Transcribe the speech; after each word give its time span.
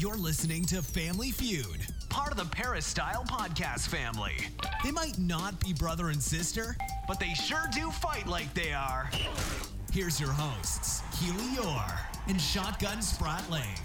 You're 0.00 0.16
listening 0.16 0.64
to 0.64 0.80
Family 0.80 1.30
Feud, 1.30 1.86
part 2.08 2.32
of 2.32 2.38
the 2.38 2.46
Peristyle 2.46 3.22
Podcast 3.28 3.88
family. 3.88 4.34
They 4.82 4.90
might 4.90 5.18
not 5.18 5.60
be 5.60 5.74
brother 5.74 6.08
and 6.08 6.22
sister, 6.22 6.74
but 7.06 7.20
they 7.20 7.34
sure 7.34 7.64
do 7.74 7.90
fight 7.90 8.26
like 8.26 8.54
they 8.54 8.72
are. 8.72 9.10
Here's 9.92 10.18
your 10.18 10.32
hosts, 10.32 11.02
Keely 11.20 11.54
Eure 11.54 11.98
and 12.28 12.40
Shotgun 12.40 13.00
Spratling. 13.00 13.78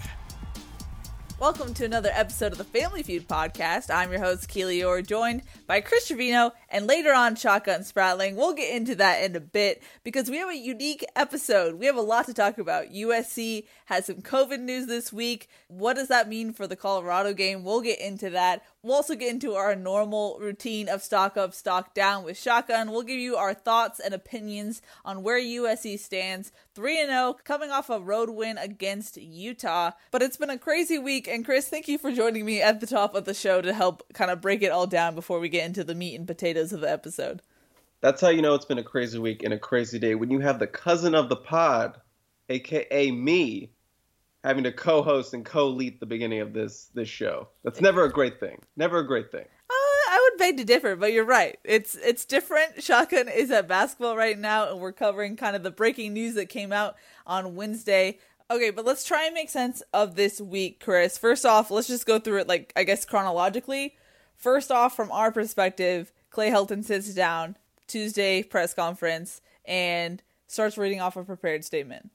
Welcome 1.38 1.74
to 1.74 1.84
another 1.84 2.08
episode 2.14 2.52
of 2.52 2.58
the 2.58 2.64
Family 2.64 3.02
Feud 3.02 3.28
podcast. 3.28 3.94
I'm 3.94 4.10
your 4.10 4.20
host, 4.20 4.48
Keely 4.48 4.78
Eure, 4.78 5.06
joined 5.06 5.42
by 5.66 5.82
Chris 5.82 6.06
Trevino 6.08 6.52
and 6.70 6.86
later 6.86 7.12
on 7.12 7.36
Shotgun 7.36 7.80
Spratling. 7.80 8.36
We'll 8.36 8.54
get 8.54 8.74
into 8.74 8.94
that 8.94 9.22
in 9.22 9.36
a 9.36 9.40
bit 9.40 9.82
because 10.02 10.30
we 10.30 10.38
have 10.38 10.48
a 10.48 10.56
unique 10.56 11.04
episode. 11.14 11.74
We 11.74 11.84
have 11.84 11.96
a 11.96 12.00
lot 12.00 12.24
to 12.26 12.32
talk 12.32 12.56
about. 12.56 12.90
USC 12.90 13.64
has 13.84 14.06
some 14.06 14.22
COVID 14.22 14.60
news 14.60 14.86
this 14.86 15.12
week. 15.12 15.50
What 15.68 15.96
does 15.96 16.08
that 16.08 16.26
mean 16.26 16.54
for 16.54 16.66
the 16.66 16.74
Colorado 16.74 17.34
game? 17.34 17.64
We'll 17.64 17.82
get 17.82 18.00
into 18.00 18.30
that. 18.30 18.62
We'll 18.86 18.94
also 18.94 19.16
get 19.16 19.32
into 19.32 19.54
our 19.54 19.74
normal 19.74 20.38
routine 20.40 20.88
of 20.88 21.02
stock 21.02 21.36
up, 21.36 21.52
stock 21.54 21.92
down 21.92 22.22
with 22.22 22.38
Shotgun. 22.38 22.92
We'll 22.92 23.02
give 23.02 23.18
you 23.18 23.34
our 23.34 23.52
thoughts 23.52 23.98
and 23.98 24.14
opinions 24.14 24.80
on 25.04 25.24
where 25.24 25.40
USC 25.40 25.98
stands 25.98 26.52
3 26.76 27.04
0, 27.04 27.36
coming 27.42 27.72
off 27.72 27.90
a 27.90 27.98
road 27.98 28.30
win 28.30 28.58
against 28.58 29.16
Utah. 29.16 29.90
But 30.12 30.22
it's 30.22 30.36
been 30.36 30.50
a 30.50 30.56
crazy 30.56 31.00
week. 31.00 31.26
And 31.26 31.44
Chris, 31.44 31.68
thank 31.68 31.88
you 31.88 31.98
for 31.98 32.12
joining 32.12 32.44
me 32.44 32.62
at 32.62 32.78
the 32.78 32.86
top 32.86 33.16
of 33.16 33.24
the 33.24 33.34
show 33.34 33.60
to 33.60 33.72
help 33.74 34.04
kind 34.14 34.30
of 34.30 34.40
break 34.40 34.62
it 34.62 34.70
all 34.70 34.86
down 34.86 35.16
before 35.16 35.40
we 35.40 35.48
get 35.48 35.66
into 35.66 35.82
the 35.82 35.96
meat 35.96 36.14
and 36.14 36.24
potatoes 36.24 36.72
of 36.72 36.80
the 36.80 36.88
episode. 36.88 37.42
That's 38.02 38.20
how 38.20 38.28
you 38.28 38.40
know 38.40 38.54
it's 38.54 38.66
been 38.66 38.78
a 38.78 38.84
crazy 38.84 39.18
week 39.18 39.42
and 39.42 39.52
a 39.52 39.58
crazy 39.58 39.98
day 39.98 40.14
when 40.14 40.30
you 40.30 40.38
have 40.38 40.60
the 40.60 40.68
cousin 40.68 41.16
of 41.16 41.28
the 41.28 41.34
pod, 41.34 42.00
aka 42.48 43.10
me, 43.10 43.72
having 44.46 44.62
to 44.62 44.70
co-host 44.70 45.34
and 45.34 45.44
co-lead 45.44 45.98
the 45.98 46.06
beginning 46.06 46.40
of 46.40 46.52
this 46.52 46.86
this 46.94 47.08
show. 47.08 47.48
That's 47.64 47.80
never 47.80 48.04
a 48.04 48.12
great 48.12 48.38
thing. 48.38 48.62
Never 48.76 48.98
a 49.00 49.06
great 49.06 49.32
thing. 49.32 49.44
Uh, 49.68 49.74
I 50.10 50.30
would 50.30 50.38
beg 50.38 50.56
to 50.58 50.64
differ, 50.64 50.94
but 50.94 51.12
you're 51.12 51.24
right. 51.24 51.58
It's 51.64 51.96
it's 51.96 52.24
different. 52.24 52.82
Shotgun 52.82 53.28
is 53.28 53.50
at 53.50 53.66
basketball 53.66 54.16
right 54.16 54.38
now, 54.38 54.70
and 54.70 54.80
we're 54.80 54.92
covering 54.92 55.36
kind 55.36 55.56
of 55.56 55.64
the 55.64 55.72
breaking 55.72 56.14
news 56.14 56.34
that 56.34 56.48
came 56.48 56.72
out 56.72 56.94
on 57.26 57.56
Wednesday. 57.56 58.18
Okay, 58.48 58.70
but 58.70 58.84
let's 58.84 59.04
try 59.04 59.24
and 59.24 59.34
make 59.34 59.50
sense 59.50 59.82
of 59.92 60.14
this 60.14 60.40
week, 60.40 60.78
Chris. 60.78 61.18
First 61.18 61.44
off, 61.44 61.72
let's 61.72 61.88
just 61.88 62.06
go 62.06 62.20
through 62.20 62.38
it 62.38 62.48
like 62.48 62.72
I 62.76 62.84
guess 62.84 63.04
chronologically. 63.04 63.96
First 64.36 64.70
off, 64.70 64.94
from 64.94 65.10
our 65.10 65.32
perspective, 65.32 66.12
Clay 66.30 66.50
Helton 66.50 66.84
sits 66.84 67.12
down 67.12 67.56
Tuesday 67.88 68.44
press 68.44 68.74
conference 68.74 69.40
and 69.64 70.22
starts 70.46 70.78
reading 70.78 71.00
off 71.00 71.16
a 71.16 71.24
prepared 71.24 71.64
statement. 71.64 72.10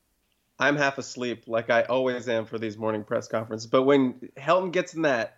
I'm 0.62 0.76
half 0.78 1.00
asleep, 1.00 1.46
like 1.48 1.72
I 1.72 1.82
always 1.82 2.30
am 2.30 2.46
for 2.46 2.60
these 2.60 2.78
morning 2.78 3.04
press 3.04 3.28
conferences. 3.28 3.66
But 3.66 3.82
when 3.82 4.30
Helton 4.38 4.72
gets 4.72 4.94
in 4.94 5.02
that 5.02 5.38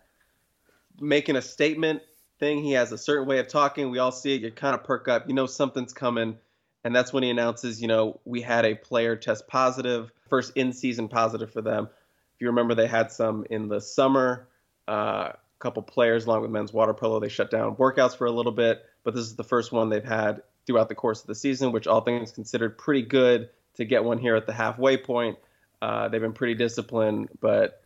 making 1.00 1.38
a 1.38 1.42
statement 1.42 2.02
thing, 2.40 2.62
he 2.62 2.74
has 2.74 2.92
a 2.92 2.98
certain 2.98 3.26
way 3.26 3.40
of 3.40 3.48
talking. 3.48 3.90
We 3.90 4.00
all 4.00 4.12
see 4.12 4.36
it. 4.36 4.42
You 4.42 4.52
kind 4.52 4.76
of 4.76 4.84
perk 4.84 5.08
up. 5.08 5.30
You 5.30 5.34
know 5.34 5.46
something's 5.46 5.94
coming. 5.94 6.38
And 6.84 6.94
that's 6.94 7.14
when 7.14 7.24
he 7.24 7.30
announces, 7.30 7.82
you 7.82 7.88
know, 7.88 8.20
we 8.26 8.42
had 8.42 8.66
a 8.66 8.76
player 8.76 9.16
test 9.16 9.48
positive, 9.48 10.12
first 10.28 10.52
in 10.58 10.74
season 10.74 11.08
positive 11.08 11.54
for 11.54 11.62
them. 11.62 11.88
If 12.36 12.42
you 12.42 12.48
remember, 12.48 12.76
they 12.76 12.88
had 12.88 13.10
some 13.10 13.46
in 13.50 13.70
the 13.70 13.80
summer. 13.80 14.50
Uh, 14.90 15.32
a 15.32 15.38
couple 15.60 15.84
players, 15.84 16.26
along 16.26 16.42
with 16.42 16.52
men's 16.52 16.74
water 16.74 16.94
polo, 16.94 17.22
they 17.22 17.30
shut 17.30 17.50
down 17.50 17.78
workouts 17.78 18.18
for 18.18 18.28
a 18.28 18.32
little 18.32 18.52
bit. 18.52 18.84
But 19.06 19.16
this 19.16 19.24
is 19.24 19.38
the 19.38 19.46
first 19.46 19.72
one 19.72 19.88
they've 19.88 20.04
had 20.04 20.42
throughout 20.68 20.90
the 20.90 20.96
course 20.96 21.22
of 21.22 21.28
the 21.28 21.36
season, 21.36 21.72
which 21.72 21.88
all 21.88 22.02
things 22.02 22.34
considered 22.34 22.78
pretty 22.78 23.04
good 23.04 23.50
to 23.76 23.86
get 23.86 24.04
one 24.04 24.18
here 24.18 24.36
at 24.36 24.46
the 24.46 24.54
halfway 24.54 24.98
point. 24.98 25.38
Uh, 25.82 26.08
they've 26.08 26.22
been 26.22 26.34
pretty 26.34 26.56
disciplined, 26.56 27.30
but 27.40 27.82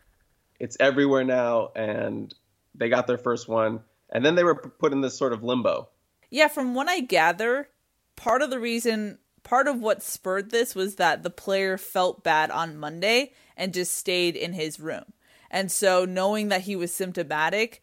it's 0.60 0.78
everywhere 0.80 1.24
now, 1.24 1.72
and 1.76 2.34
they 2.76 2.90
got 2.90 3.08
their 3.08 3.18
first 3.18 3.48
one, 3.48 3.82
and 4.10 4.26
then 4.26 4.36
they 4.36 4.44
were 4.44 4.56
put 4.56 4.94
in 4.94 5.02
this 5.02 5.18
sort 5.18 5.34
of 5.34 5.44
limbo. 5.44 5.90
Yeah, 6.30 6.48
from 6.48 6.76
what 6.76 6.88
I 6.88 7.00
gather, 7.00 7.70
part 8.16 8.42
of 8.42 8.50
the 8.50 8.60
reason, 8.60 9.18
part 9.44 9.68
of 9.68 9.80
what 9.80 10.04
spurred 10.04 10.52
this 10.52 10.76
was 10.76 10.96
that 10.96 11.24
the 11.24 11.30
player 11.30 11.78
felt 11.78 12.24
bad 12.24 12.52
on 12.52 12.78
Monday 12.78 13.34
and 13.56 13.74
just 13.74 13.96
stayed 13.96 14.36
in 14.36 14.54
his 14.54 14.80
room. 14.80 15.06
And 15.50 15.72
so, 15.72 16.04
knowing 16.04 16.50
that 16.50 16.62
he 16.62 16.76
was 16.76 16.94
symptomatic, 16.94 17.82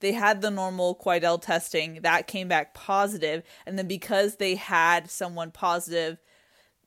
they 0.00 0.12
had 0.12 0.40
the 0.40 0.50
normal 0.50 0.94
Quidel 0.94 1.40
testing 1.40 2.00
that 2.02 2.26
came 2.26 2.48
back 2.48 2.74
positive, 2.74 3.42
and 3.66 3.78
then 3.78 3.88
because 3.88 4.36
they 4.36 4.54
had 4.54 5.10
someone 5.10 5.50
positive 5.50 6.18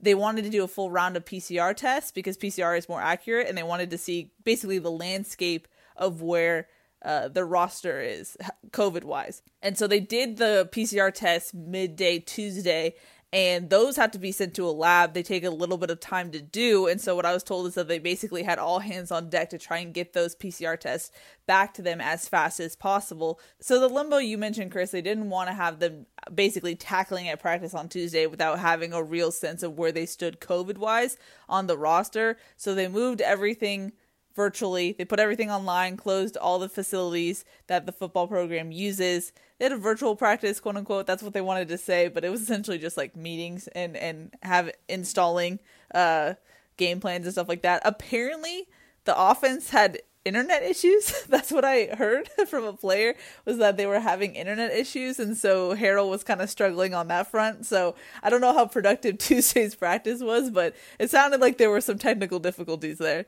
they 0.06 0.16
wanted 0.16 0.44
to 0.44 0.50
do 0.50 0.64
a 0.64 0.68
full 0.68 0.90
round 0.90 1.18
of 1.18 1.26
PCR 1.26 1.76
tests 1.76 2.12
because 2.12 2.38
PCR 2.38 2.78
is 2.78 2.88
more 2.88 3.02
accurate 3.02 3.48
and 3.48 3.58
they 3.58 3.64
wanted 3.64 3.90
to 3.90 3.98
see 3.98 4.32
basically 4.44 4.80
the 4.80 4.92
landscape 4.92 5.68
of 5.98 6.22
where 6.22 6.68
uh, 7.04 7.28
the 7.28 7.44
roster 7.44 8.02
is 8.02 8.38
COVID 8.72 9.04
wise. 9.04 9.42
And 9.62 9.78
so 9.78 9.88
they 9.88 10.00
did 10.00 10.38
the 10.38 10.70
PCR 10.72 11.14
test 11.14 11.54
midday 11.54 12.20
Tuesday 12.20 12.96
and 13.34 13.70
those 13.70 13.98
have 13.98 14.12
to 14.12 14.20
be 14.20 14.32
sent 14.32 14.54
to 14.54 14.68
a 14.68 14.72
lab. 14.72 15.14
They 15.14 15.24
take 15.24 15.44
a 15.44 15.50
little 15.50 15.78
bit 15.78 15.90
of 15.90 16.00
time 16.00 16.32
to 16.32 16.42
do. 16.42 16.88
And 16.88 17.02
so 17.02 17.16
what 17.16 17.26
I 17.26 17.34
was 17.34 17.44
told 17.44 17.68
is 17.68 17.74
that 17.74 17.88
they 17.88 18.00
basically 18.00 18.44
had 18.44 18.60
all 18.60 18.80
hands 18.80 19.12
on 19.12 19.30
deck 19.30 19.50
to 19.50 19.58
try 19.58 19.80
and 19.80 19.94
get 19.94 20.14
those 20.14 20.36
PCR 20.36 20.80
tests 20.80 21.12
back 21.46 21.74
to 21.74 21.82
them 21.82 22.00
as 22.00 22.30
fast 22.30 22.60
as 22.60 22.76
possible. 22.76 23.40
So 23.60 23.80
the 23.80 23.90
limbo 23.90 24.18
you 24.18 24.38
mentioned, 24.38 24.72
Chris, 24.72 24.92
they 24.92 25.02
didn't 25.02 25.30
want 25.30 25.50
to 25.50 25.54
have 25.54 25.80
them 25.80 26.06
basically 26.34 26.76
tackling 26.76 27.28
at 27.28 27.42
practice 27.42 27.74
on 27.74 27.90
Tuesday 27.90 28.26
without 28.26 28.60
having 28.60 28.94
a 28.94 29.04
real 29.04 29.32
sense 29.32 29.64
of 29.64 29.78
where 29.78 29.92
they 29.92 30.06
stood 30.06 30.40
COVID 30.40 30.78
wise 30.78 31.18
on 31.50 31.68
the 31.68 31.78
roster. 31.78 32.38
So 32.56 32.74
they 32.74 32.88
moved 32.88 33.20
everything 33.20 33.92
virtually. 34.36 34.94
They 34.98 35.06
put 35.06 35.20
everything 35.20 35.50
online, 35.50 35.98
closed 35.98 36.38
all 36.38 36.60
the 36.60 36.70
facilities 36.70 37.46
that 37.68 37.86
the 37.86 37.92
football 37.92 38.28
program 38.28 38.72
uses. 38.72 39.32
They 39.58 39.66
had 39.66 39.72
a 39.72 39.78
virtual 39.78 40.16
practice, 40.16 40.60
quote 40.60 40.76
unquote. 40.78 41.08
That's 41.08 41.24
what 41.24 41.34
they 41.34 41.42
wanted 41.42 41.70
to 41.70 41.78
say, 41.78 42.10
but 42.10 42.26
it 42.26 42.30
was 42.30 42.42
essentially 42.44 42.78
just 42.78 42.98
like 42.98 43.16
meetings 43.16 43.68
and 43.70 43.96
and 43.98 44.34
have 44.44 44.72
installing 44.88 45.60
uh 45.94 46.34
game 46.78 47.00
plans 47.00 47.26
and 47.26 47.34
stuff 47.34 47.50
like 47.50 47.62
that. 47.62 47.82
Apparently, 47.86 48.68
the 49.06 49.18
offense 49.18 49.70
had 49.70 50.00
internet 50.26 50.64
issues. 50.64 51.24
That's 51.30 51.52
what 51.52 51.64
I 51.64 51.86
heard 51.86 52.30
from 52.48 52.66
a 52.66 52.74
player 52.74 53.16
was 53.46 53.60
that 53.60 53.78
they 53.78 53.86
were 53.86 54.00
having 54.00 54.36
internet 54.36 54.72
issues 54.72 55.20
and 55.20 55.38
so 55.38 55.74
Harold 55.76 56.10
was 56.10 56.24
kind 56.24 56.42
of 56.42 56.50
struggling 56.50 56.94
on 56.94 57.08
that 57.08 57.32
front. 57.32 57.66
So, 57.66 57.96
I 58.24 58.30
don't 58.30 58.42
know 58.42 58.54
how 58.54 58.66
productive 58.66 59.18
Tuesday's 59.20 59.76
practice 59.76 60.22
was, 60.22 60.50
but 60.50 60.76
it 61.00 61.10
sounded 61.12 61.40
like 61.40 61.58
there 61.58 61.70
were 61.70 61.82
some 61.82 62.00
technical 62.00 62.40
difficulties 62.40 62.98
there. 62.98 63.26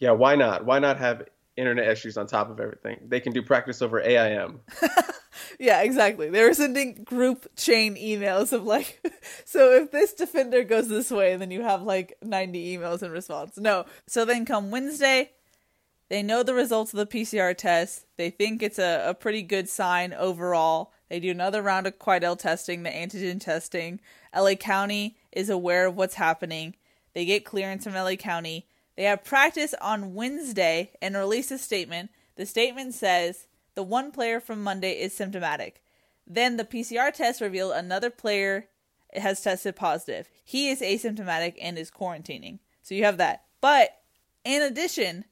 Yeah, 0.00 0.12
why 0.12 0.34
not? 0.34 0.64
Why 0.64 0.78
not 0.78 0.98
have 0.98 1.28
internet 1.56 1.86
issues 1.88 2.16
on 2.16 2.26
top 2.26 2.50
of 2.50 2.58
everything? 2.58 2.98
They 3.06 3.20
can 3.20 3.32
do 3.32 3.42
practice 3.42 3.82
over 3.82 4.00
AIM. 4.00 4.60
yeah, 5.60 5.82
exactly. 5.82 6.30
They 6.30 6.42
were 6.42 6.54
sending 6.54 7.04
group 7.04 7.46
chain 7.54 7.96
emails 7.96 8.52
of 8.52 8.64
like, 8.64 9.00
so 9.44 9.72
if 9.74 9.92
this 9.92 10.14
defender 10.14 10.64
goes 10.64 10.88
this 10.88 11.10
way, 11.10 11.36
then 11.36 11.50
you 11.50 11.62
have 11.62 11.82
like 11.82 12.16
90 12.22 12.76
emails 12.76 13.02
in 13.02 13.10
response. 13.10 13.58
No. 13.58 13.84
So 14.06 14.24
then 14.24 14.46
come 14.46 14.70
Wednesday, 14.70 15.30
they 16.08 16.22
know 16.22 16.42
the 16.42 16.54
results 16.54 16.92
of 16.92 16.98
the 16.98 17.06
PCR 17.06 17.56
test. 17.56 18.06
They 18.16 18.30
think 18.30 18.62
it's 18.62 18.78
a, 18.78 19.04
a 19.06 19.14
pretty 19.14 19.42
good 19.42 19.68
sign 19.68 20.12
overall. 20.14 20.92
They 21.10 21.20
do 21.20 21.30
another 21.30 21.62
round 21.62 21.86
of 21.86 21.98
Quidel 21.98 22.38
testing, 22.38 22.82
the 22.82 22.90
antigen 22.90 23.40
testing. 23.40 24.00
LA 24.34 24.54
County 24.54 25.16
is 25.30 25.50
aware 25.50 25.86
of 25.86 25.96
what's 25.96 26.14
happening. 26.14 26.74
They 27.14 27.24
get 27.24 27.44
clearance 27.44 27.84
from 27.84 27.94
LA 27.94 28.14
County. 28.14 28.66
They 29.00 29.06
have 29.06 29.24
practice 29.24 29.74
on 29.80 30.12
Wednesday 30.12 30.90
and 31.00 31.16
release 31.16 31.50
a 31.50 31.56
statement. 31.56 32.10
The 32.36 32.44
statement 32.44 32.92
says 32.92 33.46
the 33.74 33.82
one 33.82 34.12
player 34.12 34.40
from 34.40 34.62
Monday 34.62 34.92
is 34.92 35.14
symptomatic. 35.14 35.82
Then 36.26 36.58
the 36.58 36.66
PCR 36.66 37.10
test 37.10 37.40
revealed 37.40 37.72
another 37.72 38.10
player 38.10 38.68
has 39.14 39.40
tested 39.40 39.74
positive. 39.74 40.28
He 40.44 40.68
is 40.68 40.82
asymptomatic 40.82 41.54
and 41.62 41.78
is 41.78 41.90
quarantining. 41.90 42.58
So 42.82 42.94
you 42.94 43.04
have 43.04 43.16
that. 43.16 43.44
But 43.62 44.02
in 44.44 44.60
addition, 44.60 45.24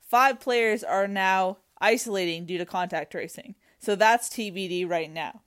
five 0.00 0.38
players 0.38 0.84
are 0.84 1.08
now 1.08 1.58
isolating 1.80 2.46
due 2.46 2.58
to 2.58 2.64
contact 2.64 3.10
tracing. 3.10 3.56
So 3.80 3.96
that's 3.96 4.28
TBD 4.28 4.88
right 4.88 5.10
now. 5.12 5.42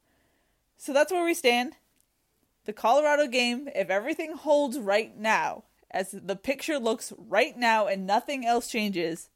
So 0.76 0.92
that's 0.92 1.14
where 1.14 1.24
we 1.24 1.34
stand. 1.34 1.78
The 2.66 2.74
Colorado 2.74 3.28
game, 3.28 3.70
if 3.74 3.90
everything 3.90 4.34
holds 4.34 4.78
right 4.78 5.18
now, 5.18 5.64
as 5.92 6.12
the 6.12 6.36
picture 6.36 6.80
looks 6.80 7.14
right 7.18 7.58
now 7.58 7.86
and 7.88 8.08
nothing 8.08 8.46
else 8.46 8.68
changes, 8.68 9.30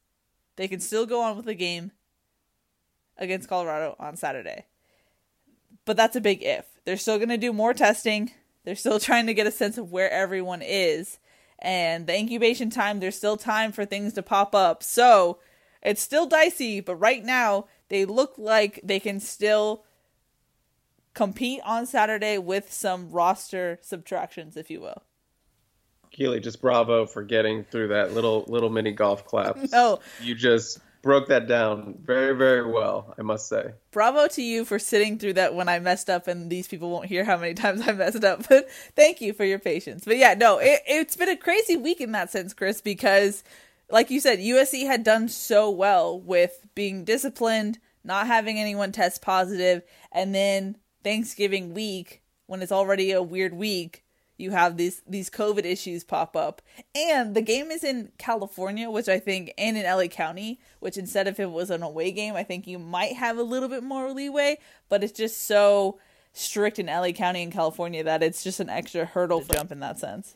they 0.55 0.67
can 0.67 0.79
still 0.79 1.05
go 1.05 1.21
on 1.21 1.35
with 1.35 1.45
the 1.45 1.53
game 1.53 1.91
against 3.17 3.49
Colorado 3.49 3.95
on 3.99 4.15
Saturday. 4.15 4.65
But 5.83 5.97
that's 5.97 6.15
a 6.15 6.21
big 6.21 6.41
if. 6.41 6.65
They're 6.85 6.97
still 6.97 7.17
going 7.17 7.29
to 7.29 7.37
do 7.37 7.53
more 7.53 7.73
testing. 7.73 8.31
They're 8.63 8.75
still 8.75 8.99
trying 9.01 9.27
to 9.27 9.33
get 9.33 9.47
a 9.47 9.51
sense 9.51 9.77
of 9.77 9.91
where 9.91 10.09
everyone 10.09 10.61
is. 10.61 11.19
And 11.59 12.07
the 12.07 12.17
incubation 12.17 12.69
time, 12.69 12.99
there's 12.99 13.17
still 13.17 13.37
time 13.37 13.71
for 13.71 13.85
things 13.85 14.13
to 14.13 14.23
pop 14.23 14.55
up. 14.55 14.81
So 14.81 15.39
it's 15.81 16.01
still 16.01 16.25
dicey, 16.25 16.79
but 16.79 16.95
right 16.95 17.23
now 17.23 17.67
they 17.89 18.05
look 18.05 18.33
like 18.37 18.79
they 18.83 18.99
can 18.99 19.19
still 19.19 19.83
compete 21.13 21.61
on 21.63 21.85
Saturday 21.85 22.37
with 22.37 22.71
some 22.71 23.09
roster 23.11 23.79
subtractions, 23.81 24.57
if 24.57 24.69
you 24.69 24.81
will. 24.81 25.03
Keely, 26.15 26.39
just 26.39 26.61
bravo 26.61 27.05
for 27.05 27.23
getting 27.23 27.65
through 27.65 27.89
that 27.89 28.13
little 28.13 28.45
little 28.47 28.69
mini 28.69 28.93
golf 28.93 29.25
clap. 29.25 29.57
No, 29.71 29.99
you 30.21 30.33
just 30.33 30.79
broke 31.01 31.27
that 31.27 31.45
down 31.45 31.99
very, 32.01 32.33
very 32.33 32.65
well, 32.65 33.13
I 33.19 33.21
must 33.21 33.49
say. 33.49 33.71
Bravo 33.91 34.27
to 34.29 34.41
you 34.41 34.63
for 34.63 34.79
sitting 34.79 35.19
through 35.19 35.33
that 35.33 35.53
when 35.53 35.67
I 35.67 35.79
messed 35.79 36.09
up, 36.09 36.27
and 36.27 36.49
these 36.49 36.69
people 36.69 36.89
won't 36.89 37.07
hear 37.07 37.25
how 37.25 37.35
many 37.35 37.53
times 37.53 37.85
I 37.85 37.91
messed 37.91 38.23
up. 38.23 38.47
But 38.49 38.69
thank 38.95 39.19
you 39.19 39.33
for 39.33 39.43
your 39.43 39.59
patience. 39.59 40.05
But 40.05 40.15
yeah, 40.15 40.35
no, 40.35 40.57
it, 40.57 40.81
it's 40.87 41.17
been 41.17 41.27
a 41.27 41.35
crazy 41.35 41.75
week 41.75 41.99
in 41.99 42.13
that 42.13 42.31
sense, 42.31 42.53
Chris, 42.53 42.79
because 42.79 43.43
like 43.89 44.09
you 44.09 44.21
said, 44.21 44.39
USC 44.39 44.87
had 44.87 45.03
done 45.03 45.27
so 45.27 45.69
well 45.69 46.17
with 46.17 46.65
being 46.75 47.03
disciplined, 47.03 47.79
not 48.05 48.27
having 48.27 48.57
anyone 48.57 48.93
test 48.93 49.21
positive, 49.21 49.83
and 50.13 50.33
then 50.33 50.77
Thanksgiving 51.03 51.73
week, 51.73 52.21
when 52.47 52.61
it's 52.61 52.71
already 52.71 53.11
a 53.11 53.21
weird 53.21 53.53
week, 53.53 54.04
you 54.37 54.51
have 54.51 54.77
these 54.77 55.01
these 55.07 55.29
COVID 55.29 55.65
issues 55.65 56.03
pop 56.03 56.35
up. 56.35 56.61
And 56.93 57.35
the 57.35 57.41
game 57.41 57.71
is 57.71 57.83
in 57.83 58.11
California, 58.17 58.89
which 58.89 59.07
I 59.07 59.19
think 59.19 59.53
and 59.57 59.77
in 59.77 59.83
LA 59.83 60.07
County, 60.07 60.59
which 60.79 60.97
instead 60.97 61.27
of 61.27 61.39
it 61.39 61.51
was 61.51 61.69
an 61.69 61.83
away 61.83 62.11
game, 62.11 62.35
I 62.35 62.43
think 62.43 62.67
you 62.67 62.79
might 62.79 63.13
have 63.13 63.37
a 63.37 63.43
little 63.43 63.69
bit 63.69 63.83
more 63.83 64.11
leeway, 64.11 64.57
but 64.89 65.03
it's 65.03 65.13
just 65.13 65.45
so 65.47 65.99
strict 66.33 66.79
in 66.79 66.87
LA 66.87 67.11
County 67.11 67.41
in 67.41 67.51
California 67.51 68.03
that 68.03 68.21
it's 68.21 68.43
just 68.43 68.59
an 68.59 68.69
extra 68.69 69.05
hurdle 69.05 69.41
jump 69.41 69.71
in 69.71 69.79
that 69.79 69.99
sense. 69.99 70.35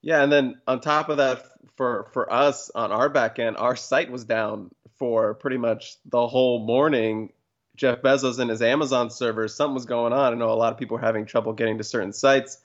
Yeah, 0.00 0.22
and 0.22 0.32
then 0.32 0.60
on 0.66 0.80
top 0.80 1.08
of 1.08 1.18
that, 1.18 1.44
for 1.76 2.08
for 2.12 2.32
us 2.32 2.70
on 2.74 2.92
our 2.92 3.08
back 3.08 3.38
end, 3.38 3.56
our 3.56 3.76
site 3.76 4.10
was 4.10 4.24
down 4.24 4.70
for 4.98 5.34
pretty 5.34 5.58
much 5.58 5.96
the 6.04 6.26
whole 6.26 6.64
morning. 6.64 7.32
Jeff 7.74 8.02
Bezos 8.02 8.38
and 8.38 8.50
his 8.50 8.60
Amazon 8.60 9.10
servers, 9.10 9.54
something 9.54 9.74
was 9.74 9.86
going 9.86 10.12
on. 10.12 10.32
I 10.32 10.36
know 10.36 10.50
a 10.50 10.54
lot 10.54 10.72
of 10.72 10.78
people 10.78 10.98
were 10.98 11.02
having 11.02 11.24
trouble 11.24 11.54
getting 11.54 11.78
to 11.78 11.84
certain 11.84 12.12
sites. 12.12 12.58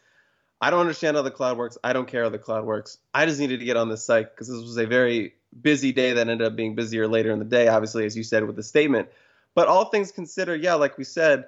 I 0.59 0.69
don't 0.69 0.79
understand 0.79 1.17
how 1.17 1.23
the 1.23 1.31
cloud 1.31 1.57
works. 1.57 1.77
I 1.83 1.93
don't 1.93 2.07
care 2.07 2.23
how 2.23 2.29
the 2.29 2.39
cloud 2.39 2.65
works. 2.65 2.97
I 3.13 3.25
just 3.25 3.39
needed 3.39 3.59
to 3.59 3.65
get 3.65 3.77
on 3.77 3.89
this 3.89 4.03
site 4.03 4.31
because 4.31 4.47
this 4.47 4.57
was 4.57 4.77
a 4.77 4.87
very 4.87 5.35
busy 5.61 5.91
day 5.91 6.13
that 6.13 6.27
ended 6.27 6.47
up 6.47 6.55
being 6.55 6.75
busier 6.75 7.07
later 7.07 7.31
in 7.31 7.39
the 7.39 7.45
day, 7.45 7.67
obviously, 7.67 8.05
as 8.05 8.17
you 8.17 8.23
said 8.23 8.45
with 8.45 8.55
the 8.55 8.63
statement. 8.63 9.09
But 9.53 9.67
all 9.67 9.85
things 9.85 10.11
considered, 10.11 10.63
yeah, 10.63 10.75
like 10.75 10.97
we 10.97 11.03
said, 11.03 11.45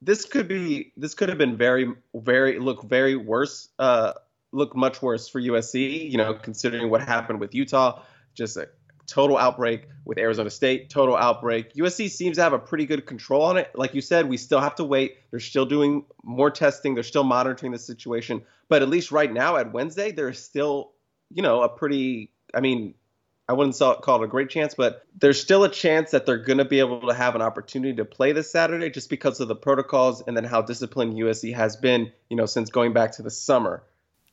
this 0.00 0.24
could 0.24 0.46
be 0.46 0.92
this 0.96 1.14
could 1.14 1.28
have 1.28 1.38
been 1.38 1.56
very, 1.56 1.92
very 2.14 2.60
look 2.60 2.84
very 2.84 3.16
worse 3.16 3.68
uh, 3.80 4.12
look 4.52 4.74
much 4.76 5.02
worse 5.02 5.28
for 5.28 5.40
USC, 5.40 6.10
you 6.10 6.16
know, 6.16 6.34
considering 6.34 6.90
what 6.90 7.00
happened 7.00 7.40
with 7.40 7.54
Utah, 7.54 8.02
just 8.34 8.56
a 8.56 8.68
total 9.08 9.36
outbreak 9.36 9.88
with 10.04 10.18
Arizona 10.18 10.50
State, 10.50 10.90
total 10.90 11.16
outbreak. 11.16 11.74
USC 11.74 12.10
seems 12.10 12.36
to 12.36 12.42
have 12.42 12.52
a 12.52 12.58
pretty 12.58 12.86
good 12.86 13.06
control 13.06 13.42
on 13.42 13.56
it. 13.56 13.70
Like 13.74 13.94
you 13.94 14.00
said, 14.00 14.28
we 14.28 14.36
still 14.36 14.60
have 14.60 14.76
to 14.76 14.84
wait. 14.84 15.16
They're 15.30 15.40
still 15.40 15.66
doing 15.66 16.04
more 16.22 16.50
testing, 16.50 16.94
they're 16.94 17.02
still 17.02 17.24
monitoring 17.24 17.72
the 17.72 17.78
situation. 17.78 18.42
But 18.68 18.82
at 18.82 18.88
least 18.88 19.10
right 19.10 19.32
now 19.32 19.56
at 19.56 19.72
Wednesday, 19.72 20.12
there's 20.12 20.38
still, 20.38 20.92
you 21.30 21.42
know, 21.42 21.62
a 21.62 21.68
pretty 21.68 22.30
I 22.54 22.60
mean, 22.60 22.94
I 23.48 23.54
wouldn't 23.54 23.78
call 23.78 24.22
it 24.22 24.24
a 24.24 24.28
great 24.28 24.50
chance, 24.50 24.74
but 24.74 25.06
there's 25.18 25.40
still 25.40 25.64
a 25.64 25.70
chance 25.70 26.10
that 26.10 26.26
they're 26.26 26.38
going 26.38 26.58
to 26.58 26.66
be 26.66 26.80
able 26.80 27.08
to 27.08 27.14
have 27.14 27.34
an 27.34 27.40
opportunity 27.40 27.96
to 27.96 28.04
play 28.04 28.32
this 28.32 28.50
Saturday 28.50 28.90
just 28.90 29.08
because 29.08 29.40
of 29.40 29.48
the 29.48 29.56
protocols 29.56 30.22
and 30.26 30.36
then 30.36 30.44
how 30.44 30.60
disciplined 30.60 31.14
USC 31.14 31.54
has 31.54 31.76
been, 31.76 32.12
you 32.28 32.36
know, 32.36 32.44
since 32.44 32.68
going 32.68 32.92
back 32.92 33.12
to 33.12 33.22
the 33.22 33.30
summer. 33.30 33.82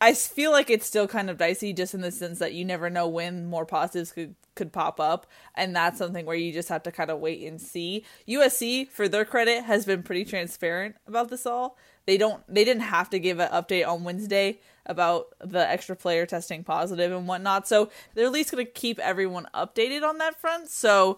I 0.05 0.13
feel 0.13 0.51
like 0.51 0.69
it's 0.69 0.85
still 0.85 1.07
kind 1.07 1.31
of 1.31 1.39
dicey 1.39 1.73
just 1.73 1.95
in 1.95 2.01
the 2.01 2.11
sense 2.11 2.37
that 2.37 2.53
you 2.53 2.63
never 2.63 2.91
know 2.91 3.07
when 3.07 3.47
more 3.47 3.65
positives 3.65 4.11
could 4.11 4.35
could 4.53 4.71
pop 4.71 4.99
up 4.99 5.25
and 5.55 5.75
that's 5.75 5.97
something 5.97 6.27
where 6.27 6.35
you 6.35 6.53
just 6.53 6.69
have 6.69 6.83
to 6.83 6.91
kind 6.91 7.09
of 7.09 7.19
wait 7.19 7.41
and 7.41 7.59
see. 7.59 8.05
USC 8.27 8.87
for 8.87 9.07
their 9.07 9.25
credit 9.25 9.63
has 9.63 9.83
been 9.83 10.03
pretty 10.03 10.23
transparent 10.23 10.93
about 11.07 11.31
this 11.31 11.47
all. 11.47 11.75
They 12.05 12.17
don't 12.17 12.43
they 12.47 12.63
didn't 12.63 12.83
have 12.83 13.09
to 13.09 13.19
give 13.19 13.39
an 13.39 13.49
update 13.49 13.87
on 13.87 14.03
Wednesday 14.03 14.59
about 14.85 15.33
the 15.39 15.67
extra 15.67 15.95
player 15.95 16.27
testing 16.27 16.63
positive 16.63 17.11
and 17.11 17.27
whatnot. 17.27 17.67
So 17.67 17.89
they're 18.13 18.27
at 18.27 18.31
least 18.31 18.51
gonna 18.51 18.63
keep 18.63 18.99
everyone 18.99 19.47
updated 19.55 20.07
on 20.07 20.19
that 20.19 20.39
front. 20.39 20.69
So 20.69 21.17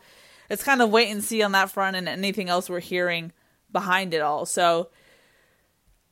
it's 0.49 0.63
kind 0.63 0.81
of 0.81 0.91
wait 0.91 1.11
and 1.11 1.21
see 1.21 1.41
on 1.41 1.51
that 1.51 1.71
front 1.71 1.97
and 1.97 2.07
anything 2.07 2.47
else 2.47 2.69
we're 2.69 2.79
hearing 2.79 3.33
behind 3.69 4.13
it 4.13 4.21
all. 4.21 4.45
So 4.45 4.87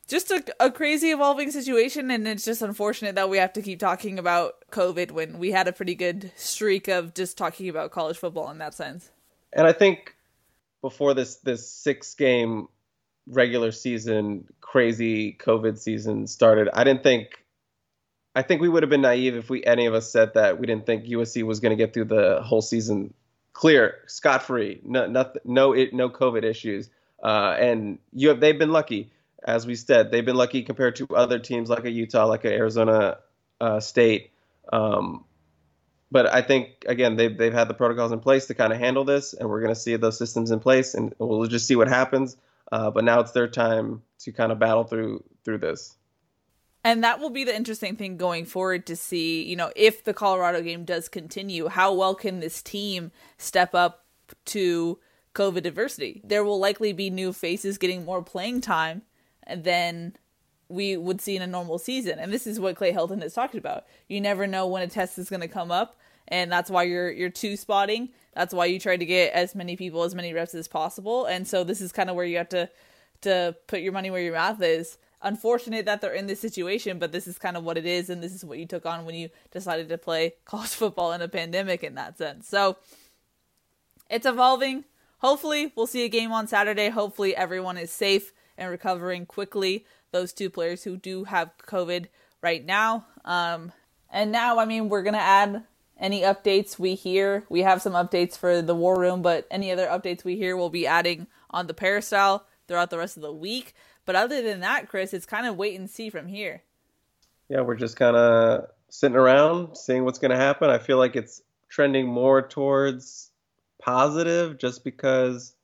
just 0.06 0.30
a, 0.30 0.44
a 0.60 0.70
crazy 0.70 1.10
evolving 1.10 1.50
situation 1.50 2.10
and 2.10 2.26
it's 2.26 2.44
just 2.44 2.62
unfortunate 2.62 3.14
that 3.14 3.28
we 3.28 3.38
have 3.38 3.52
to 3.52 3.62
keep 3.62 3.78
talking 3.78 4.18
about 4.18 4.54
covid 4.70 5.10
when 5.10 5.38
we 5.38 5.50
had 5.50 5.68
a 5.68 5.72
pretty 5.72 5.94
good 5.94 6.32
streak 6.36 6.88
of 6.88 7.14
just 7.14 7.36
talking 7.36 7.68
about 7.68 7.90
college 7.90 8.16
football 8.16 8.50
in 8.50 8.58
that 8.58 8.74
sense. 8.74 9.10
And 9.52 9.66
i 9.66 9.72
think 9.72 10.14
before 10.82 11.14
this 11.14 11.36
this 11.36 11.68
six 11.68 12.14
game 12.14 12.68
regular 13.26 13.72
season 13.72 14.46
crazy 14.60 15.32
covid 15.32 15.78
season 15.78 16.26
started 16.26 16.68
i 16.72 16.84
didn't 16.84 17.02
think 17.02 17.44
i 18.34 18.42
think 18.42 18.60
we 18.60 18.68
would 18.68 18.82
have 18.82 18.90
been 18.90 19.00
naive 19.00 19.34
if 19.34 19.50
we 19.50 19.64
any 19.64 19.86
of 19.86 19.94
us 19.94 20.10
said 20.10 20.34
that 20.34 20.60
we 20.60 20.66
didn't 20.66 20.86
think 20.86 21.04
usc 21.06 21.42
was 21.42 21.58
going 21.58 21.70
to 21.70 21.76
get 21.76 21.92
through 21.92 22.04
the 22.04 22.40
whole 22.42 22.62
season 22.62 23.12
clear 23.56 23.94
scot 24.06 24.42
free 24.42 24.80
no 24.84 25.06
no 25.06 25.32
no, 25.44 25.72
it, 25.72 25.94
no 25.94 26.10
covid 26.10 26.44
issues. 26.44 26.90
Uh, 27.22 27.56
and 27.58 27.98
you 28.12 28.28
have 28.28 28.38
they've 28.40 28.58
been 28.58 28.70
lucky 28.70 29.10
as 29.46 29.66
we 29.66 29.76
said, 29.76 30.10
they've 30.10 30.24
been 30.24 30.36
lucky 30.36 30.62
compared 30.62 30.96
to 30.96 31.06
other 31.14 31.38
teams 31.38 31.70
like 31.70 31.84
a 31.84 31.90
Utah, 31.90 32.26
like 32.26 32.44
a 32.44 32.52
Arizona 32.52 33.18
uh, 33.60 33.80
State. 33.80 34.32
Um, 34.72 35.24
but 36.10 36.26
I 36.26 36.42
think 36.42 36.84
again 36.86 37.16
they've 37.16 37.36
they've 37.36 37.52
had 37.52 37.68
the 37.68 37.74
protocols 37.74 38.12
in 38.12 38.20
place 38.20 38.46
to 38.46 38.54
kind 38.54 38.72
of 38.72 38.78
handle 38.78 39.04
this, 39.04 39.32
and 39.32 39.48
we're 39.48 39.60
going 39.60 39.74
to 39.74 39.80
see 39.80 39.96
those 39.96 40.18
systems 40.18 40.50
in 40.50 40.60
place, 40.60 40.94
and 40.94 41.14
we'll 41.18 41.46
just 41.46 41.66
see 41.66 41.76
what 41.76 41.88
happens. 41.88 42.36
Uh, 42.70 42.90
but 42.90 43.04
now 43.04 43.20
it's 43.20 43.32
their 43.32 43.46
time 43.46 44.02
to 44.18 44.32
kind 44.32 44.50
of 44.50 44.58
battle 44.58 44.84
through 44.84 45.22
through 45.44 45.58
this. 45.58 45.96
And 46.82 47.02
that 47.02 47.18
will 47.18 47.30
be 47.30 47.42
the 47.42 47.54
interesting 47.54 47.96
thing 47.96 48.16
going 48.16 48.44
forward 48.44 48.86
to 48.86 48.94
see, 48.94 49.42
you 49.42 49.56
know, 49.56 49.72
if 49.74 50.04
the 50.04 50.14
Colorado 50.14 50.62
game 50.62 50.84
does 50.84 51.08
continue, 51.08 51.66
how 51.66 51.92
well 51.92 52.14
can 52.14 52.38
this 52.38 52.62
team 52.62 53.10
step 53.38 53.74
up 53.74 54.04
to 54.46 55.00
COVID 55.34 55.64
adversity? 55.64 56.20
There 56.24 56.44
will 56.44 56.60
likely 56.60 56.92
be 56.92 57.10
new 57.10 57.32
faces 57.32 57.76
getting 57.76 58.04
more 58.04 58.22
playing 58.22 58.60
time 58.60 59.02
than 59.54 60.14
we 60.68 60.96
would 60.96 61.20
see 61.20 61.36
in 61.36 61.42
a 61.42 61.46
normal 61.46 61.78
season. 61.78 62.18
And 62.18 62.32
this 62.32 62.46
is 62.46 62.58
what 62.58 62.76
Clay 62.76 62.92
Helton 62.92 63.22
has 63.22 63.34
talked 63.34 63.54
about. 63.54 63.84
You 64.08 64.20
never 64.20 64.46
know 64.46 64.66
when 64.66 64.82
a 64.82 64.88
test 64.88 65.18
is 65.18 65.30
going 65.30 65.40
to 65.40 65.48
come 65.48 65.70
up, 65.70 65.96
and 66.28 66.50
that's 66.50 66.70
why 66.70 66.84
you're 66.84 67.10
you're 67.10 67.30
two 67.30 67.56
spotting. 67.56 68.10
That's 68.34 68.52
why 68.52 68.66
you 68.66 68.78
try 68.78 68.96
to 68.96 69.04
get 69.04 69.32
as 69.32 69.54
many 69.54 69.76
people 69.76 70.02
as 70.02 70.14
many 70.14 70.32
reps 70.32 70.54
as 70.54 70.68
possible. 70.68 71.26
And 71.26 71.46
so 71.46 71.64
this 71.64 71.80
is 71.80 71.92
kind 71.92 72.10
of 72.10 72.16
where 72.16 72.24
you 72.24 72.38
have 72.38 72.48
to 72.50 72.68
to 73.22 73.56
put 73.66 73.80
your 73.80 73.92
money 73.92 74.10
where 74.10 74.22
your 74.22 74.34
mouth 74.34 74.60
is. 74.62 74.98
Unfortunate 75.22 75.86
that 75.86 76.00
they're 76.00 76.12
in 76.12 76.26
this 76.26 76.40
situation, 76.40 76.98
but 76.98 77.10
this 77.10 77.26
is 77.26 77.38
kind 77.38 77.56
of 77.56 77.64
what 77.64 77.78
it 77.78 77.86
is, 77.86 78.10
and 78.10 78.22
this 78.22 78.34
is 78.34 78.44
what 78.44 78.58
you 78.58 78.66
took 78.66 78.84
on 78.84 79.06
when 79.06 79.14
you 79.14 79.30
decided 79.50 79.88
to 79.88 79.98
play 79.98 80.34
college 80.44 80.70
football 80.70 81.12
in 81.12 81.22
a 81.22 81.28
pandemic 81.28 81.82
in 81.82 81.94
that 81.94 82.18
sense. 82.18 82.48
So 82.48 82.76
it's 84.10 84.26
evolving. 84.26 84.84
Hopefully, 85.18 85.72
we'll 85.74 85.86
see 85.86 86.04
a 86.04 86.08
game 86.08 86.32
on 86.32 86.46
Saturday. 86.46 86.90
Hopefully, 86.90 87.34
everyone 87.34 87.78
is 87.78 87.90
safe 87.90 88.32
and 88.58 88.70
recovering 88.70 89.26
quickly. 89.26 89.86
Those 90.12 90.32
two 90.32 90.50
players 90.50 90.84
who 90.84 90.96
do 90.96 91.24
have 91.24 91.50
COVID 91.66 92.06
right 92.42 92.64
now. 92.64 93.06
Um, 93.24 93.72
and 94.10 94.32
now, 94.32 94.58
I 94.58 94.64
mean, 94.64 94.88
we're 94.88 95.02
going 95.02 95.14
to 95.14 95.20
add 95.20 95.64
any 95.98 96.22
updates 96.22 96.78
we 96.78 96.94
hear. 96.94 97.44
We 97.48 97.62
have 97.62 97.82
some 97.82 97.94
updates 97.94 98.36
for 98.36 98.62
the 98.62 98.74
War 98.74 98.98
Room, 98.98 99.22
but 99.22 99.46
any 99.50 99.72
other 99.72 99.86
updates 99.86 100.24
we 100.24 100.36
hear, 100.36 100.56
we'll 100.56 100.70
be 100.70 100.86
adding 100.86 101.26
on 101.50 101.66
the 101.66 101.74
Peristyle 101.74 102.46
throughout 102.68 102.90
the 102.90 102.98
rest 102.98 103.16
of 103.16 103.22
the 103.22 103.32
week. 103.32 103.74
But 104.04 104.16
other 104.16 104.42
than 104.42 104.60
that, 104.60 104.88
Chris, 104.88 105.12
it's 105.12 105.26
kind 105.26 105.46
of 105.46 105.56
wait 105.56 105.78
and 105.78 105.90
see 105.90 106.10
from 106.10 106.28
here. 106.28 106.62
Yeah, 107.48 107.62
we're 107.62 107.76
just 107.76 107.96
kind 107.96 108.16
of 108.16 108.66
sitting 108.88 109.16
around, 109.16 109.76
seeing 109.76 110.04
what's 110.04 110.18
going 110.18 110.30
to 110.30 110.36
happen. 110.36 110.70
I 110.70 110.78
feel 110.78 110.98
like 110.98 111.16
it's 111.16 111.42
trending 111.68 112.06
more 112.06 112.42
towards 112.42 113.30
positive 113.80 114.58
just 114.58 114.84
because 114.84 115.55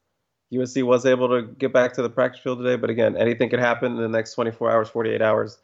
USC 0.53 0.83
was 0.83 1.07
able 1.07 1.29
to 1.31 1.43
get 1.43 1.73
back 1.73 1.95
to 1.95 2.03
the 2.03 2.11
practice 2.11 2.43
field 2.43 2.59
today, 2.59 2.77
but 2.77 2.91
again, 2.91 3.17
anything 3.17 3.49
could 3.49 3.59
happen 3.59 3.93
in 3.93 3.99
the 3.99 4.09
next 4.09 4.35
24 4.35 4.71
hours, 4.71 4.89
48 4.89 5.23
hours. 5.23 5.59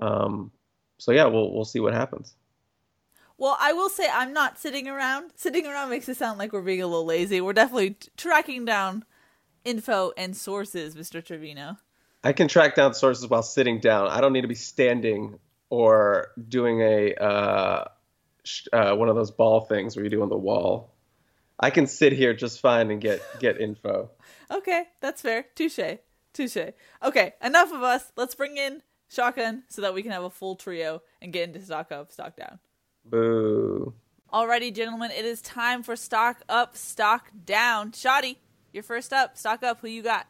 Um, 0.00 0.50
so 0.98 1.12
yeah, 1.12 1.26
we'll 1.26 1.52
we'll 1.52 1.64
see 1.64 1.80
what 1.80 1.94
happens. 1.94 2.34
Well, 3.36 3.56
I 3.60 3.72
will 3.72 3.88
say 3.88 4.08
I'm 4.12 4.32
not 4.32 4.58
sitting 4.58 4.88
around. 4.88 5.32
Sitting 5.36 5.66
around 5.66 5.90
makes 5.90 6.08
it 6.08 6.16
sound 6.16 6.38
like 6.38 6.52
we're 6.52 6.62
being 6.62 6.82
a 6.82 6.86
little 6.86 7.04
lazy. 7.04 7.40
We're 7.40 7.52
definitely 7.52 7.90
t- 7.90 8.10
tracking 8.16 8.64
down 8.64 9.04
info 9.64 10.12
and 10.16 10.36
sources, 10.36 10.94
Mr. 10.94 11.24
Trevino. 11.24 11.76
I 12.22 12.32
can 12.32 12.48
track 12.48 12.74
down 12.74 12.94
sources 12.94 13.28
while 13.28 13.42
sitting 13.42 13.80
down. 13.80 14.08
I 14.08 14.20
don't 14.20 14.32
need 14.32 14.42
to 14.42 14.48
be 14.48 14.54
standing 14.54 15.38
or 15.68 16.28
doing 16.48 16.80
a 16.80 17.14
uh, 17.14 17.88
sh- 18.44 18.68
uh, 18.72 18.94
one 18.94 19.08
of 19.08 19.16
those 19.16 19.30
ball 19.30 19.62
things 19.62 19.96
where 19.96 20.04
you 20.04 20.10
do 20.10 20.22
on 20.22 20.28
the 20.28 20.36
wall. 20.36 20.93
I 21.58 21.70
can 21.70 21.86
sit 21.86 22.12
here 22.12 22.34
just 22.34 22.60
fine 22.60 22.90
and 22.90 23.00
get 23.00 23.22
get 23.38 23.60
info. 23.60 24.10
Okay, 24.50 24.84
that's 25.00 25.22
fair. 25.22 25.46
Touche. 25.54 25.98
Touche. 26.34 26.72
Okay, 27.02 27.32
enough 27.42 27.72
of 27.72 27.82
us. 27.82 28.12
Let's 28.14 28.34
bring 28.34 28.58
in 28.58 28.82
Shotgun 29.08 29.62
so 29.68 29.80
that 29.82 29.94
we 29.94 30.02
can 30.02 30.12
have 30.12 30.22
a 30.22 30.30
full 30.30 30.54
trio 30.54 31.02
and 31.22 31.32
get 31.32 31.48
into 31.48 31.62
stock 31.62 31.90
up, 31.90 32.12
stock 32.12 32.36
down. 32.36 32.58
Boo. 33.06 33.94
Alrighty, 34.32 34.72
gentlemen, 34.72 35.10
it 35.10 35.24
is 35.24 35.40
time 35.40 35.82
for 35.82 35.96
stock 35.96 36.42
up, 36.48 36.76
stock 36.76 37.30
down. 37.46 37.92
Shoddy, 37.92 38.38
you're 38.72 38.82
first 38.82 39.12
up. 39.12 39.38
Stock 39.38 39.62
up. 39.62 39.80
Who 39.80 39.88
you 39.88 40.02
got? 40.02 40.26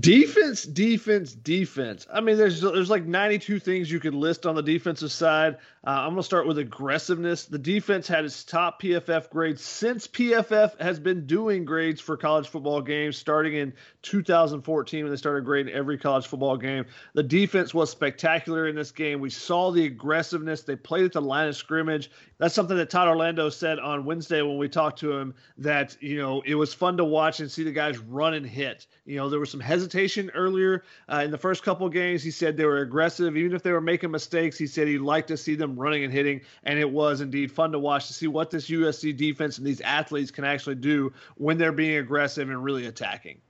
Defense, 0.00 0.62
defense, 0.64 1.34
defense. 1.34 2.06
I 2.12 2.22
mean, 2.22 2.38
there's 2.38 2.62
there's 2.62 2.88
like 2.88 3.04
92 3.04 3.58
things 3.58 3.90
you 3.90 4.00
could 4.00 4.14
list 4.14 4.46
on 4.46 4.54
the 4.54 4.62
defensive 4.62 5.12
side. 5.12 5.58
Uh, 5.86 5.90
I'm 5.90 6.10
going 6.10 6.16
to 6.16 6.22
start 6.22 6.46
with 6.46 6.56
aggressiveness. 6.56 7.44
The 7.44 7.58
defense 7.58 8.08
had 8.08 8.24
its 8.24 8.42
top 8.42 8.80
PFF 8.80 9.28
grade 9.28 9.60
since 9.60 10.06
PFF 10.06 10.80
has 10.80 10.98
been 10.98 11.26
doing 11.26 11.66
grades 11.66 12.00
for 12.00 12.16
college 12.16 12.48
football 12.48 12.80
games 12.80 13.18
starting 13.18 13.52
in 13.52 13.74
2014 14.00 15.04
when 15.04 15.10
they 15.10 15.16
started 15.18 15.44
grading 15.44 15.74
every 15.74 15.98
college 15.98 16.26
football 16.26 16.56
game. 16.56 16.86
The 17.12 17.22
defense 17.22 17.74
was 17.74 17.90
spectacular 17.90 18.66
in 18.66 18.74
this 18.74 18.92
game. 18.92 19.20
We 19.20 19.28
saw 19.28 19.72
the 19.72 19.84
aggressiveness. 19.84 20.62
They 20.62 20.74
played 20.74 21.04
at 21.04 21.12
the 21.12 21.20
line 21.20 21.48
of 21.48 21.56
scrimmage. 21.56 22.10
That's 22.38 22.54
something 22.54 22.78
that 22.78 22.88
Todd 22.88 23.08
Orlando 23.08 23.50
said 23.50 23.78
on 23.78 24.06
Wednesday 24.06 24.40
when 24.40 24.56
we 24.56 24.70
talked 24.70 25.00
to 25.00 25.12
him 25.12 25.34
that, 25.58 25.98
you 26.00 26.16
know, 26.16 26.40
it 26.46 26.54
was 26.54 26.72
fun 26.72 26.96
to 26.96 27.04
watch 27.04 27.40
and 27.40 27.50
see 27.50 27.62
the 27.62 27.72
guys 27.72 27.98
run 27.98 28.32
and 28.32 28.46
hit. 28.46 28.86
You 29.04 29.16
know, 29.16 29.28
there 29.28 29.38
was 29.38 29.50
some 29.50 29.60
hesitation 29.60 30.30
earlier 30.34 30.82
uh, 31.12 31.20
in 31.24 31.30
the 31.30 31.38
first 31.38 31.62
couple 31.62 31.86
games. 31.90 32.22
He 32.22 32.30
said 32.30 32.56
they 32.56 32.64
were 32.64 32.80
aggressive. 32.80 33.36
Even 33.36 33.54
if 33.54 33.62
they 33.62 33.72
were 33.72 33.82
making 33.82 34.10
mistakes, 34.10 34.56
he 34.56 34.66
said 34.66 34.88
he'd 34.88 34.98
like 34.98 35.26
to 35.26 35.36
see 35.36 35.54
them 35.54 35.73
running 35.76 36.04
and 36.04 36.12
hitting. 36.12 36.40
And 36.64 36.78
it 36.78 36.90
was 36.90 37.20
indeed 37.20 37.52
fun 37.52 37.72
to 37.72 37.78
watch 37.78 38.06
to 38.08 38.12
see 38.12 38.26
what 38.26 38.50
this 38.50 38.68
USC 38.68 39.16
defense 39.16 39.58
and 39.58 39.66
these 39.66 39.80
athletes 39.80 40.30
can 40.30 40.44
actually 40.44 40.76
do 40.76 41.12
when 41.36 41.58
they're 41.58 41.72
being 41.72 41.96
aggressive 41.96 42.48
and 42.48 42.62
really 42.62 42.86
attacking. 42.86 43.40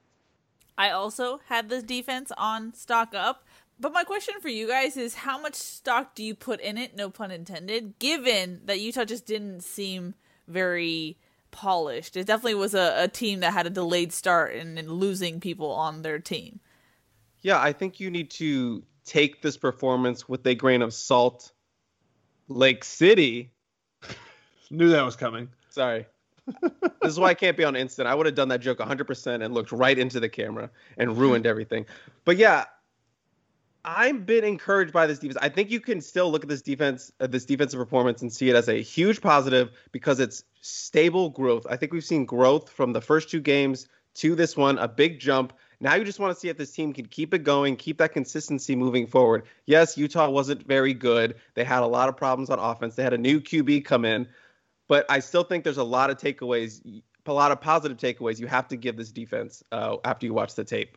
I 0.76 0.90
also 0.90 1.40
had 1.47 1.69
this 1.69 1.83
defense 1.83 2.33
on 2.37 2.75
stock 2.75 3.14
up. 3.14 3.45
But 3.78 3.93
my 3.93 4.04
question 4.04 4.35
for 4.40 4.49
you 4.49 4.69
guys 4.69 4.97
is 4.97 5.14
how 5.14 5.40
much 5.40 5.54
stock 5.54 6.14
do 6.14 6.23
you 6.23 6.35
put 6.35 6.61
in 6.61 6.78
it, 6.78 6.97
no 6.97 7.11
pun 7.11 7.31
intended, 7.31 7.99
given 7.99 8.61
that 8.66 8.81
Utah 8.81 9.04
just 9.04 9.26
didn't 9.26 9.62
seem 9.62 10.14
very 10.47 11.19
polished? 11.50 12.16
It 12.16 12.26
definitely 12.26 12.54
was 12.54 12.75
a, 12.75 12.95
a 12.97 13.09
team 13.09 13.40
that 13.40 13.52
had 13.52 13.66
a 13.66 13.71
delayed 13.71 14.12
start 14.12 14.54
and, 14.54 14.78
and 14.78 14.90
losing 14.90 15.40
people 15.40 15.73
on 15.73 16.02
their 16.02 16.21
team. 16.21 16.61
Yeah, 17.40 17.61
I 17.61 17.73
think 17.73 17.99
you 17.99 18.11
need 18.11 18.31
to 18.33 18.85
take 19.04 19.43
this 19.43 19.57
performance 19.57 20.28
with 20.28 20.47
a 20.47 20.54
grain 20.54 20.81
of 20.81 20.95
salt 20.95 21.52
Lake 22.49 22.85
City. 22.85 23.51
Knew 24.71 24.91
that 24.91 25.03
was 25.03 25.17
coming. 25.17 25.49
Sorry. 25.71 26.07
this 26.61 27.13
is 27.13 27.19
why 27.19 27.29
I 27.29 27.35
can't 27.35 27.57
be 27.57 27.65
on 27.65 27.77
instant. 27.77 28.09
I 28.09 28.15
would 28.15 28.27
have 28.27 28.35
done 28.35 28.49
that 28.49 28.61
joke 28.61 28.79
100% 28.79 29.45
and 29.45 29.55
looked 29.55 29.73
right 29.73 29.99
into 29.99 30.21
the 30.21 30.29
camera 30.29 30.71
and 30.99 31.17
ruined 31.17 31.47
everything. 31.47 31.87
But 32.25 32.37
yeah, 32.37 32.65
I'm 33.85 34.25
bit 34.25 34.45
encouraged 34.45 34.93
by 34.93 35.07
this 35.07 35.19
defense. 35.19 35.39
I 35.43 35.49
think 35.49 35.71
you 35.71 35.81
can 35.81 36.01
still 36.01 36.31
look 36.31 36.43
at 36.43 36.49
this 36.49 36.63
defense, 36.63 37.13
uh, 37.21 37.27
this 37.27 37.45
defensive 37.45 37.79
performance, 37.79 38.23
and 38.23 38.33
see 38.33 38.49
it 38.49 38.57
as 38.57 38.69
a 38.69 38.81
huge 38.81 39.21
positive 39.21 39.73
because 39.93 40.21
it's 40.21 40.45
stable 40.61 41.31
growth. 41.31 41.67
I 41.69 41.77
think 41.77 41.93
we've 41.93 42.05
seen 42.05 42.25
growth 42.25 42.71
from 42.71 42.93
the 42.93 43.01
first 43.01 43.31
two 43.31 43.41
games 43.41 43.89
to 44.15 44.35
this 44.35 44.57
one, 44.57 44.79
a 44.79 44.89
big 44.89 45.19
jump. 45.19 45.53
Now 45.85 45.97
you 45.97 46.05
just 46.05 46.19
want 46.19 46.35
to 46.35 46.41
see 46.41 46.49
if 46.49 46.57
this 46.57 46.71
team 46.71 46.95
can 46.95 47.05
keep 47.05 47.35
it 47.35 47.45
going, 47.45 47.76
keep 47.76 47.99
that 47.99 48.14
consistency 48.14 48.75
moving 48.75 49.07
forward. 49.07 49.45
Yes, 49.67 49.99
Utah 49.99 50.31
wasn't 50.31 50.67
very 50.67 50.95
good. 50.95 51.35
They 51.53 51.62
had 51.62 51.83
a 51.83 51.87
lot 51.87 52.09
of 52.09 52.17
problems 52.17 52.49
on 52.49 52.59
offense. 52.59 52.95
They 52.95 53.03
had 53.03 53.12
a 53.12 53.19
new 53.19 53.38
QB 53.38 53.85
come 53.85 54.07
in, 54.07 54.26
but 54.88 55.05
I 55.11 55.19
still 55.19 55.45
think 55.45 55.62
there's 55.62 55.76
a 55.76 55.85
lot 55.85 56.09
of 56.09 56.17
takeaways, 56.17 57.03
a 57.26 57.33
lot 57.35 57.53
of 57.53 57.61
positive 57.61 57.99
takeaways 57.99 58.41
you 58.41 58.47
have 58.47 58.67
to 58.69 58.76
give 58.76 58.97
this 58.97 59.12
defense 59.12 59.62
uh, 59.73 59.99
after 60.07 60.25
you 60.25 60.33
watch 60.33 60.55
the 60.55 60.64
tape. 60.64 60.97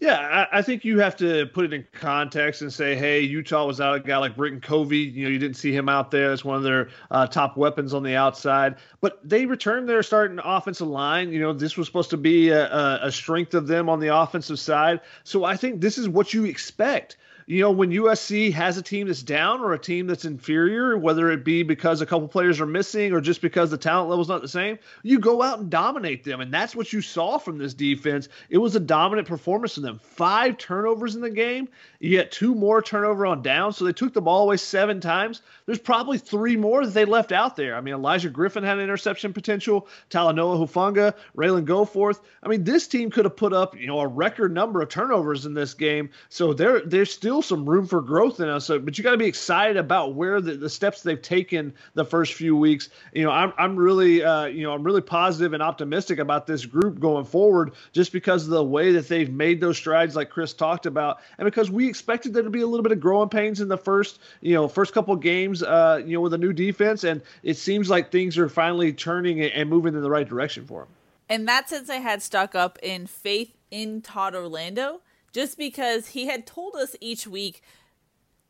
Yeah, 0.00 0.46
I, 0.52 0.58
I, 0.58 0.62
think 0.62 0.84
you 0.84 1.00
have 1.00 1.16
to 1.16 1.46
put 1.46 1.64
it 1.64 1.72
in 1.72 1.84
context 1.92 2.62
and 2.62 2.72
say, 2.72 2.94
hey, 2.94 3.20
Utah 3.20 3.66
was 3.66 3.80
out 3.80 3.96
a 3.96 4.00
guy 4.00 4.16
like 4.18 4.36
Britton 4.36 4.60
Covey. 4.60 4.98
You 4.98 5.24
know, 5.24 5.30
you 5.30 5.40
didn't 5.40 5.56
see 5.56 5.72
him 5.72 5.88
out 5.88 6.12
there 6.12 6.30
as 6.30 6.44
one 6.44 6.56
of 6.56 6.62
their 6.62 6.90
uh, 7.10 7.26
top 7.26 7.56
weapons 7.56 7.92
on 7.92 8.04
the 8.04 8.14
outside. 8.14 8.76
But 9.00 9.18
they 9.28 9.44
returned 9.44 9.88
their 9.88 10.04
starting 10.04 10.38
offensive 10.44 10.86
line. 10.86 11.32
You 11.32 11.40
know, 11.40 11.52
this 11.52 11.76
was 11.76 11.88
supposed 11.88 12.10
to 12.10 12.16
be 12.16 12.50
a, 12.50 13.00
a 13.02 13.10
strength 13.10 13.54
of 13.54 13.66
them 13.66 13.88
on 13.88 13.98
the 13.98 14.14
offensive 14.14 14.60
side. 14.60 15.00
So 15.24 15.42
I 15.42 15.56
think 15.56 15.80
this 15.80 15.98
is 15.98 16.08
what 16.08 16.32
you 16.32 16.44
expect 16.44 17.16
you 17.48 17.62
know, 17.62 17.70
when 17.70 17.90
USC 17.92 18.52
has 18.52 18.76
a 18.76 18.82
team 18.82 19.06
that's 19.06 19.22
down 19.22 19.62
or 19.62 19.72
a 19.72 19.78
team 19.78 20.06
that's 20.06 20.26
inferior, 20.26 20.98
whether 20.98 21.30
it 21.30 21.46
be 21.46 21.62
because 21.62 22.02
a 22.02 22.06
couple 22.06 22.28
players 22.28 22.60
are 22.60 22.66
missing 22.66 23.14
or 23.14 23.22
just 23.22 23.40
because 23.40 23.70
the 23.70 23.78
talent 23.78 24.10
level's 24.10 24.28
not 24.28 24.42
the 24.42 24.48
same, 24.48 24.78
you 25.02 25.18
go 25.18 25.40
out 25.40 25.58
and 25.58 25.70
dominate 25.70 26.24
them. 26.24 26.42
And 26.42 26.52
that's 26.52 26.76
what 26.76 26.92
you 26.92 27.00
saw 27.00 27.38
from 27.38 27.56
this 27.56 27.72
defense. 27.72 28.28
It 28.50 28.58
was 28.58 28.76
a 28.76 28.80
dominant 28.80 29.26
performance 29.26 29.72
from 29.72 29.84
them. 29.84 29.98
Five 29.98 30.58
turnovers 30.58 31.14
in 31.14 31.22
the 31.22 31.30
game. 31.30 31.70
You 32.00 32.10
get 32.10 32.30
two 32.30 32.54
more 32.54 32.82
turnover 32.82 33.24
on 33.24 33.40
down. 33.40 33.72
So 33.72 33.86
they 33.86 33.94
took 33.94 34.12
the 34.12 34.20
ball 34.20 34.42
away 34.42 34.58
seven 34.58 35.00
times. 35.00 35.40
There's 35.68 35.78
probably 35.78 36.18
three 36.18 36.56
more 36.56 36.84
that 36.84 36.94
they 36.94 37.04
left 37.04 37.30
out 37.30 37.54
there. 37.54 37.76
I 37.76 37.80
mean, 37.80 37.94
Olaijah 37.94 38.32
Griffin 38.32 38.64
had 38.64 38.78
an 38.78 38.82
interception 38.82 39.32
potential, 39.32 39.86
Talanoa 40.10 40.58
Hufanga, 40.58 41.14
Ralen 41.36 41.66
Goforth. 41.66 42.18
I 42.42 42.48
mean, 42.48 42.64
this 42.64 42.88
team 42.88 43.12
could 43.12 43.26
have 43.26 43.36
put 43.36 43.52
up, 43.52 43.78
you 43.78 43.86
know, 43.86 44.00
a 44.00 44.08
record 44.08 44.52
number 44.52 44.82
of 44.82 44.88
turnovers 44.88 45.46
in 45.46 45.54
this 45.54 45.72
game. 45.72 46.10
So 46.30 46.52
they're 46.52 47.04
still 47.04 47.28
still 47.28 47.42
some 47.42 47.68
room 47.68 47.86
for 47.86 48.00
growth 48.00 48.40
in 48.40 48.48
us. 48.48 48.64
So, 48.64 48.78
but 48.78 48.96
you 48.96 49.04
got 49.04 49.10
to 49.10 49.18
be 49.18 49.26
excited 49.26 49.76
about 49.76 50.14
where 50.14 50.40
the, 50.40 50.54
the 50.54 50.70
steps 50.70 51.02
they've 51.02 51.20
taken 51.20 51.74
the 51.92 52.06
first 52.06 52.32
few 52.32 52.56
weeks. 52.56 52.88
You 53.12 53.24
know, 53.24 53.30
I'm, 53.30 53.52
I'm 53.58 53.76
really, 53.76 54.24
uh, 54.24 54.46
you 54.46 54.62
know, 54.62 54.72
I'm 54.72 54.82
really 54.82 55.02
positive 55.02 55.52
and 55.52 55.62
optimistic 55.62 56.20
about 56.20 56.46
this 56.46 56.64
group 56.64 57.00
going 57.00 57.26
forward 57.26 57.72
just 57.92 58.12
because 58.12 58.44
of 58.44 58.50
the 58.50 58.64
way 58.64 58.92
that 58.92 59.08
they've 59.08 59.30
made 59.30 59.60
those 59.60 59.76
strides, 59.76 60.16
like 60.16 60.30
Chris 60.30 60.54
talked 60.54 60.86
about, 60.86 61.18
and 61.36 61.44
because 61.44 61.70
we 61.70 61.86
expected 61.86 62.32
there 62.32 62.42
to 62.42 62.48
be 62.48 62.62
a 62.62 62.66
little 62.66 62.82
bit 62.82 62.92
of 62.92 63.00
growing 63.00 63.28
pains 63.28 63.60
in 63.60 63.68
the 63.68 63.76
first, 63.76 64.18
you 64.40 64.54
know, 64.54 64.68
first 64.68 64.94
couple 64.94 65.14
games, 65.16 65.57
uh, 65.62 66.02
you 66.04 66.14
know, 66.14 66.20
with 66.20 66.34
a 66.34 66.38
new 66.38 66.52
defense, 66.52 67.04
and 67.04 67.22
it 67.42 67.56
seems 67.56 67.90
like 67.90 68.10
things 68.10 68.38
are 68.38 68.48
finally 68.48 68.92
turning 68.92 69.40
and 69.40 69.68
moving 69.68 69.94
in 69.94 70.02
the 70.02 70.10
right 70.10 70.28
direction 70.28 70.66
for 70.66 70.82
them. 70.82 70.88
And 71.28 71.46
that 71.48 71.68
sense 71.68 71.90
I 71.90 71.96
had 71.96 72.22
stuck 72.22 72.54
up 72.54 72.78
in 72.82 73.06
faith 73.06 73.54
in 73.70 74.00
Todd 74.00 74.34
Orlando 74.34 75.02
just 75.32 75.58
because 75.58 76.08
he 76.08 76.26
had 76.26 76.46
told 76.46 76.74
us 76.74 76.96
each 77.00 77.26
week 77.26 77.62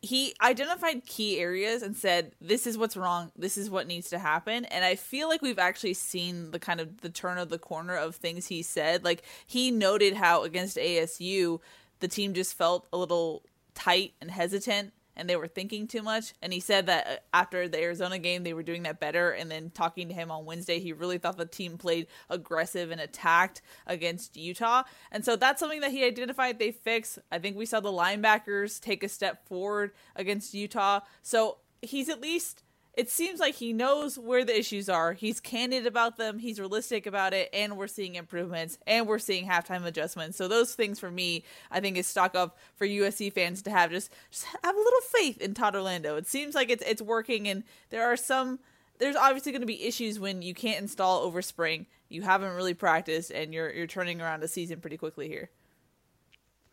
he 0.00 0.32
identified 0.40 1.04
key 1.06 1.38
areas 1.38 1.82
and 1.82 1.96
said 1.96 2.32
this 2.40 2.66
is 2.66 2.78
what's 2.78 2.96
wrong. 2.96 3.32
This 3.36 3.58
is 3.58 3.68
what 3.68 3.88
needs 3.88 4.10
to 4.10 4.18
happen. 4.18 4.64
And 4.66 4.84
i 4.84 4.94
feel 4.94 5.28
like 5.28 5.42
we've 5.42 5.58
actually 5.58 5.94
seen 5.94 6.52
the 6.52 6.60
kind 6.60 6.80
of 6.80 7.00
the 7.00 7.10
turn 7.10 7.38
of 7.38 7.48
the 7.48 7.58
corner 7.58 7.96
of 7.96 8.14
things 8.14 8.46
he 8.46 8.62
said. 8.62 9.04
Like 9.04 9.22
he 9.46 9.70
noted 9.70 10.14
how 10.14 10.44
against 10.44 10.76
asu 10.76 11.60
the 12.00 12.08
team 12.08 12.32
just 12.32 12.54
felt 12.54 12.86
a 12.92 12.96
little 12.96 13.42
tight 13.74 14.12
and 14.20 14.30
hesitant 14.30 14.92
and 15.18 15.28
they 15.28 15.36
were 15.36 15.48
thinking 15.48 15.86
too 15.86 16.02
much. 16.02 16.32
And 16.40 16.52
he 16.52 16.60
said 16.60 16.86
that 16.86 17.06
uh, 17.06 17.16
after 17.34 17.68
the 17.68 17.80
Arizona 17.80 18.18
game, 18.18 18.44
they 18.44 18.54
were 18.54 18.62
doing 18.62 18.84
that 18.84 19.00
better. 19.00 19.30
And 19.32 19.50
then 19.50 19.70
talking 19.70 20.08
to 20.08 20.14
him 20.14 20.30
on 20.30 20.46
Wednesday, 20.46 20.78
he 20.78 20.92
really 20.92 21.18
thought 21.18 21.36
the 21.36 21.44
team 21.44 21.76
played 21.76 22.06
aggressive 22.30 22.90
and 22.90 23.00
attacked 23.00 23.60
against 23.86 24.36
Utah. 24.36 24.84
And 25.12 25.24
so 25.24 25.36
that's 25.36 25.60
something 25.60 25.80
that 25.80 25.90
he 25.90 26.04
identified 26.04 26.58
they 26.58 26.70
fix. 26.70 27.18
I 27.30 27.38
think 27.38 27.56
we 27.56 27.66
saw 27.66 27.80
the 27.80 27.92
linebackers 27.92 28.80
take 28.80 29.02
a 29.02 29.08
step 29.08 29.46
forward 29.46 29.90
against 30.16 30.54
Utah. 30.54 31.00
So 31.22 31.58
he's 31.82 32.08
at 32.08 32.20
least 32.20 32.62
it 32.98 33.08
seems 33.08 33.38
like 33.38 33.54
he 33.54 33.72
knows 33.72 34.18
where 34.18 34.44
the 34.44 34.58
issues 34.58 34.88
are. 34.88 35.12
He's 35.12 35.38
candid 35.38 35.86
about 35.86 36.16
them. 36.16 36.40
He's 36.40 36.58
realistic 36.58 37.06
about 37.06 37.32
it, 37.32 37.48
and 37.52 37.76
we're 37.76 37.86
seeing 37.86 38.16
improvements, 38.16 38.76
and 38.88 39.06
we're 39.06 39.20
seeing 39.20 39.46
halftime 39.46 39.84
adjustments. 39.84 40.36
So 40.36 40.48
those 40.48 40.74
things 40.74 40.98
for 40.98 41.08
me, 41.08 41.44
I 41.70 41.78
think, 41.78 41.96
is 41.96 42.08
stock 42.08 42.34
up 42.34 42.58
for 42.74 42.88
USC 42.88 43.32
fans 43.32 43.62
to 43.62 43.70
have 43.70 43.92
just 43.92 44.10
just 44.32 44.46
have 44.46 44.74
a 44.74 44.78
little 44.78 45.00
faith 45.12 45.40
in 45.40 45.54
Todd 45.54 45.76
Orlando. 45.76 46.16
It 46.16 46.26
seems 46.26 46.56
like 46.56 46.70
it's 46.70 46.82
it's 46.84 47.00
working, 47.00 47.46
and 47.46 47.62
there 47.90 48.04
are 48.04 48.16
some. 48.16 48.58
There's 48.98 49.14
obviously 49.14 49.52
going 49.52 49.62
to 49.62 49.66
be 49.66 49.84
issues 49.84 50.18
when 50.18 50.42
you 50.42 50.52
can't 50.52 50.82
install 50.82 51.22
over 51.22 51.40
spring. 51.40 51.86
You 52.08 52.22
haven't 52.22 52.56
really 52.56 52.74
practiced, 52.74 53.30
and 53.30 53.54
you're 53.54 53.72
you're 53.72 53.86
turning 53.86 54.20
around 54.20 54.42
a 54.42 54.48
season 54.48 54.80
pretty 54.80 54.96
quickly 54.96 55.28
here. 55.28 55.50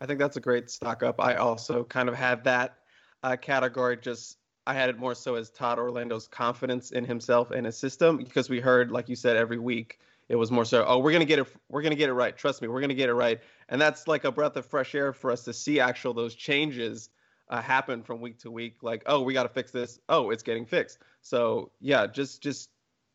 I 0.00 0.06
think 0.06 0.18
that's 0.18 0.36
a 0.36 0.40
great 0.40 0.70
stock 0.70 1.04
up. 1.04 1.20
I 1.20 1.36
also 1.36 1.84
kind 1.84 2.08
of 2.08 2.16
had 2.16 2.42
that 2.42 2.78
uh, 3.22 3.36
category 3.36 3.96
just 3.96 4.38
I 4.66 4.74
had 4.74 4.90
it 4.90 4.98
more 4.98 5.14
so 5.14 5.36
as 5.36 5.50
Todd 5.50 5.78
Orlando's 5.78 6.26
confidence 6.26 6.90
in 6.90 7.04
himself 7.04 7.50
and 7.50 7.66
his 7.66 7.76
system 7.76 8.16
because 8.16 8.50
we 8.50 8.60
heard, 8.60 8.90
like 8.90 9.08
you 9.08 9.16
said, 9.16 9.36
every 9.36 9.58
week 9.58 10.00
it 10.28 10.36
was 10.36 10.50
more 10.50 10.64
so, 10.64 10.84
oh, 10.86 10.98
we're 10.98 11.12
gonna 11.12 11.24
get 11.24 11.38
it, 11.38 11.46
we're 11.68 11.82
gonna 11.82 11.94
get 11.94 12.08
it 12.08 12.14
right. 12.14 12.36
Trust 12.36 12.62
me, 12.62 12.68
we're 12.68 12.80
gonna 12.80 12.94
get 12.94 13.08
it 13.08 13.14
right, 13.14 13.40
and 13.68 13.80
that's 13.80 14.08
like 14.08 14.24
a 14.24 14.32
breath 14.32 14.56
of 14.56 14.66
fresh 14.66 14.94
air 14.94 15.12
for 15.12 15.30
us 15.30 15.44
to 15.44 15.52
see 15.52 15.78
actual 15.78 16.14
those 16.14 16.34
changes 16.34 17.10
uh, 17.48 17.62
happen 17.62 18.02
from 18.02 18.20
week 18.20 18.38
to 18.40 18.50
week. 18.50 18.82
Like, 18.82 19.02
oh, 19.06 19.22
we 19.22 19.32
got 19.32 19.44
to 19.44 19.48
fix 19.48 19.70
this. 19.70 20.00
Oh, 20.08 20.30
it's 20.30 20.42
getting 20.42 20.66
fixed. 20.66 20.98
So 21.22 21.70
yeah, 21.80 22.06
just 22.06 22.42
just 22.42 22.70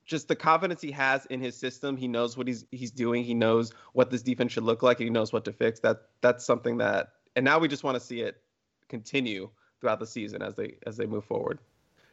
just 0.05 0.27
the 0.27 0.35
confidence 0.35 0.81
he 0.81 0.91
has 0.91 1.25
in 1.27 1.41
his 1.41 1.55
system. 1.55 1.97
He 1.97 2.07
knows 2.07 2.37
what 2.37 2.47
he's 2.47 2.65
he's 2.71 2.91
doing. 2.91 3.23
He 3.23 3.33
knows 3.33 3.73
what 3.93 4.09
this 4.09 4.21
defense 4.21 4.53
should 4.53 4.63
look 4.63 4.83
like. 4.83 4.99
He 4.99 5.09
knows 5.09 5.33
what 5.33 5.45
to 5.45 5.51
fix. 5.51 5.79
That 5.81 6.03
that's 6.21 6.45
something 6.45 6.77
that, 6.77 7.09
and 7.35 7.43
now 7.43 7.59
we 7.59 7.67
just 7.67 7.83
want 7.83 7.95
to 7.95 8.01
see 8.01 8.21
it 8.21 8.41
continue 8.87 9.49
throughout 9.81 9.99
the 9.99 10.07
season 10.07 10.41
as 10.41 10.55
they 10.55 10.75
as 10.87 10.95
they 10.95 11.05
move 11.05 11.25
forward. 11.25 11.59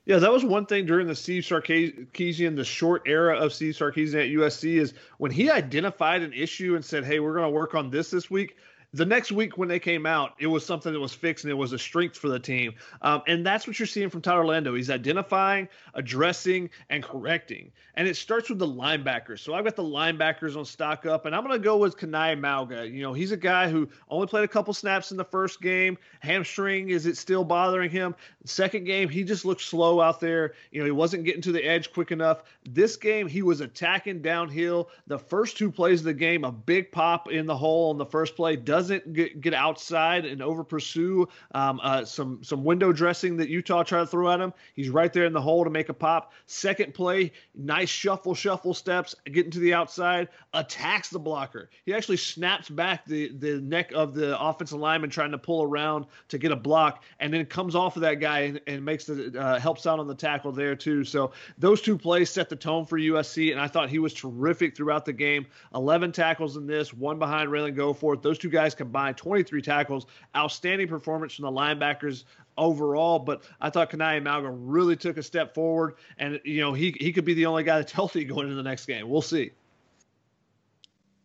Yeah, 0.07 0.19
that 0.21 0.33
was 0.33 0.43
one 0.43 0.65
thing 0.65 0.87
during 0.87 1.07
the 1.07 1.15
Steve 1.15 1.43
Sarkisian, 1.43 2.57
the 2.57 2.65
short 2.65 3.03
era 3.05 3.37
of 3.37 3.53
Steve 3.53 3.75
Sarkisian 3.75 4.15
at 4.15 4.31
USC, 4.31 4.81
is 4.81 4.95
when 5.19 5.31
he 5.31 5.51
identified 5.51 6.23
an 6.23 6.33
issue 6.33 6.75
and 6.75 6.85
said, 6.85 7.05
"Hey, 7.05 7.21
we're 7.21 7.35
going 7.35 7.45
to 7.45 7.51
work 7.51 7.75
on 7.75 7.91
this 7.91 8.11
this 8.11 8.31
week." 8.31 8.57
The 8.95 9.05
next 9.05 9.33
week 9.33 9.59
when 9.59 9.69
they 9.69 9.79
came 9.79 10.07
out, 10.07 10.33
it 10.39 10.47
was 10.47 10.65
something 10.65 10.95
that 10.95 11.01
was 11.01 11.13
fixed 11.13 11.45
and 11.45 11.51
it 11.51 11.55
was 11.55 11.75
a 11.75 11.79
strength 11.79 12.17
for 12.17 12.29
the 12.29 12.39
team. 12.39 12.73
Um, 13.03 13.21
and 13.27 13.45
that's 13.45 13.67
what 13.67 13.79
you're 13.79 13.87
seeing 13.87 14.09
from 14.09 14.23
Todd 14.23 14.39
Orlando. 14.39 14.75
He's 14.75 14.89
identifying, 14.89 15.69
addressing, 15.93 16.71
and 16.89 17.03
correcting. 17.03 17.71
And 17.97 18.09
it 18.09 18.17
starts 18.17 18.49
with 18.49 18.59
the 18.59 18.67
linebackers. 18.67 19.41
So 19.41 19.53
I've 19.53 19.65
got 19.65 19.77
the 19.77 19.83
linebackers 19.83 20.57
on 20.57 20.65
stock 20.65 21.05
up, 21.05 21.27
and 21.27 21.37
I'm 21.37 21.45
going 21.45 21.53
to 21.53 21.63
go 21.63 21.77
with 21.77 21.99
Kanai 21.99 22.39
Mauga. 22.41 22.91
You 22.91 23.03
know, 23.03 23.13
he's 23.13 23.33
a 23.33 23.37
guy 23.37 23.69
who 23.69 23.89
only 24.09 24.27
played 24.27 24.45
a 24.45 24.49
couple 24.49 24.73
snaps 24.73 25.11
in 25.11 25.19
the 25.19 25.25
first 25.25 25.61
game. 25.61 25.99
Hamstring, 26.21 26.89
is 26.89 27.05
it 27.05 27.19
still 27.19 27.45
bothering 27.45 27.91
him? 27.91 28.15
Second 28.47 28.85
game, 28.85 29.11
he 29.11 29.23
just 29.23 29.45
looked 29.45 29.63
slow 29.63 30.01
out 30.01 30.19
there. 30.19 30.55
You 30.71 30.79
know, 30.81 30.87
he 30.87 30.93
wasn't 30.93 31.25
getting 31.25 31.43
to 31.43 31.53
the 31.53 31.63
edge 31.63 31.93
quick 31.93 32.11
enough. 32.11 32.45
This 32.65 32.97
game, 32.97 33.29
he 33.29 33.43
was 33.43 33.61
attacking 33.61 34.23
downhill. 34.23 34.89
The 35.09 35.19
first 35.19 35.59
two 35.59 35.71
plays 35.71 36.01
of 36.01 36.07
the 36.07 36.15
game, 36.15 36.45
a 36.45 36.53
big 36.53 36.91
pop 36.91 37.31
in 37.31 37.45
the 37.45 37.57
hole 37.57 37.91
on 37.91 37.99
the 37.99 38.07
first 38.07 38.35
play, 38.35 38.57
doesn't 38.79 39.13
get, 39.13 39.41
get 39.41 39.55
outside 39.55 40.25
and 40.25 40.41
over 40.41 40.63
pursue 40.63 41.29
um, 41.53 41.81
uh, 41.83 42.05
some 42.05 42.39
some 42.45 42.63
window 42.63 42.93
dressing 42.93 43.37
that 43.37 43.49
Utah 43.49 43.83
tried 43.83 44.01
to 44.01 44.07
throw 44.07 44.31
at 44.31 44.41
him. 44.41 44.53
He's 44.75 44.89
right 44.89 45.13
there 45.13 45.25
in 45.25 45.33
the 45.33 45.41
hole 45.41 45.65
to 45.65 45.71
make 45.71 45.89
a 45.89 45.95
pop. 45.95 46.33
Second 46.47 46.95
play, 46.95 47.33
nice 47.57 47.89
shuffle, 47.89 48.37
shuffle 48.37 48.75
steps, 48.75 49.17
getting 49.25 49.51
to 49.51 49.59
the 49.59 49.75
outside, 49.75 50.29
attacks 50.55 51.09
the 51.09 51.19
blocker. 51.19 51.71
He 51.87 51.93
actually 51.93 52.19
snaps 52.19 52.69
back 52.69 53.05
the 53.05 53.33
the 53.37 53.61
neck 53.61 53.91
of 53.93 54.15
the 54.15 54.41
offensive 54.41 54.79
lineman 54.79 55.11
trying 55.11 55.33
to 55.33 55.39
pull 55.39 55.65
around 55.65 56.07
to 56.29 56.39
get 56.39 56.53
a 56.53 56.57
block, 56.57 57.03
and 57.19 57.35
then 57.35 57.45
comes 57.47 57.75
off 57.75 57.97
of 57.97 58.03
that 58.03 58.21
guy 58.21 58.41
and, 58.41 58.61
and 58.69 58.85
makes 58.85 59.07
the 59.07 59.37
uh, 59.37 59.59
helps 59.59 59.89
out 59.89 59.99
on 59.99 60.07
the 60.07 60.15
tackle 60.15 60.53
there 60.53 60.77
too. 60.77 61.03
So 61.03 61.33
those 61.59 61.83
two 61.83 61.99
plays 61.99 62.31
set 62.31 62.49
the 62.49 62.57
tone 62.57 62.87
for 62.87 62.97
USC, 62.97 63.51
and 63.51 63.61
I 63.61 63.67
thought 63.67 63.91
he 63.91 63.99
was 63.99 64.15
terrific 64.15 64.77
throughout 64.77 65.05
the 65.05 65.13
game. 65.13 65.47
11 65.75 66.13
tackles 66.13 66.57
in 66.57 66.67
this, 66.67 66.95
one 66.95 67.19
behind 67.19 67.51
Ralen 67.51 67.75
Goforth. 67.75 68.23
Those 68.23 68.39
two 68.39 68.51
guys 68.51 68.68
combined 68.75 69.17
23 69.17 69.63
tackles. 69.63 70.07
Outstanding 70.37 70.89
performance 70.89 71.35
from 71.35 71.45
the 71.45 71.53
linebackers 71.53 72.25
overall, 72.57 73.19
but 73.19 73.45
I 73.61 73.71
thought 73.71 73.91
Kanai 73.91 74.23
Mauga 74.23 74.51
really 74.53 74.97
took 74.97 75.17
a 75.17 75.23
step 75.23 75.55
forward, 75.55 75.95
and 76.19 76.41
you 76.45 76.61
know 76.61 76.73
he 76.73 76.95
he 76.99 77.13
could 77.13 77.25
be 77.25 77.35
the 77.35 77.47
only 77.47 77.63
guy 77.63 77.79
that's 77.79 77.93
healthy 78.01 78.25
going 78.25 78.45
into 78.45 78.57
the 78.57 78.63
next 78.63 78.87
game. 78.87 79.09
We'll 79.09 79.23
see. 79.23 79.53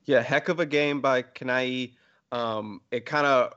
Yeah, 0.05 0.21
heck 0.21 0.49
of 0.49 0.59
a 0.59 0.65
game 0.65 1.01
by 1.01 1.23
Kanai. 1.23 1.93
Um, 2.31 2.81
it 2.91 3.05
kind 3.05 3.25
of 3.25 3.53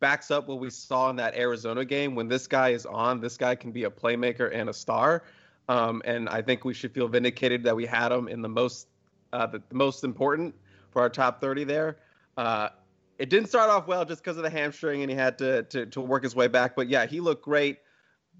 backs 0.00 0.30
up 0.30 0.48
what 0.48 0.58
we 0.58 0.70
saw 0.70 1.10
in 1.10 1.16
that 1.16 1.36
Arizona 1.36 1.84
game. 1.84 2.14
When 2.14 2.28
this 2.28 2.46
guy 2.46 2.70
is 2.70 2.86
on, 2.86 3.20
this 3.20 3.36
guy 3.36 3.54
can 3.54 3.70
be 3.70 3.84
a 3.84 3.90
playmaker 3.90 4.50
and 4.52 4.68
a 4.68 4.72
star. 4.72 5.24
Um, 5.68 6.02
and 6.04 6.28
I 6.28 6.42
think 6.42 6.64
we 6.64 6.74
should 6.74 6.92
feel 6.92 7.08
vindicated 7.08 7.62
that 7.64 7.76
we 7.76 7.86
had 7.86 8.12
him 8.12 8.28
in 8.28 8.42
the 8.42 8.48
most 8.48 8.88
uh, 9.32 9.46
the, 9.46 9.62
the, 9.68 9.74
most 9.74 10.04
important 10.04 10.54
for 10.90 11.02
our 11.02 11.08
top 11.08 11.40
30 11.40 11.64
there. 11.64 11.96
Uh, 12.36 12.68
it 13.18 13.30
didn't 13.30 13.48
start 13.48 13.70
off 13.70 13.86
well 13.86 14.04
just 14.04 14.22
because 14.22 14.36
of 14.36 14.42
the 14.42 14.50
hamstring, 14.50 15.02
and 15.02 15.10
he 15.10 15.16
had 15.16 15.38
to, 15.38 15.62
to, 15.64 15.86
to 15.86 16.00
work 16.00 16.22
his 16.22 16.34
way 16.34 16.48
back. 16.48 16.74
But 16.74 16.88
yeah, 16.88 17.06
he 17.06 17.20
looked 17.20 17.44
great, 17.44 17.78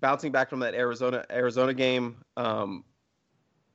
bouncing 0.01 0.33
back 0.33 0.51
from 0.51 0.61
that 0.61 0.75
Arizona 0.75 1.25
Arizona 1.31 1.75
game. 1.75 2.17
Um, 2.37 2.85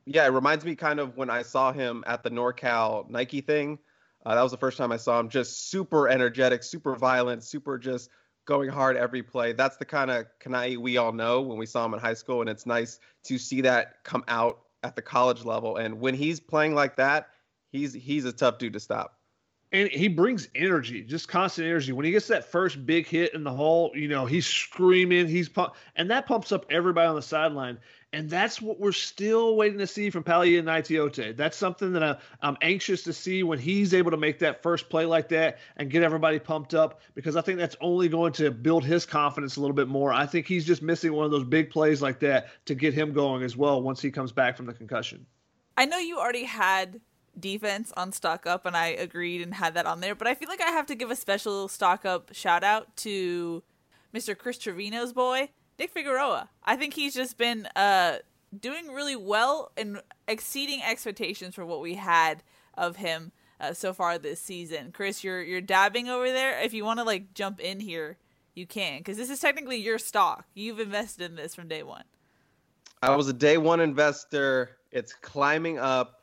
yeah, 0.06 0.24
it 0.26 0.30
reminds 0.30 0.64
me 0.64 0.74
kind 0.74 1.00
of 1.00 1.16
when 1.16 1.30
I 1.30 1.42
saw 1.42 1.72
him 1.72 2.04
at 2.06 2.22
the 2.22 2.30
NorCal 2.30 3.08
Nike 3.08 3.40
thing. 3.40 3.78
Uh, 4.26 4.34
that 4.34 4.42
was 4.42 4.50
the 4.50 4.58
first 4.58 4.76
time 4.76 4.92
I 4.92 4.96
saw 4.96 5.18
him. 5.18 5.28
Just 5.28 5.70
super 5.70 6.08
energetic, 6.08 6.62
super 6.62 6.94
violent, 6.94 7.42
super 7.42 7.78
just 7.78 8.10
going 8.44 8.68
hard 8.68 8.96
every 8.96 9.22
play. 9.22 9.52
That's 9.52 9.76
the 9.76 9.84
kind 9.84 10.10
of 10.10 10.26
Kanai 10.40 10.76
we 10.76 10.96
all 10.96 11.12
know 11.12 11.40
when 11.40 11.56
we 11.56 11.66
saw 11.66 11.84
him 11.84 11.94
in 11.94 12.00
high 12.00 12.14
school, 12.14 12.40
and 12.40 12.50
it's 12.50 12.66
nice 12.66 12.98
to 13.24 13.38
see 13.38 13.60
that 13.62 14.02
come 14.04 14.24
out 14.28 14.62
at 14.82 14.96
the 14.96 15.02
college 15.02 15.44
level. 15.44 15.76
And 15.76 16.00
when 16.00 16.14
he's 16.14 16.40
playing 16.40 16.74
like 16.74 16.96
that, 16.96 17.28
he's 17.70 17.94
he's 17.94 18.24
a 18.24 18.32
tough 18.32 18.58
dude 18.58 18.72
to 18.74 18.80
stop. 18.80 19.19
And 19.72 19.88
he 19.88 20.08
brings 20.08 20.48
energy, 20.54 21.02
just 21.02 21.28
constant 21.28 21.68
energy. 21.68 21.92
When 21.92 22.04
he 22.04 22.10
gets 22.10 22.26
that 22.26 22.50
first 22.50 22.84
big 22.84 23.06
hit 23.06 23.34
in 23.34 23.44
the 23.44 23.52
hole, 23.52 23.92
you 23.94 24.08
know, 24.08 24.26
he's 24.26 24.46
screaming, 24.46 25.28
he's 25.28 25.48
pump, 25.48 25.74
and 25.94 26.10
that 26.10 26.26
pumps 26.26 26.50
up 26.50 26.66
everybody 26.70 27.06
on 27.06 27.14
the 27.14 27.22
sideline. 27.22 27.78
And 28.12 28.28
that's 28.28 28.60
what 28.60 28.80
we're 28.80 28.90
still 28.90 29.54
waiting 29.54 29.78
to 29.78 29.86
see 29.86 30.10
from 30.10 30.24
Palaie 30.24 30.60
Gaoteote. 30.60 31.36
That's 31.36 31.56
something 31.56 31.92
that 31.92 32.02
I, 32.02 32.16
I'm 32.42 32.56
anxious 32.60 33.04
to 33.04 33.12
see 33.12 33.44
when 33.44 33.60
he's 33.60 33.94
able 33.94 34.10
to 34.10 34.16
make 34.16 34.40
that 34.40 34.64
first 34.64 34.88
play 34.88 35.04
like 35.04 35.28
that 35.28 35.58
and 35.76 35.88
get 35.88 36.02
everybody 36.02 36.40
pumped 36.40 36.74
up 36.74 37.00
because 37.14 37.36
I 37.36 37.40
think 37.40 37.58
that's 37.58 37.76
only 37.80 38.08
going 38.08 38.32
to 38.34 38.50
build 38.50 38.84
his 38.84 39.06
confidence 39.06 39.56
a 39.56 39.60
little 39.60 39.76
bit 39.76 39.86
more. 39.86 40.12
I 40.12 40.26
think 40.26 40.48
he's 40.48 40.64
just 40.64 40.82
missing 40.82 41.12
one 41.12 41.24
of 41.24 41.30
those 41.30 41.44
big 41.44 41.70
plays 41.70 42.02
like 42.02 42.18
that 42.20 42.48
to 42.64 42.74
get 42.74 42.92
him 42.92 43.12
going 43.12 43.44
as 43.44 43.56
well 43.56 43.80
once 43.80 44.02
he 44.02 44.10
comes 44.10 44.32
back 44.32 44.56
from 44.56 44.66
the 44.66 44.74
concussion. 44.74 45.24
I 45.76 45.84
know 45.84 45.98
you 45.98 46.18
already 46.18 46.44
had 46.44 47.00
defense 47.38 47.92
on 47.96 48.12
stock 48.12 48.46
up 48.46 48.66
and 48.66 48.76
I 48.76 48.88
agreed 48.88 49.42
and 49.42 49.54
had 49.54 49.74
that 49.74 49.86
on 49.86 50.00
there, 50.00 50.14
but 50.14 50.26
I 50.26 50.34
feel 50.34 50.48
like 50.48 50.60
I 50.60 50.70
have 50.70 50.86
to 50.86 50.94
give 50.94 51.10
a 51.10 51.16
special 51.16 51.68
stock 51.68 52.04
up 52.04 52.30
shout 52.32 52.64
out 52.64 52.96
to 52.98 53.62
Mr. 54.14 54.36
Chris 54.36 54.58
Trevino's 54.58 55.12
boy 55.12 55.50
Nick 55.80 55.92
Figueroa. 55.92 56.50
I 56.62 56.76
think 56.76 56.92
he's 56.92 57.14
just 57.14 57.38
been 57.38 57.66
uh, 57.74 58.18
doing 58.58 58.88
really 58.88 59.16
well 59.16 59.72
and 59.78 60.02
exceeding 60.28 60.82
expectations 60.82 61.54
for 61.54 61.64
what 61.64 61.80
we 61.80 61.94
had 61.94 62.42
of 62.74 62.96
him 62.96 63.32
uh, 63.58 63.72
so 63.72 63.94
far 63.94 64.18
this 64.18 64.40
season. 64.40 64.92
Chris, 64.92 65.24
you're 65.24 65.42
you're 65.42 65.62
dabbing 65.62 66.08
over 66.08 66.30
there. 66.30 66.60
If 66.60 66.74
you 66.74 66.84
want 66.84 66.98
to 66.98 67.04
like 67.04 67.32
jump 67.32 67.60
in 67.60 67.80
here, 67.80 68.18
you 68.54 68.66
can 68.66 68.98
because 68.98 69.16
this 69.16 69.30
is 69.30 69.40
technically 69.40 69.78
your 69.78 69.98
stock. 69.98 70.46
You've 70.52 70.80
invested 70.80 71.30
in 71.30 71.36
this 71.36 71.54
from 71.54 71.66
day 71.66 71.82
one. 71.82 72.04
I 73.02 73.16
was 73.16 73.28
a 73.28 73.32
day 73.32 73.56
one 73.56 73.80
investor. 73.80 74.76
It's 74.92 75.14
climbing 75.14 75.78
up 75.78 76.19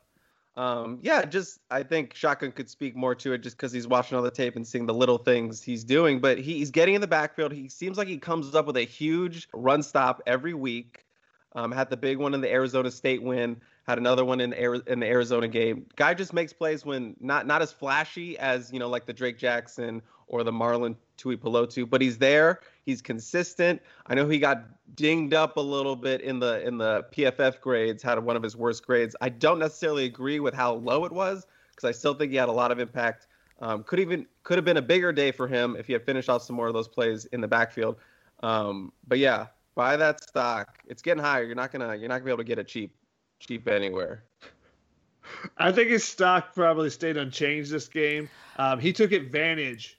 um, 0.58 0.98
yeah, 1.02 1.24
just 1.24 1.60
I 1.70 1.84
think 1.84 2.14
Shotgun 2.14 2.50
could 2.50 2.68
speak 2.68 2.96
more 2.96 3.14
to 3.14 3.32
it 3.32 3.38
just 3.38 3.56
because 3.56 3.70
he's 3.70 3.86
watching 3.86 4.16
all 4.16 4.24
the 4.24 4.30
tape 4.30 4.56
and 4.56 4.66
seeing 4.66 4.86
the 4.86 4.92
little 4.92 5.16
things 5.16 5.62
he's 5.62 5.84
doing. 5.84 6.18
But 6.18 6.38
he, 6.38 6.54
he's 6.54 6.72
getting 6.72 6.96
in 6.96 7.00
the 7.00 7.06
backfield. 7.06 7.52
He 7.52 7.68
seems 7.68 7.96
like 7.96 8.08
he 8.08 8.18
comes 8.18 8.52
up 8.56 8.66
with 8.66 8.76
a 8.76 8.82
huge 8.82 9.48
run 9.54 9.84
stop 9.84 10.20
every 10.26 10.54
week. 10.54 11.06
Um, 11.54 11.70
had 11.70 11.90
the 11.90 11.96
big 11.96 12.18
one 12.18 12.34
in 12.34 12.40
the 12.40 12.50
Arizona 12.50 12.90
State 12.90 13.22
win. 13.22 13.60
Had 13.86 13.98
another 13.98 14.24
one 14.24 14.40
in 14.40 14.50
the, 14.50 14.82
in 14.88 14.98
the 14.98 15.06
Arizona 15.06 15.46
game. 15.46 15.86
Guy 15.94 16.12
just 16.12 16.32
makes 16.32 16.52
plays 16.52 16.84
when 16.84 17.14
not 17.20 17.46
not 17.46 17.62
as 17.62 17.70
flashy 17.70 18.36
as 18.38 18.72
you 18.72 18.80
know 18.80 18.88
like 18.88 19.06
the 19.06 19.12
Drake 19.12 19.38
Jackson 19.38 20.02
or 20.26 20.42
the 20.42 20.52
Marlon 20.52 20.96
Tuipulotu, 21.18 21.88
but 21.88 22.00
he's 22.02 22.18
there. 22.18 22.60
He's 22.88 23.02
consistent. 23.02 23.82
I 24.06 24.14
know 24.14 24.26
he 24.30 24.38
got 24.38 24.64
dinged 24.94 25.34
up 25.34 25.58
a 25.58 25.60
little 25.60 25.94
bit 25.94 26.22
in 26.22 26.38
the 26.40 26.66
in 26.66 26.78
the 26.78 27.04
PFF 27.12 27.60
grades, 27.60 28.02
had 28.02 28.18
one 28.18 28.34
of 28.34 28.42
his 28.42 28.56
worst 28.56 28.86
grades. 28.86 29.14
I 29.20 29.28
don't 29.28 29.58
necessarily 29.58 30.06
agree 30.06 30.40
with 30.40 30.54
how 30.54 30.72
low 30.72 31.04
it 31.04 31.12
was 31.12 31.46
because 31.68 31.86
I 31.86 31.92
still 31.92 32.14
think 32.14 32.30
he 32.30 32.38
had 32.38 32.48
a 32.48 32.52
lot 32.52 32.72
of 32.72 32.78
impact. 32.78 33.26
Um, 33.60 33.82
could 33.82 34.00
even 34.00 34.24
could 34.42 34.56
have 34.56 34.64
been 34.64 34.78
a 34.78 34.82
bigger 34.82 35.12
day 35.12 35.32
for 35.32 35.46
him 35.46 35.76
if 35.78 35.86
he 35.86 35.92
had 35.92 36.06
finished 36.06 36.30
off 36.30 36.40
some 36.40 36.56
more 36.56 36.66
of 36.66 36.72
those 36.72 36.88
plays 36.88 37.26
in 37.26 37.42
the 37.42 37.46
backfield. 37.46 37.96
Um, 38.42 38.90
but 39.06 39.18
yeah, 39.18 39.48
buy 39.74 39.98
that 39.98 40.24
stock. 40.24 40.78
It's 40.86 41.02
getting 41.02 41.22
higher. 41.22 41.44
You're 41.44 41.56
not 41.56 41.70
gonna 41.70 41.94
you're 41.94 42.08
not 42.08 42.20
gonna 42.20 42.24
be 42.24 42.30
able 42.30 42.38
to 42.38 42.44
get 42.44 42.58
it 42.58 42.68
cheap 42.68 42.96
cheap 43.38 43.68
anywhere. 43.68 44.24
I 45.58 45.72
think 45.72 45.90
his 45.90 46.04
stock 46.04 46.54
probably 46.54 46.88
stayed 46.88 47.18
unchanged 47.18 47.70
this 47.70 47.86
game. 47.86 48.30
Um, 48.56 48.80
he 48.80 48.94
took 48.94 49.12
advantage 49.12 49.97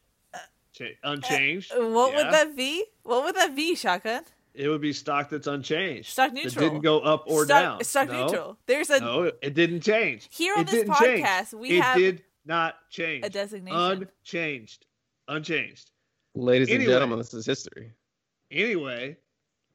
unchanged. 1.03 1.71
Uh, 1.71 1.87
what 1.87 2.11
yeah. 2.11 2.17
would 2.17 2.33
that 2.33 2.55
be? 2.55 2.85
What 3.03 3.23
would 3.23 3.35
that 3.35 3.55
be, 3.55 3.75
Shotgun? 3.75 4.23
It 4.53 4.67
would 4.67 4.81
be 4.81 4.93
stock 4.93 5.29
that's 5.29 5.47
unchanged. 5.47 6.09
Stock 6.09 6.33
neutral. 6.33 6.63
It 6.63 6.67
didn't 6.67 6.81
go 6.81 6.99
up 6.99 7.23
or 7.27 7.45
stock, 7.45 7.61
down. 7.61 7.83
Stock 7.83 8.07
no. 8.09 8.25
neutral. 8.25 8.57
There's 8.65 8.89
a 8.89 8.99
no. 8.99 9.31
It 9.41 9.53
didn't 9.53 9.81
change. 9.81 10.27
Here 10.31 10.53
on 10.55 10.61
it 10.61 10.67
this 10.71 10.89
podcast, 10.89 11.51
change. 11.51 11.53
we 11.53 11.77
it 11.77 11.83
have 11.83 11.97
did 11.97 12.23
not 12.45 12.75
change. 12.89 13.25
A 13.25 13.29
designation. 13.29 13.79
Unchanged. 13.79 14.85
Unchanged. 15.27 15.91
Ladies 16.35 16.69
anyway, 16.69 16.83
and 16.83 16.91
gentlemen, 16.91 17.17
this 17.19 17.33
is 17.33 17.45
history. 17.45 17.91
Anyway, 18.51 19.17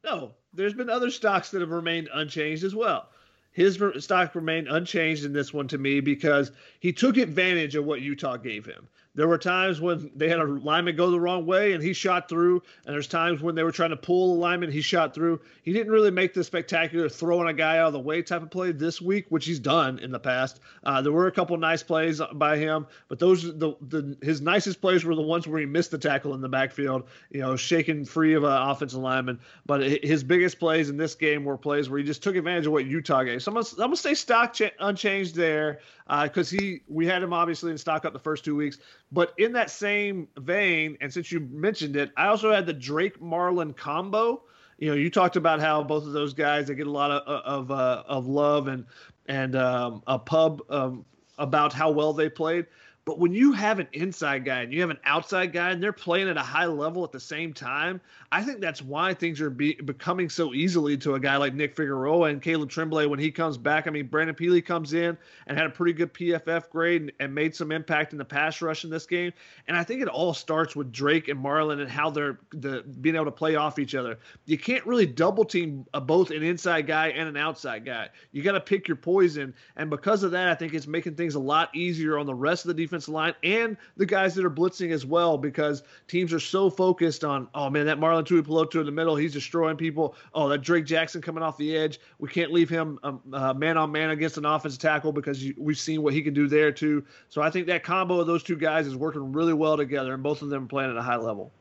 no, 0.02 0.32
there's 0.52 0.74
been 0.74 0.90
other 0.90 1.10
stocks 1.10 1.50
that 1.50 1.60
have 1.60 1.70
remained 1.70 2.08
unchanged 2.12 2.64
as 2.64 2.74
well. 2.74 3.08
His 3.52 3.80
stock 4.00 4.34
remained 4.34 4.66
unchanged 4.68 5.24
in 5.24 5.32
this 5.32 5.54
one 5.54 5.68
to 5.68 5.78
me 5.78 6.00
because 6.00 6.50
he 6.80 6.92
took 6.92 7.16
advantage 7.16 7.76
of 7.76 7.84
what 7.84 8.00
Utah 8.00 8.36
gave 8.36 8.66
him. 8.66 8.88
There 9.16 9.28
were 9.28 9.38
times 9.38 9.80
when 9.80 10.10
they 10.16 10.28
had 10.28 10.40
a 10.40 10.44
lineman 10.44 10.96
go 10.96 11.10
the 11.10 11.20
wrong 11.20 11.46
way 11.46 11.72
and 11.72 11.82
he 11.82 11.92
shot 11.92 12.28
through, 12.28 12.62
and 12.84 12.94
there's 12.94 13.06
times 13.06 13.40
when 13.40 13.54
they 13.54 13.62
were 13.62 13.70
trying 13.70 13.90
to 13.90 13.96
pull 13.96 14.34
a 14.34 14.38
lineman, 14.38 14.72
he 14.72 14.80
shot 14.80 15.14
through. 15.14 15.40
He 15.62 15.72
didn't 15.72 15.92
really 15.92 16.10
make 16.10 16.34
the 16.34 16.42
spectacular 16.42 17.08
throwing 17.08 17.48
a 17.48 17.52
guy 17.52 17.78
out 17.78 17.88
of 17.88 17.92
the 17.92 18.00
way 18.00 18.22
type 18.22 18.42
of 18.42 18.50
play 18.50 18.72
this 18.72 19.00
week, 19.00 19.26
which 19.28 19.46
he's 19.46 19.60
done 19.60 20.00
in 20.00 20.10
the 20.10 20.18
past. 20.18 20.60
Uh, 20.82 21.00
there 21.00 21.12
were 21.12 21.28
a 21.28 21.32
couple 21.32 21.56
nice 21.56 21.82
plays 21.82 22.20
by 22.34 22.56
him, 22.56 22.86
but 23.08 23.20
those 23.20 23.42
the, 23.42 23.74
the 23.82 24.16
his 24.20 24.40
nicest 24.40 24.80
plays 24.80 25.04
were 25.04 25.14
the 25.14 25.22
ones 25.22 25.46
where 25.46 25.60
he 25.60 25.66
missed 25.66 25.92
the 25.92 25.98
tackle 25.98 26.34
in 26.34 26.40
the 26.40 26.48
backfield, 26.48 27.04
you 27.30 27.40
know, 27.40 27.54
shaking 27.54 28.04
free 28.04 28.34
of 28.34 28.42
an 28.42 28.50
offensive 28.50 28.98
lineman. 28.98 29.38
But 29.64 29.82
his 30.02 30.24
biggest 30.24 30.58
plays 30.58 30.90
in 30.90 30.96
this 30.96 31.14
game 31.14 31.44
were 31.44 31.56
plays 31.56 31.88
where 31.88 31.98
he 31.98 32.04
just 32.04 32.22
took 32.22 32.34
advantage 32.34 32.66
of 32.66 32.72
what 32.72 32.86
Utah 32.86 33.22
gave. 33.22 33.42
So 33.42 33.50
I'm 33.50 33.54
gonna, 33.54 33.66
I'm 33.72 33.86
gonna 33.86 33.96
stay 33.96 34.14
stock 34.14 34.54
cha- 34.54 34.70
unchanged 34.80 35.36
there 35.36 35.78
because 36.22 36.52
uh, 36.52 36.56
he 36.58 36.80
we 36.88 37.06
had 37.06 37.22
him 37.22 37.32
obviously 37.32 37.70
in 37.70 37.78
stock 37.78 38.04
up 38.04 38.12
the 38.12 38.18
first 38.18 38.44
two 38.44 38.56
weeks. 38.56 38.78
But 39.12 39.32
in 39.38 39.52
that 39.52 39.70
same 39.70 40.28
vein, 40.38 40.96
and 41.00 41.12
since 41.12 41.30
you 41.30 41.40
mentioned 41.40 41.96
it, 41.96 42.10
I 42.16 42.26
also 42.26 42.52
had 42.52 42.66
the 42.66 42.72
Drake 42.72 43.20
Marlon 43.20 43.76
combo. 43.76 44.42
You 44.78 44.90
know, 44.90 44.96
you 44.96 45.08
talked 45.10 45.36
about 45.36 45.60
how 45.60 45.82
both 45.84 46.04
of 46.04 46.12
those 46.12 46.34
guys 46.34 46.66
they 46.66 46.74
get 46.74 46.86
a 46.86 46.90
lot 46.90 47.10
of 47.10 47.22
of 47.44 47.70
uh, 47.70 48.02
of 48.06 48.26
love 48.26 48.66
and 48.68 48.86
and 49.26 49.54
um, 49.56 50.02
a 50.06 50.18
pub 50.18 50.62
um, 50.68 51.04
about 51.38 51.72
how 51.72 51.90
well 51.90 52.12
they 52.12 52.28
played. 52.28 52.66
But 53.06 53.18
when 53.18 53.34
you 53.34 53.52
have 53.52 53.80
an 53.80 53.88
inside 53.92 54.46
guy 54.46 54.62
and 54.62 54.72
you 54.72 54.80
have 54.80 54.88
an 54.88 54.98
outside 55.04 55.52
guy 55.52 55.70
and 55.70 55.82
they're 55.82 55.92
playing 55.92 56.28
at 56.28 56.38
a 56.38 56.42
high 56.42 56.64
level 56.64 57.04
at 57.04 57.12
the 57.12 57.20
same 57.20 57.52
time, 57.52 58.00
I 58.32 58.42
think 58.42 58.60
that's 58.60 58.80
why 58.80 59.12
things 59.12 59.42
are 59.42 59.50
be, 59.50 59.74
becoming 59.74 60.30
so 60.30 60.54
easily 60.54 60.96
to 60.98 61.14
a 61.14 61.20
guy 61.20 61.36
like 61.36 61.52
Nick 61.52 61.76
Figueroa 61.76 62.30
and 62.30 62.40
Caleb 62.40 62.70
Tremblay 62.70 63.04
when 63.04 63.18
he 63.18 63.30
comes 63.30 63.58
back. 63.58 63.86
I 63.86 63.90
mean, 63.90 64.06
Brandon 64.06 64.34
Pili 64.34 64.64
comes 64.64 64.94
in 64.94 65.18
and 65.46 65.58
had 65.58 65.66
a 65.66 65.70
pretty 65.70 65.92
good 65.92 66.14
PFF 66.14 66.70
grade 66.70 67.02
and, 67.02 67.12
and 67.20 67.34
made 67.34 67.54
some 67.54 67.72
impact 67.72 68.12
in 68.12 68.18
the 68.18 68.24
pass 68.24 68.62
rush 68.62 68.84
in 68.84 68.90
this 68.90 69.04
game. 69.04 69.32
And 69.68 69.76
I 69.76 69.84
think 69.84 70.00
it 70.00 70.08
all 70.08 70.32
starts 70.32 70.74
with 70.74 70.90
Drake 70.90 71.28
and 71.28 71.38
Marlon 71.38 71.82
and 71.82 71.90
how 71.90 72.08
they're 72.08 72.38
the, 72.52 72.84
being 73.02 73.16
able 73.16 73.26
to 73.26 73.30
play 73.30 73.54
off 73.54 73.78
each 73.78 73.94
other. 73.94 74.18
You 74.46 74.56
can't 74.56 74.84
really 74.86 75.06
double 75.06 75.44
team 75.44 75.84
a, 75.92 76.00
both 76.00 76.30
an 76.30 76.42
inside 76.42 76.86
guy 76.86 77.08
and 77.08 77.28
an 77.28 77.36
outside 77.36 77.84
guy. 77.84 78.08
You 78.32 78.42
got 78.42 78.52
to 78.52 78.60
pick 78.60 78.88
your 78.88 78.96
poison. 78.96 79.52
And 79.76 79.90
because 79.90 80.22
of 80.22 80.30
that, 80.30 80.48
I 80.48 80.54
think 80.54 80.72
it's 80.72 80.86
making 80.86 81.16
things 81.16 81.34
a 81.34 81.40
lot 81.40 81.68
easier 81.76 82.18
on 82.18 82.24
the 82.24 82.34
rest 82.34 82.64
of 82.64 82.68
the 82.68 82.82
defense 82.82 82.93
line 83.08 83.34
and 83.42 83.76
the 83.96 84.06
guys 84.06 84.34
that 84.34 84.44
are 84.44 84.50
blitzing 84.50 84.92
as 84.92 85.04
well 85.04 85.36
because 85.36 85.82
teams 86.08 86.32
are 86.32 86.40
so 86.40 86.70
focused 86.70 87.24
on, 87.24 87.48
oh 87.54 87.68
man, 87.70 87.86
that 87.86 87.98
Marlon 87.98 88.24
Tuipulotu 88.24 88.80
in 88.80 88.86
the 88.86 88.92
middle, 88.92 89.16
he's 89.16 89.32
destroying 89.32 89.76
people. 89.76 90.14
Oh, 90.34 90.48
that 90.48 90.58
Drake 90.58 90.86
Jackson 90.86 91.20
coming 91.20 91.42
off 91.42 91.56
the 91.56 91.76
edge, 91.76 92.00
we 92.18 92.28
can't 92.28 92.52
leave 92.52 92.68
him 92.68 92.98
man 93.24 93.76
on 93.76 93.92
man 93.92 94.10
against 94.10 94.38
an 94.38 94.44
offensive 94.46 94.80
tackle 94.80 95.12
because 95.12 95.42
you, 95.42 95.54
we've 95.58 95.78
seen 95.78 96.02
what 96.02 96.14
he 96.14 96.22
can 96.22 96.34
do 96.34 96.48
there 96.48 96.72
too. 96.72 97.04
So 97.28 97.42
I 97.42 97.50
think 97.50 97.66
that 97.66 97.82
combo 97.82 98.20
of 98.20 98.26
those 98.26 98.42
two 98.42 98.56
guys 98.56 98.86
is 98.86 98.96
working 98.96 99.32
really 99.32 99.54
well 99.54 99.76
together, 99.76 100.14
and 100.14 100.22
both 100.22 100.42
of 100.42 100.48
them 100.48 100.68
playing 100.68 100.90
at 100.90 100.96
a 100.96 101.02
high 101.02 101.16
level. 101.16 101.52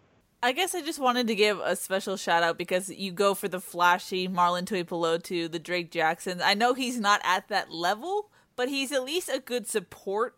I 0.41 0.51
guess 0.51 0.75
I 0.75 0.81
just 0.81 0.99
wanted 0.99 1.27
to 1.27 1.35
give 1.35 1.61
a 1.61 1.73
special 1.73 2.17
shout 2.17 2.43
out 2.43 2.57
because 2.57 2.89
you 2.89 3.13
go 3.13 3.33
for 3.33 3.47
the 3.47 3.61
flashy 3.61 4.27
Marlon 4.27 4.65
Tuipulotu, 4.65 5.49
the 5.49 5.57
Drake 5.57 5.89
Jackson. 5.89 6.41
I 6.43 6.53
know 6.53 6.73
he's 6.73 6.99
not 6.99 7.21
at 7.23 7.47
that 7.47 7.71
level, 7.71 8.29
but 8.57 8.67
he's 8.67 8.91
at 8.91 9.05
least 9.05 9.29
a 9.29 9.39
good 9.39 9.67
support 9.67 10.35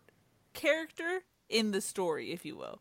character 0.56 1.22
in 1.48 1.70
the 1.70 1.80
story, 1.80 2.32
if 2.32 2.44
you 2.44 2.56
will. 2.56 2.80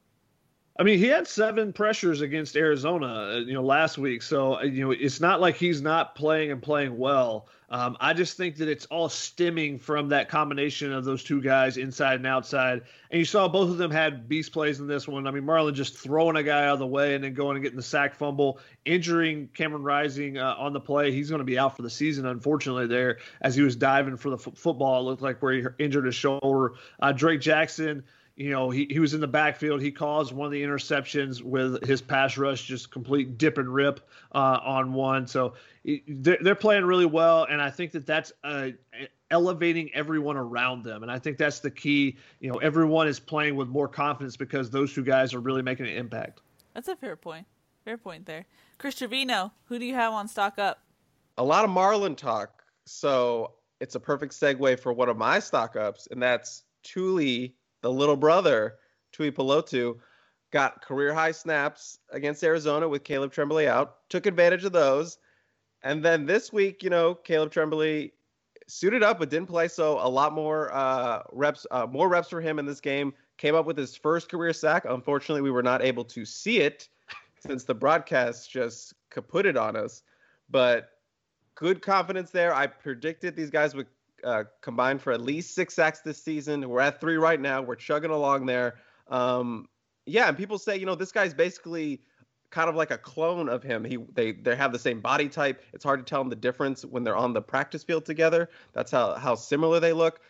I 0.77 0.83
mean, 0.83 0.99
he 0.99 1.05
had 1.05 1.25
seven 1.25 1.71
pressures 1.71 2.19
against 2.19 2.57
Arizona, 2.57 3.07
uh, 3.07 3.37
you 3.37 3.53
know, 3.53 3.63
last 3.63 3.97
week. 3.97 4.21
So, 4.21 4.57
uh, 4.57 4.63
you 4.63 4.83
know, 4.83 4.91
it's 4.91 5.21
not 5.21 5.39
like 5.39 5.55
he's 5.55 5.81
not 5.81 6.15
playing 6.15 6.51
and 6.51 6.61
playing 6.61 6.97
well. 6.97 7.47
Um, 7.69 7.95
I 8.01 8.13
just 8.13 8.35
think 8.35 8.57
that 8.57 8.67
it's 8.67 8.85
all 8.87 9.07
stemming 9.07 9.79
from 9.79 10.09
that 10.09 10.27
combination 10.27 10.91
of 10.91 11.05
those 11.05 11.23
two 11.23 11.41
guys 11.41 11.77
inside 11.77 12.15
and 12.15 12.27
outside. 12.27 12.81
And 13.09 13.19
you 13.19 13.25
saw 13.25 13.47
both 13.47 13.69
of 13.69 13.77
them 13.77 13.89
had 13.89 14.27
beast 14.27 14.51
plays 14.51 14.81
in 14.81 14.87
this 14.87 15.07
one. 15.07 15.27
I 15.27 15.31
mean, 15.31 15.43
Marlon 15.43 15.73
just 15.73 15.97
throwing 15.97 16.35
a 16.35 16.43
guy 16.43 16.65
out 16.65 16.73
of 16.73 16.79
the 16.79 16.87
way 16.87 17.15
and 17.15 17.23
then 17.23 17.33
going 17.33 17.55
and 17.55 17.63
getting 17.63 17.77
the 17.77 17.83
sack 17.83 18.13
fumble, 18.13 18.59
injuring 18.83 19.47
Cameron 19.53 19.81
Rising 19.81 20.37
uh, 20.37 20.55
on 20.57 20.73
the 20.73 20.81
play. 20.81 21.11
He's 21.11 21.29
going 21.29 21.39
to 21.39 21.45
be 21.45 21.57
out 21.57 21.75
for 21.75 21.83
the 21.83 21.89
season, 21.89 22.25
unfortunately, 22.25 22.87
there 22.87 23.19
as 23.41 23.55
he 23.55 23.61
was 23.61 23.77
diving 23.77 24.17
for 24.17 24.29
the 24.29 24.37
f- 24.37 24.57
football. 24.57 24.99
It 24.99 25.03
looked 25.03 25.21
like 25.21 25.41
where 25.41 25.53
he 25.53 25.63
injured 25.79 26.05
his 26.05 26.15
shoulder. 26.15 26.73
Uh, 26.99 27.13
Drake 27.13 27.39
Jackson 27.39 28.03
you 28.35 28.49
know, 28.49 28.69
he, 28.69 28.85
he 28.89 28.99
was 28.99 29.13
in 29.13 29.21
the 29.21 29.27
backfield. 29.27 29.81
He 29.81 29.91
caused 29.91 30.33
one 30.33 30.45
of 30.45 30.51
the 30.51 30.61
interceptions 30.61 31.41
with 31.41 31.85
his 31.85 32.01
pass 32.01 32.37
rush, 32.37 32.65
just 32.65 32.91
complete 32.91 33.37
dip 33.37 33.57
and 33.57 33.73
rip 33.73 34.01
uh, 34.33 34.59
on 34.61 34.93
one. 34.93 35.25
So 35.25 35.53
they're, 36.07 36.37
they're 36.41 36.55
playing 36.55 36.83
really 36.83 37.05
well, 37.05 37.45
and 37.49 37.61
I 37.61 37.69
think 37.69 37.93
that 37.93 38.05
that's 38.05 38.33
uh, 38.43 38.69
elevating 39.31 39.89
everyone 39.93 40.35
around 40.35 40.83
them. 40.83 41.01
And 41.01 41.11
I 41.11 41.17
think 41.17 41.37
that's 41.37 41.59
the 41.59 41.71
key. 41.71 42.17
You 42.41 42.51
know, 42.51 42.57
everyone 42.57 43.07
is 43.07 43.19
playing 43.19 43.55
with 43.55 43.69
more 43.69 43.87
confidence 43.87 44.35
because 44.35 44.69
those 44.69 44.93
two 44.93 45.03
guys 45.03 45.33
are 45.33 45.39
really 45.39 45.61
making 45.61 45.85
an 45.85 45.93
impact. 45.93 46.41
That's 46.73 46.89
a 46.89 46.95
fair 46.97 47.15
point. 47.15 47.47
Fair 47.85 47.97
point 47.97 48.25
there. 48.25 48.45
Chris 48.77 48.95
Trevino, 48.95 49.53
who 49.65 49.79
do 49.79 49.85
you 49.85 49.93
have 49.93 50.11
on 50.11 50.27
stock 50.27 50.59
up? 50.59 50.79
A 51.37 51.43
lot 51.43 51.63
of 51.63 51.71
Marlon 51.71 52.17
talk. 52.17 52.63
So 52.85 53.53
it's 53.79 53.95
a 53.95 53.99
perfect 53.99 54.33
segue 54.33 54.79
for 54.81 54.91
one 54.91 55.07
of 55.07 55.17
my 55.17 55.39
stock 55.39 55.77
ups, 55.77 56.07
and 56.11 56.21
that's 56.21 56.63
Tuli 56.83 57.55
the 57.85 57.91
little 57.91 58.17
brother, 58.17 58.77
Tuipulotu, 59.15 59.99
got 60.49 60.81
career 60.81 61.13
high 61.13 61.29
snaps 61.29 61.99
against 62.09 62.43
Arizona 62.43 62.89
with 62.89 63.03
Caleb 63.03 63.31
Tremblay 63.31 63.67
out, 63.67 64.09
took 64.09 64.25
advantage 64.25 64.65
of 64.65 64.71
those. 64.71 65.19
And 65.83 66.03
then 66.03 66.25
this 66.25 66.51
week, 66.51 66.81
you 66.81 66.89
know, 66.89 67.13
Caleb 67.13 67.51
Tremblay 67.51 68.11
suited 68.65 69.03
up 69.03 69.19
but 69.19 69.29
didn't 69.29 69.49
play, 69.49 69.67
so 69.67 69.99
a 69.99 70.09
lot 70.09 70.33
more 70.33 70.73
uh, 70.73 71.21
reps, 71.31 71.67
uh, 71.69 71.85
more 71.85 72.09
reps 72.09 72.29
for 72.29 72.41
him 72.41 72.57
in 72.57 72.65
this 72.65 72.81
game. 72.81 73.13
Came 73.37 73.53
up 73.53 73.67
with 73.67 73.77
his 73.77 73.95
first 73.95 74.29
career 74.29 74.51
sack. 74.51 74.85
Unfortunately, 74.89 75.43
we 75.43 75.51
were 75.51 75.61
not 75.61 75.83
able 75.83 76.05
to 76.05 76.25
see 76.25 76.61
it 76.61 76.89
since 77.39 77.65
the 77.65 77.75
broadcast 77.75 78.49
just 78.49 78.95
kaputted 79.11 79.61
on 79.61 79.75
us. 79.75 80.01
But 80.49 80.89
good 81.53 81.83
confidence 81.83 82.31
there. 82.31 82.51
I 82.51 82.65
predicted 82.65 83.35
these 83.35 83.51
guys 83.51 83.75
would 83.75 83.85
uh, 84.23 84.43
combined 84.61 85.01
for 85.01 85.11
at 85.13 85.21
least 85.21 85.55
six 85.55 85.73
sacks 85.73 86.01
this 86.01 86.21
season. 86.21 86.67
We're 86.67 86.81
at 86.81 86.99
three 86.99 87.17
right 87.17 87.39
now. 87.39 87.61
We're 87.61 87.75
chugging 87.75 88.11
along 88.11 88.45
there. 88.45 88.75
Um, 89.07 89.67
yeah, 90.05 90.27
and 90.27 90.37
people 90.37 90.57
say, 90.57 90.77
you 90.77 90.85
know, 90.85 90.95
this 90.95 91.11
guy's 91.11 91.33
basically 91.33 92.01
kind 92.51 92.69
of 92.69 92.75
like 92.75 92.91
a 92.91 92.97
clone 92.97 93.49
of 93.49 93.63
him. 93.63 93.83
He 93.83 93.97
they 94.13 94.31
they 94.33 94.55
have 94.55 94.71
the 94.71 94.79
same 94.79 95.01
body 95.01 95.29
type. 95.29 95.61
It's 95.73 95.83
hard 95.83 96.05
to 96.05 96.09
tell 96.09 96.21
them 96.21 96.29
the 96.29 96.35
difference 96.35 96.85
when 96.85 97.03
they're 97.03 97.15
on 97.15 97.33
the 97.33 97.41
practice 97.41 97.83
field 97.83 98.05
together. 98.05 98.49
That's 98.73 98.91
how 98.91 99.15
how 99.15 99.35
similar 99.35 99.79
they 99.79 99.93
look. 99.93 100.21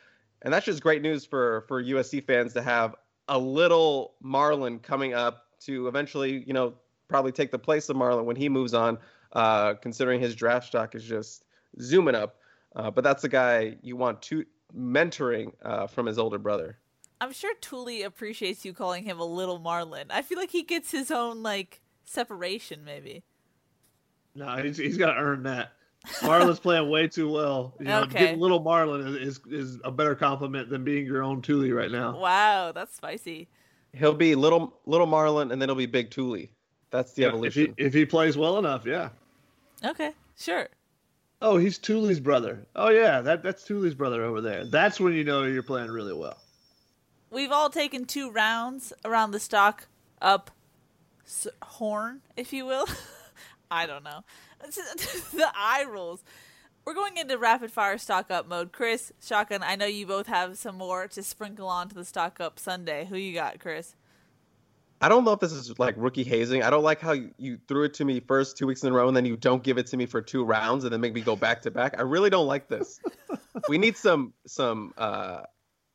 And 0.42 0.54
that's 0.54 0.66
just 0.66 0.82
great 0.82 1.02
news 1.02 1.26
for 1.26 1.62
for 1.68 1.84
USC 1.84 2.26
fans 2.26 2.54
to 2.54 2.62
have 2.62 2.96
a 3.28 3.38
little 3.38 4.16
Marlon 4.24 4.82
coming 4.82 5.14
up 5.14 5.46
to 5.62 5.88
eventually, 5.88 6.44
you 6.46 6.54
know, 6.54 6.74
probably 7.08 7.32
take 7.32 7.52
the 7.52 7.60
place 7.60 7.90
of 7.90 7.98
Marlon 7.98 8.26
when 8.26 8.36
he 8.36 8.50
moves 8.50 8.74
on. 8.74 8.98
Uh, 9.34 9.74
considering 9.74 10.22
his 10.22 10.34
draft 10.34 10.66
stock 10.66 10.96
is 10.96 11.04
just 11.04 11.44
zooming 11.82 12.16
up. 12.16 12.38
Uh, 12.76 12.92
but 12.92 13.04
that's 13.04 13.22
the 13.22 13.30
guy 13.30 13.78
you 13.82 13.96
want 13.96 14.22
to 14.24 14.46
mentoring 14.78 15.54
uh, 15.64 15.88
from 15.88 16.06
his 16.06 16.18
older 16.18 16.38
brother. 16.38 16.78
I'm 17.22 17.32
sure 17.32 17.54
Tuli 17.62 18.04
appreciates 18.04 18.66
you 18.66 18.74
calling 18.74 19.04
him 19.04 19.20
a 19.20 19.26
little 19.26 19.60
Marlon. 19.60 20.06
I 20.10 20.22
feel 20.22 20.38
like 20.38 20.52
he 20.52 20.64
gets 20.64 20.92
his 20.92 21.12
own 21.12 21.42
like 21.42 21.82
separation, 22.04 22.84
maybe. 22.84 23.24
No, 24.36 24.58
he's 24.58 24.78
he's 24.78 24.98
got 24.98 25.14
to 25.14 25.20
earn 25.20 25.44
that. 25.44 25.72
Marlon's 26.20 26.60
playing 26.60 26.90
way 26.90 27.08
too 27.08 27.32
well. 27.32 27.74
You 27.80 27.86
know, 27.86 28.02
okay. 28.02 28.20
getting 28.20 28.40
little 28.40 28.64
Marlon 28.64 29.08
is, 29.08 29.38
is, 29.38 29.42
is 29.50 29.80
a 29.84 29.92
better 29.92 30.14
compliment 30.14 30.70
than 30.70 30.84
being 30.84 31.06
your 31.06 31.24
own 31.24 31.42
Tuli 31.42 31.72
right 31.72 31.90
now. 31.90 32.20
Wow, 32.20 32.72
that's 32.74 32.96
spicy. 32.96 33.48
He'll 33.94 34.14
be 34.14 34.36
little 34.36 34.78
little 34.86 35.08
Marlon, 35.08 35.52
and 35.52 35.62
then 35.62 35.70
he'll 35.70 35.76
be 35.76 35.86
big 35.86 36.12
Tuli. 36.12 36.52
That's 36.92 37.14
the 37.14 37.24
yeah, 37.24 37.30
evolution. 37.30 37.64
If 37.64 37.78
he, 37.78 37.84
if 37.86 37.94
he 37.94 38.06
plays 38.06 38.38
well 38.38 38.58
enough, 38.60 38.86
yeah. 38.86 39.10
Okay, 39.84 40.12
sure. 40.38 40.68
Oh, 41.46 41.58
he's 41.58 41.78
Tuli's 41.78 42.20
brother. 42.20 42.66
Oh 42.76 42.90
yeah, 42.90 43.22
that 43.22 43.44
that's 43.44 43.64
Tuli's 43.64 43.94
brother 43.94 44.24
over 44.24 44.42
there. 44.42 44.66
That's 44.66 45.00
when 45.00 45.14
you 45.14 45.24
know 45.24 45.44
you're 45.44 45.62
playing 45.62 45.92
really 45.92 46.12
well. 46.12 46.40
We've 47.30 47.52
all 47.52 47.70
taken 47.70 48.06
two 48.06 48.32
rounds 48.32 48.92
around 49.06 49.30
the 49.30 49.40
stock 49.40 49.88
up 50.20 50.50
horn, 51.62 52.22
if 52.36 52.52
you 52.52 52.66
will. 52.66 52.88
I 53.72 53.86
don't 53.86 54.04
know. 54.04 54.24
the 54.64 55.52
eye 55.56 55.86
rolls. 55.88 56.24
We're 56.84 56.96
going 56.96 57.18
into 57.18 57.38
rapid 57.38 57.72
fire 57.72 58.00
stock 58.00 58.32
up 58.32 58.48
mode. 58.48 58.72
Chris, 58.72 59.14
Shotgun, 59.22 59.62
I 59.62 59.76
know 59.76 59.86
you 59.86 60.08
both 60.08 60.26
have 60.26 60.58
some 60.58 60.78
more 60.80 61.08
to 61.10 61.22
sprinkle 61.22 61.68
onto 61.68 61.94
the 61.94 62.06
stock 62.06 62.40
up 62.40 62.58
Sunday. 62.58 63.06
Who 63.06 63.18
you 63.18 63.36
got, 63.36 63.60
Chris? 63.60 63.94
I 65.02 65.10
don't 65.10 65.26
know 65.26 65.34
if 65.34 65.40
this 65.40 65.52
is 65.52 65.78
like 65.78 65.96
rookie 65.98 66.24
hazing. 66.24 66.64
I 66.64 66.70
don't 66.70 66.84
like 66.84 67.02
how 67.02 67.12
you, 67.12 67.32
you, 67.38 67.60
threw 67.68 67.84
it 67.84 67.94
to 67.96 68.06
me 68.06 68.22
first 68.22 68.58
two 68.58 68.66
weeks 68.66 68.84
in 68.84 68.92
a 68.92 68.96
row 68.96 69.08
and 69.08 69.16
then 69.16 69.26
you 69.26 69.36
don't 69.36 69.62
give 69.62 69.78
it 69.78 69.88
to 69.88 69.98
me 69.98 70.06
for 70.06 70.22
two 70.22 70.44
rounds 70.44 70.86
and 70.86 70.94
then 70.94 71.02
make 71.02 71.14
me 71.14 71.22
go 71.22 71.36
back 71.36 71.62
to 71.64 71.72
back. 71.72 71.96
I 71.98 72.04
really 72.04 72.30
don't 72.30 72.48
like 72.48 72.70
this. 72.70 73.00
we 73.70 73.78
need 73.78 73.98
some 73.98 74.34
some 74.48 74.94
uh, 74.98 75.42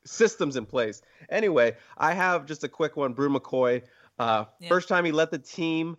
systems 0.05 0.57
in 0.57 0.67
place. 0.67 1.01
Anyway, 1.31 1.77
I 1.97 2.13
have 2.13 2.45
just 2.45 2.63
a 2.63 2.69
quick 2.69 2.97
one. 2.97 3.15
Bru 3.15 3.31
McCoy, 3.31 3.83
uh, 4.19 4.45
yeah. 4.61 4.69
first 4.69 4.89
time 4.89 5.05
he 5.05 5.13
led 5.13 5.31
the 5.31 5.39
team 5.39 5.97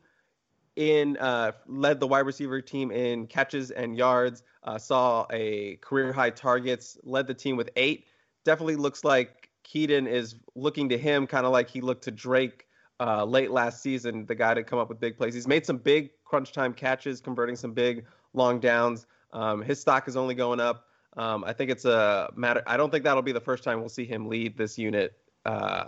in 0.75 1.17
uh, 1.17 1.53
led 1.67 1.99
the 1.99 2.07
wide 2.07 2.25
receiver 2.25 2.61
team 2.61 2.91
in 2.91 3.25
catches 3.25 3.71
and 3.71 3.97
yards. 3.97 4.43
Uh, 4.63 4.77
saw 4.77 5.25
a 5.31 5.77
career 5.77 6.13
high 6.13 6.29
targets. 6.29 6.99
Led 7.03 7.25
the 7.25 7.33
team 7.33 7.57
with 7.57 7.71
eight. 7.75 8.05
Definitely 8.45 8.75
looks 8.75 9.03
like 9.03 9.49
Kedon 9.63 10.05
is 10.05 10.35
looking 10.55 10.89
to 10.89 10.97
him, 10.97 11.25
kind 11.25 11.47
of 11.47 11.51
like 11.51 11.69
he 11.69 11.81
looked 11.81 12.03
to 12.03 12.11
Drake 12.11 12.67
uh, 13.01 13.25
late 13.25 13.49
last 13.49 13.81
season, 13.81 14.25
the 14.27 14.35
guy 14.35 14.53
to 14.53 14.63
come 14.63 14.77
up 14.77 14.87
with 14.87 14.99
big 14.99 15.17
plays. 15.17 15.33
He's 15.33 15.47
made 15.47 15.65
some 15.65 15.77
big 15.77 16.11
crunch 16.23 16.51
time 16.51 16.71
catches, 16.71 17.19
converting 17.19 17.55
some 17.55 17.73
big 17.73 18.05
long 18.33 18.59
downs. 18.59 19.07
Um, 19.33 19.63
his 19.63 19.81
stock 19.81 20.07
is 20.07 20.15
only 20.15 20.35
going 20.35 20.59
up. 20.59 20.85
Um, 21.17 21.43
I 21.43 21.51
think 21.51 21.71
it's 21.71 21.85
a 21.85 22.31
matter. 22.35 22.61
I 22.67 22.77
don't 22.77 22.91
think 22.91 23.03
that'll 23.03 23.23
be 23.23 23.31
the 23.31 23.41
first 23.41 23.63
time 23.63 23.79
we'll 23.79 23.89
see 23.89 24.05
him 24.05 24.27
lead 24.27 24.55
this 24.55 24.77
unit 24.77 25.17
uh, 25.45 25.85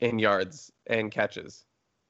in 0.00 0.18
yards 0.18 0.70
and 0.86 1.10
catches. 1.10 1.64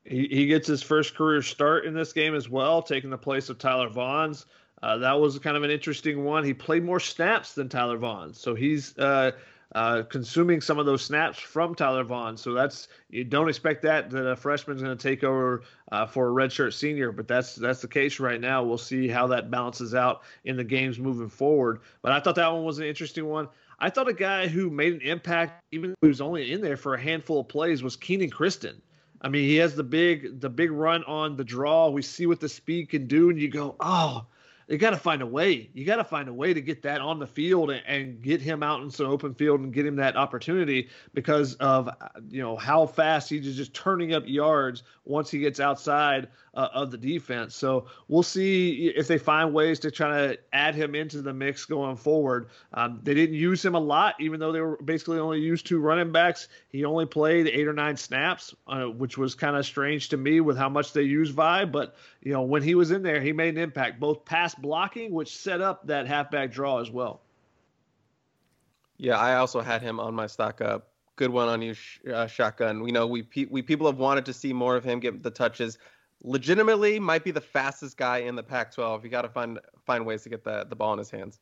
He, 0.04 0.26
he 0.26 0.46
gets 0.46 0.66
his 0.66 0.82
first 0.82 1.14
career 1.14 1.40
start 1.42 1.84
in 1.84 1.94
this 1.94 2.12
game 2.12 2.34
as 2.34 2.48
well, 2.48 2.82
taking 2.82 3.10
the 3.10 3.18
place 3.18 3.48
of 3.48 3.58
Tyler 3.58 3.88
Vaughns. 3.88 4.46
Uh, 4.82 4.98
that 4.98 5.12
was 5.12 5.38
kind 5.38 5.56
of 5.56 5.62
an 5.62 5.70
interesting 5.70 6.24
one. 6.24 6.42
He 6.42 6.52
played 6.52 6.82
more 6.82 6.98
snaps 6.98 7.54
than 7.54 7.68
Tyler 7.68 7.96
Vaughn, 7.96 8.34
so 8.34 8.56
he's 8.56 8.98
uh, 8.98 9.30
uh, 9.74 10.02
consuming 10.02 10.60
some 10.60 10.78
of 10.78 10.86
those 10.86 11.02
snaps 11.02 11.38
from 11.38 11.74
Tyler 11.74 12.04
Vaughn. 12.04 12.36
So 12.36 12.52
that's 12.52 12.88
you 13.08 13.24
don't 13.24 13.48
expect 13.48 13.82
that 13.82 14.10
that 14.10 14.26
a 14.26 14.36
freshman's 14.36 14.82
going 14.82 14.96
to 14.96 15.02
take 15.02 15.24
over 15.24 15.62
uh, 15.90 16.06
for 16.06 16.28
a 16.28 16.32
redshirt 16.32 16.74
senior, 16.74 17.12
but 17.12 17.26
that's 17.26 17.54
that's 17.54 17.80
the 17.80 17.88
case 17.88 18.20
right 18.20 18.40
now. 18.40 18.62
We'll 18.62 18.78
see 18.78 19.08
how 19.08 19.26
that 19.28 19.50
balances 19.50 19.94
out 19.94 20.22
in 20.44 20.56
the 20.56 20.64
games 20.64 20.98
moving 20.98 21.28
forward. 21.28 21.80
But 22.02 22.12
I 22.12 22.20
thought 22.20 22.34
that 22.34 22.52
one 22.52 22.64
was 22.64 22.78
an 22.78 22.84
interesting 22.84 23.26
one. 23.26 23.48
I 23.78 23.90
thought 23.90 24.08
a 24.08 24.14
guy 24.14 24.46
who 24.46 24.70
made 24.70 24.92
an 24.92 25.00
impact, 25.00 25.64
even 25.72 25.94
he 26.02 26.08
was 26.08 26.20
only 26.20 26.52
in 26.52 26.60
there 26.60 26.76
for 26.76 26.94
a 26.94 27.00
handful 27.00 27.40
of 27.40 27.48
plays, 27.48 27.82
was 27.82 27.96
Keenan 27.96 28.30
Christon. 28.30 28.80
I 29.22 29.28
mean, 29.28 29.44
he 29.44 29.56
has 29.56 29.74
the 29.74 29.84
big 29.84 30.40
the 30.40 30.50
big 30.50 30.70
run 30.70 31.04
on 31.04 31.36
the 31.36 31.44
draw. 31.44 31.88
We 31.88 32.02
see 32.02 32.26
what 32.26 32.40
the 32.40 32.48
speed 32.48 32.90
can 32.90 33.06
do, 33.06 33.30
and 33.30 33.40
you 33.40 33.48
go, 33.48 33.76
oh, 33.80 34.26
you 34.72 34.78
got 34.78 34.90
to 34.90 34.96
find 34.96 35.20
a 35.20 35.26
way. 35.26 35.68
You 35.74 35.84
got 35.84 35.96
to 35.96 36.04
find 36.04 36.30
a 36.30 36.32
way 36.32 36.54
to 36.54 36.60
get 36.62 36.80
that 36.82 37.02
on 37.02 37.18
the 37.18 37.26
field 37.26 37.70
and, 37.70 37.82
and, 37.86 38.22
get 38.22 38.40
him 38.40 38.62
out 38.62 38.80
in 38.82 38.90
some 38.90 39.06
open 39.06 39.34
field 39.34 39.60
and 39.60 39.72
get 39.72 39.84
him 39.84 39.96
that 39.96 40.16
opportunity 40.16 40.88
because 41.12 41.54
of 41.56 41.90
you 42.30 42.40
know 42.40 42.56
how 42.56 42.86
fast 42.86 43.28
he's 43.28 43.56
just 43.56 43.74
turning 43.74 44.14
up 44.14 44.22
yards 44.26 44.82
once 45.04 45.30
he 45.30 45.40
gets 45.40 45.60
outside 45.60 46.28
uh, 46.54 46.68
of 46.72 46.90
the 46.90 46.96
defense. 46.96 47.54
So 47.54 47.86
we'll 48.08 48.22
see 48.22 48.88
if 48.88 49.08
they 49.08 49.18
find 49.18 49.52
ways 49.52 49.78
to 49.80 49.90
try 49.90 50.26
to 50.26 50.38
add 50.52 50.74
him 50.74 50.94
into 50.94 51.20
the 51.20 51.32
mix 51.32 51.64
going 51.64 51.96
forward. 51.96 52.48
Um, 52.72 53.00
they 53.02 53.14
didn't 53.14 53.36
use 53.36 53.64
him 53.64 53.74
a 53.74 53.80
lot, 53.80 54.14
even 54.20 54.40
though 54.40 54.52
they 54.52 54.60
were 54.60 54.76
basically 54.76 55.18
only 55.18 55.40
used 55.40 55.66
two 55.66 55.80
running 55.80 56.12
backs. 56.12 56.48
He 56.68 56.84
only 56.84 57.06
played 57.06 57.48
eight 57.48 57.66
or 57.66 57.72
nine 57.72 57.96
snaps, 57.96 58.54
uh, 58.66 58.84
which 58.84 59.18
was 59.18 59.34
kind 59.34 59.56
of 59.56 59.66
strange 59.66 60.08
to 60.10 60.16
me 60.16 60.40
with 60.40 60.56
how 60.56 60.68
much 60.68 60.92
they 60.92 61.02
use 61.02 61.30
Vai. 61.30 61.64
But 61.64 61.94
you 62.22 62.32
know 62.32 62.42
when 62.42 62.62
he 62.62 62.74
was 62.74 62.90
in 62.90 63.02
there, 63.02 63.20
he 63.20 63.32
made 63.32 63.56
an 63.56 63.60
impact, 63.60 63.98
both 63.98 64.24
pass 64.24 64.54
blocking, 64.54 65.12
which 65.12 65.36
set 65.36 65.60
up 65.60 65.86
that 65.88 66.06
halfback 66.06 66.52
draw 66.52 66.80
as 66.80 66.90
well. 66.90 67.20
Yeah, 68.96 69.18
I 69.18 69.36
also 69.36 69.60
had 69.60 69.82
him 69.82 69.98
on 69.98 70.14
my 70.14 70.28
stock 70.28 70.60
up. 70.60 70.88
Good 71.16 71.30
one 71.30 71.48
on 71.48 71.60
you, 71.60 71.74
uh, 72.12 72.28
shotgun. 72.28 72.82
We 72.82 72.92
know 72.92 73.06
we 73.08 73.26
we 73.50 73.62
people 73.62 73.86
have 73.86 73.98
wanted 73.98 74.26
to 74.26 74.32
see 74.32 74.52
more 74.52 74.76
of 74.76 74.84
him 74.84 75.00
get 75.00 75.22
the 75.22 75.30
touches. 75.30 75.78
Legitimately, 76.22 77.00
might 77.00 77.24
be 77.24 77.32
the 77.32 77.40
fastest 77.40 77.96
guy 77.96 78.18
in 78.18 78.36
the 78.36 78.44
Pac-12. 78.44 79.02
You 79.02 79.10
got 79.10 79.22
to 79.22 79.28
find 79.28 79.58
find 79.84 80.06
ways 80.06 80.22
to 80.22 80.28
get 80.28 80.44
the 80.44 80.64
the 80.68 80.76
ball 80.76 80.92
in 80.92 80.98
his 80.98 81.10
hands. 81.10 81.40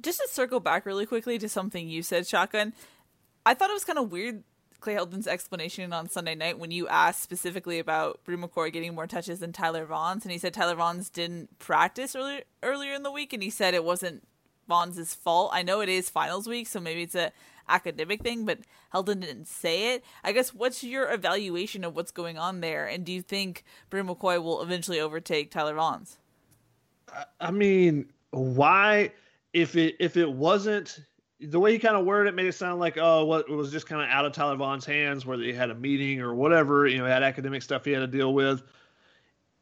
Just 0.00 0.20
to 0.20 0.28
circle 0.30 0.60
back 0.60 0.86
really 0.86 1.06
quickly 1.06 1.38
to 1.38 1.48
something 1.48 1.88
you 1.88 2.02
said, 2.02 2.26
shotgun. 2.26 2.72
I 3.44 3.54
thought 3.54 3.70
it 3.70 3.74
was 3.74 3.84
kind 3.84 3.98
of 3.98 4.12
weird 4.12 4.44
Clay 4.84 4.96
Helton's 4.96 5.26
explanation 5.26 5.94
on 5.94 6.10
Sunday 6.10 6.34
night 6.34 6.58
when 6.58 6.70
you 6.70 6.86
asked 6.88 7.22
specifically 7.22 7.78
about 7.78 8.22
Bru 8.22 8.36
McCoy 8.36 8.70
getting 8.70 8.94
more 8.94 9.06
touches 9.06 9.40
than 9.40 9.50
Tyler 9.50 9.86
Vaughns, 9.86 10.24
and 10.24 10.30
he 10.30 10.36
said 10.36 10.52
Tyler 10.52 10.76
Vaughns 10.76 11.10
didn't 11.10 11.58
practice 11.58 12.14
earlier 12.14 12.42
earlier 12.62 12.92
in 12.92 13.02
the 13.02 13.10
week, 13.10 13.32
and 13.32 13.42
he 13.42 13.48
said 13.48 13.72
it 13.72 13.82
wasn't 13.82 14.28
Vaughns' 14.68 15.16
fault. 15.16 15.52
I 15.54 15.62
know 15.62 15.80
it 15.80 15.88
is 15.88 16.10
finals 16.10 16.46
week, 16.46 16.66
so 16.66 16.80
maybe 16.80 17.00
it's 17.00 17.14
a 17.14 17.32
academic 17.66 18.22
thing, 18.22 18.44
but 18.44 18.58
Helton 18.92 19.22
didn't 19.22 19.46
say 19.46 19.94
it. 19.94 20.04
I 20.22 20.32
guess 20.32 20.52
what's 20.52 20.84
your 20.84 21.10
evaluation 21.10 21.82
of 21.82 21.96
what's 21.96 22.12
going 22.12 22.36
on 22.36 22.60
there, 22.60 22.86
and 22.86 23.06
do 23.06 23.12
you 23.12 23.22
think 23.22 23.64
Bru 23.88 24.04
McCoy 24.04 24.42
will 24.42 24.60
eventually 24.60 25.00
overtake 25.00 25.50
Tyler 25.50 25.74
Vaughns? 25.74 26.18
I 27.40 27.50
mean, 27.50 28.12
why? 28.32 29.12
If 29.54 29.76
it 29.76 29.96
if 29.98 30.18
it 30.18 30.30
wasn't 30.30 30.98
the 31.40 31.58
way 31.58 31.72
he 31.72 31.78
kind 31.78 31.96
of 31.96 32.04
worded 32.04 32.32
it 32.32 32.36
made 32.36 32.46
it 32.46 32.54
sound 32.54 32.80
like 32.80 32.96
oh 32.96 33.24
what 33.24 33.48
well, 33.48 33.58
was 33.58 33.72
just 33.72 33.86
kind 33.86 34.02
of 34.02 34.08
out 34.08 34.24
of 34.24 34.32
Tyler 34.32 34.56
Vaughn's 34.56 34.84
hands 34.84 35.26
where 35.26 35.38
he 35.38 35.52
had 35.52 35.70
a 35.70 35.74
meeting 35.74 36.20
or 36.20 36.34
whatever 36.34 36.86
you 36.86 36.98
know 36.98 37.06
had 37.06 37.22
academic 37.22 37.62
stuff 37.62 37.84
he 37.84 37.92
had 37.92 38.00
to 38.00 38.06
deal 38.06 38.32
with. 38.32 38.62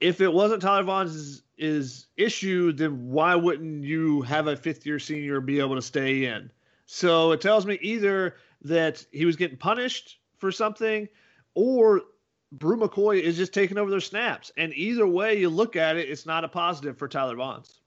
If 0.01 0.21
it 0.21 0.33
wasn't 0.33 0.63
Tyler 0.63 0.83
Vaughn's 0.83 1.43
is 1.59 2.07
issue, 2.17 2.73
then 2.73 3.09
why 3.11 3.35
wouldn't 3.35 3.85
you 3.85 4.23
have 4.23 4.49
a 4.49 4.57
fifth 4.57 4.85
year 4.85 4.99
senior 4.99 5.41
be 5.41 5.61
able 5.61 5.77
to 5.77 5.83
stay 5.83 6.25
in? 6.25 6.51
So 6.87 7.33
it 7.33 7.41
tells 7.41 7.65
me 7.67 7.79
either 7.81 8.35
that 8.63 9.05
he 9.13 9.25
was 9.25 9.37
getting 9.37 9.57
punished 9.57 10.19
for 10.39 10.51
something, 10.51 11.09
or 11.55 12.03
Bru 12.51 12.77
McCoy 12.77 13.21
is 13.21 13.37
just 13.37 13.55
taking 13.55 13.79
over 13.79 13.91
their 13.91 14.01
snaps. 14.01 14.51
And 14.57 14.75
either 14.75 15.07
way 15.07 15.39
you 15.39 15.49
look 15.49 15.77
at 15.77 15.97
it, 15.97 16.11
it's 16.11 16.27
not 16.27 16.45
a 16.45 16.49
positive 16.49 16.99
for 16.99 17.07
Tyler 17.07 17.37
Vaughns. 17.37 17.79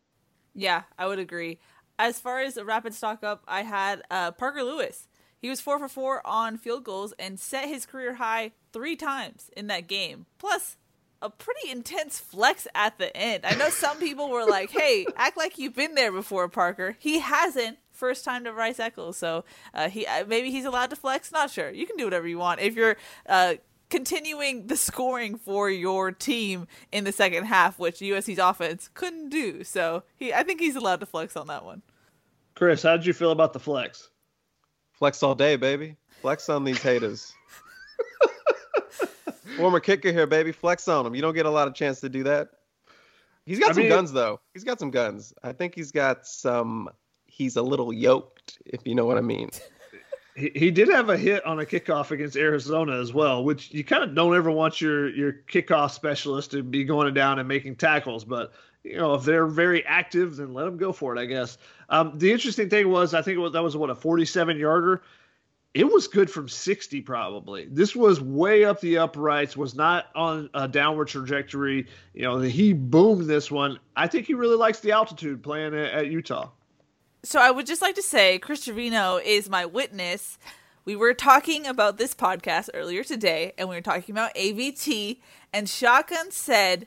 Yeah, 0.54 0.84
I 0.98 1.06
would 1.06 1.20
agree 1.20 1.60
as 1.98 2.20
far 2.20 2.42
as 2.42 2.58
a 2.58 2.66
rapid 2.66 2.94
stock 2.94 3.24
up, 3.24 3.44
I 3.48 3.64
had 3.64 4.02
uh, 4.10 4.32
Parker 4.32 4.64
Lewis. 4.64 5.08
He 5.38 5.50
was 5.50 5.62
four 5.62 5.78
for 5.80 5.88
four 5.88 6.26
on 6.26 6.58
field 6.58 6.84
goals 6.84 7.14
and 7.20 7.40
set 7.40 7.68
his 7.68 7.86
career 7.86 8.16
high 8.16 8.52
three 8.74 8.96
times 8.96 9.50
in 9.56 9.68
that 9.68 9.88
game. 9.88 10.26
Plus, 10.40 10.78
a 11.22 11.30
pretty 11.30 11.70
intense 11.70 12.20
flex 12.20 12.68
at 12.76 12.98
the 12.98 13.16
end. 13.16 13.46
I 13.46 13.56
know 13.56 13.70
some 13.70 13.98
people 13.98 14.30
were 14.30 14.46
like, 14.46 14.72
"Hey, 14.72 15.06
act 15.16 15.38
like 15.38 15.58
you've 15.58 15.76
been 15.76 15.96
there 15.96 16.12
before, 16.12 16.48
Parker." 16.48 16.96
He 17.00 17.20
hasn't. 17.20 17.78
First 17.92 18.26
time 18.26 18.44
to 18.44 18.52
Rice 18.52 18.78
Eccles, 18.78 19.16
so 19.16 19.46
uh, 19.74 19.88
he 19.88 20.06
uh, 20.06 20.26
maybe 20.28 20.52
he's 20.52 20.66
allowed 20.66 20.90
to 20.90 20.98
flex. 20.98 21.32
Not 21.32 21.50
sure. 21.50 21.72
You 21.72 21.88
can 21.88 21.96
do 21.96 22.04
whatever 22.04 22.28
you 22.28 22.38
want 22.38 22.60
if 22.60 22.76
you're 22.76 22.98
uh, 23.26 23.54
continuing 23.90 24.68
the 24.68 24.78
scoring 24.78 25.38
for 25.38 25.70
your 25.70 26.12
team 26.12 26.68
in 26.92 27.04
the 27.04 27.12
second 27.12 27.46
half, 27.46 27.80
which 27.80 28.00
USC's 28.00 28.40
offense 28.40 28.90
couldn't 28.94 29.30
do. 29.30 29.64
So 29.64 30.04
he, 30.16 30.34
I 30.34 30.44
think 30.44 30.60
he's 30.60 30.76
allowed 30.76 31.00
to 31.02 31.06
flex 31.06 31.36
on 31.36 31.48
that 31.48 31.64
one. 31.64 31.82
Chris, 32.56 32.84
how 32.84 32.96
did 32.96 33.06
you 33.06 33.14
feel 33.14 33.32
about 33.32 33.54
the 33.54 33.60
flex? 33.60 34.10
Flex 34.94 35.22
all 35.22 35.36
day, 35.36 35.56
baby. 35.58 35.98
Flex 36.22 36.50
on 36.50 36.64
these 36.64 36.82
haters. 36.82 37.34
Former 39.58 39.80
kicker 39.80 40.12
here, 40.12 40.26
baby. 40.26 40.52
Flex 40.52 40.88
on 40.88 41.04
them. 41.04 41.16
You 41.16 41.22
don't 41.22 41.34
get 41.34 41.46
a 41.46 41.50
lot 41.50 41.68
of 41.68 41.74
chance 41.74 42.00
to 42.02 42.10
do 42.10 42.24
that. 42.24 42.50
He's 43.46 43.60
got 43.60 43.72
I 43.72 43.74
some 43.74 43.84
mean, 43.84 43.90
guns 43.90 44.12
though. 44.12 44.40
He's 44.54 44.64
got 44.64 44.80
some 44.80 44.90
guns. 44.90 45.34
I 45.44 45.52
think 45.52 45.76
he's 45.76 45.92
got 45.92 46.26
some. 46.26 46.90
He's 47.28 47.58
a 47.58 47.62
little 47.62 47.94
yoked, 47.94 48.60
if 48.66 48.88
you 48.88 48.96
know 48.96 49.06
what 49.06 49.18
I 49.18 49.22
mean. 49.22 49.50
He, 50.36 50.70
did 50.70 50.90
have 50.90 51.10
a 51.10 51.18
hit 51.18 51.46
on 51.46 51.62
a 51.62 51.66
kickoff 51.66 52.12
against 52.12 52.36
Arizona 52.36 53.00
as 53.00 53.14
well, 53.14 53.46
which 53.46 53.74
you 53.74 53.86
kind 53.86 54.04
of 54.04 54.14
don't 54.14 54.36
ever 54.36 54.52
want 54.52 54.82
your 54.82 55.08
your 55.08 55.32
kickoff 55.32 55.92
specialist 55.92 56.52
to 56.52 56.62
be 56.62 56.84
going 56.84 57.14
down 57.14 57.40
and 57.40 57.48
making 57.48 57.78
tackles. 57.78 58.26
But 58.26 58.52
you 58.84 58.98
know, 58.98 59.14
if 59.14 59.24
they're 59.24 59.48
very 59.48 59.86
active, 59.86 60.36
then 60.36 60.54
let 60.54 60.66
them 60.66 60.76
go 60.76 60.92
for 60.92 61.16
it. 61.16 61.20
I 61.20 61.26
guess. 61.26 61.58
Um, 61.88 62.20
the 62.20 62.34
interesting 62.34 62.70
thing 62.70 62.90
was, 62.90 63.14
I 63.14 63.22
think 63.22 63.40
was, 63.40 63.54
that 63.54 63.64
was 63.64 63.78
what 63.78 63.90
a 63.90 63.96
47 63.96 64.58
yarder. 64.58 65.04
It 65.74 65.90
was 65.90 66.08
good 66.10 66.30
from 66.30 66.50
60 66.50 67.02
probably. 67.02 67.68
This 67.72 67.96
was 67.96 68.20
way 68.20 68.66
up 68.66 68.82
the 68.82 68.98
uprights. 68.98 69.56
Was 69.56 69.74
not 69.74 70.08
on 70.16 70.50
a 70.54 70.68
downward 70.68 71.08
trajectory. 71.08 71.88
You 72.14 72.24
know, 72.24 72.40
he 72.40 72.74
boomed 72.74 73.28
this 73.28 73.50
one. 73.50 73.80
I 73.96 74.08
think 74.08 74.28
he 74.28 74.34
really 74.34 74.58
likes 74.58 74.82
the 74.82 74.92
altitude 74.92 75.44
playing 75.44 75.76
at, 75.76 75.92
at 75.94 76.08
Utah. 76.08 76.50
So 77.26 77.40
I 77.40 77.50
would 77.50 77.66
just 77.66 77.82
like 77.82 77.96
to 77.96 78.04
say 78.04 78.38
Chris 78.38 78.64
Trevino 78.66 79.18
is 79.18 79.50
my 79.50 79.66
witness. 79.66 80.38
We 80.86 80.96
were 80.96 81.16
talking 81.16 81.66
about 81.66 81.98
this 81.98 82.14
podcast 82.14 82.70
earlier 82.76 83.04
today, 83.04 83.54
and 83.58 83.68
we 83.68 83.76
were 83.76 83.82
talking 83.82 84.14
about 84.14 84.36
AVT, 84.36 85.18
and 85.52 85.68
Shotgun 85.68 86.30
said 86.30 86.86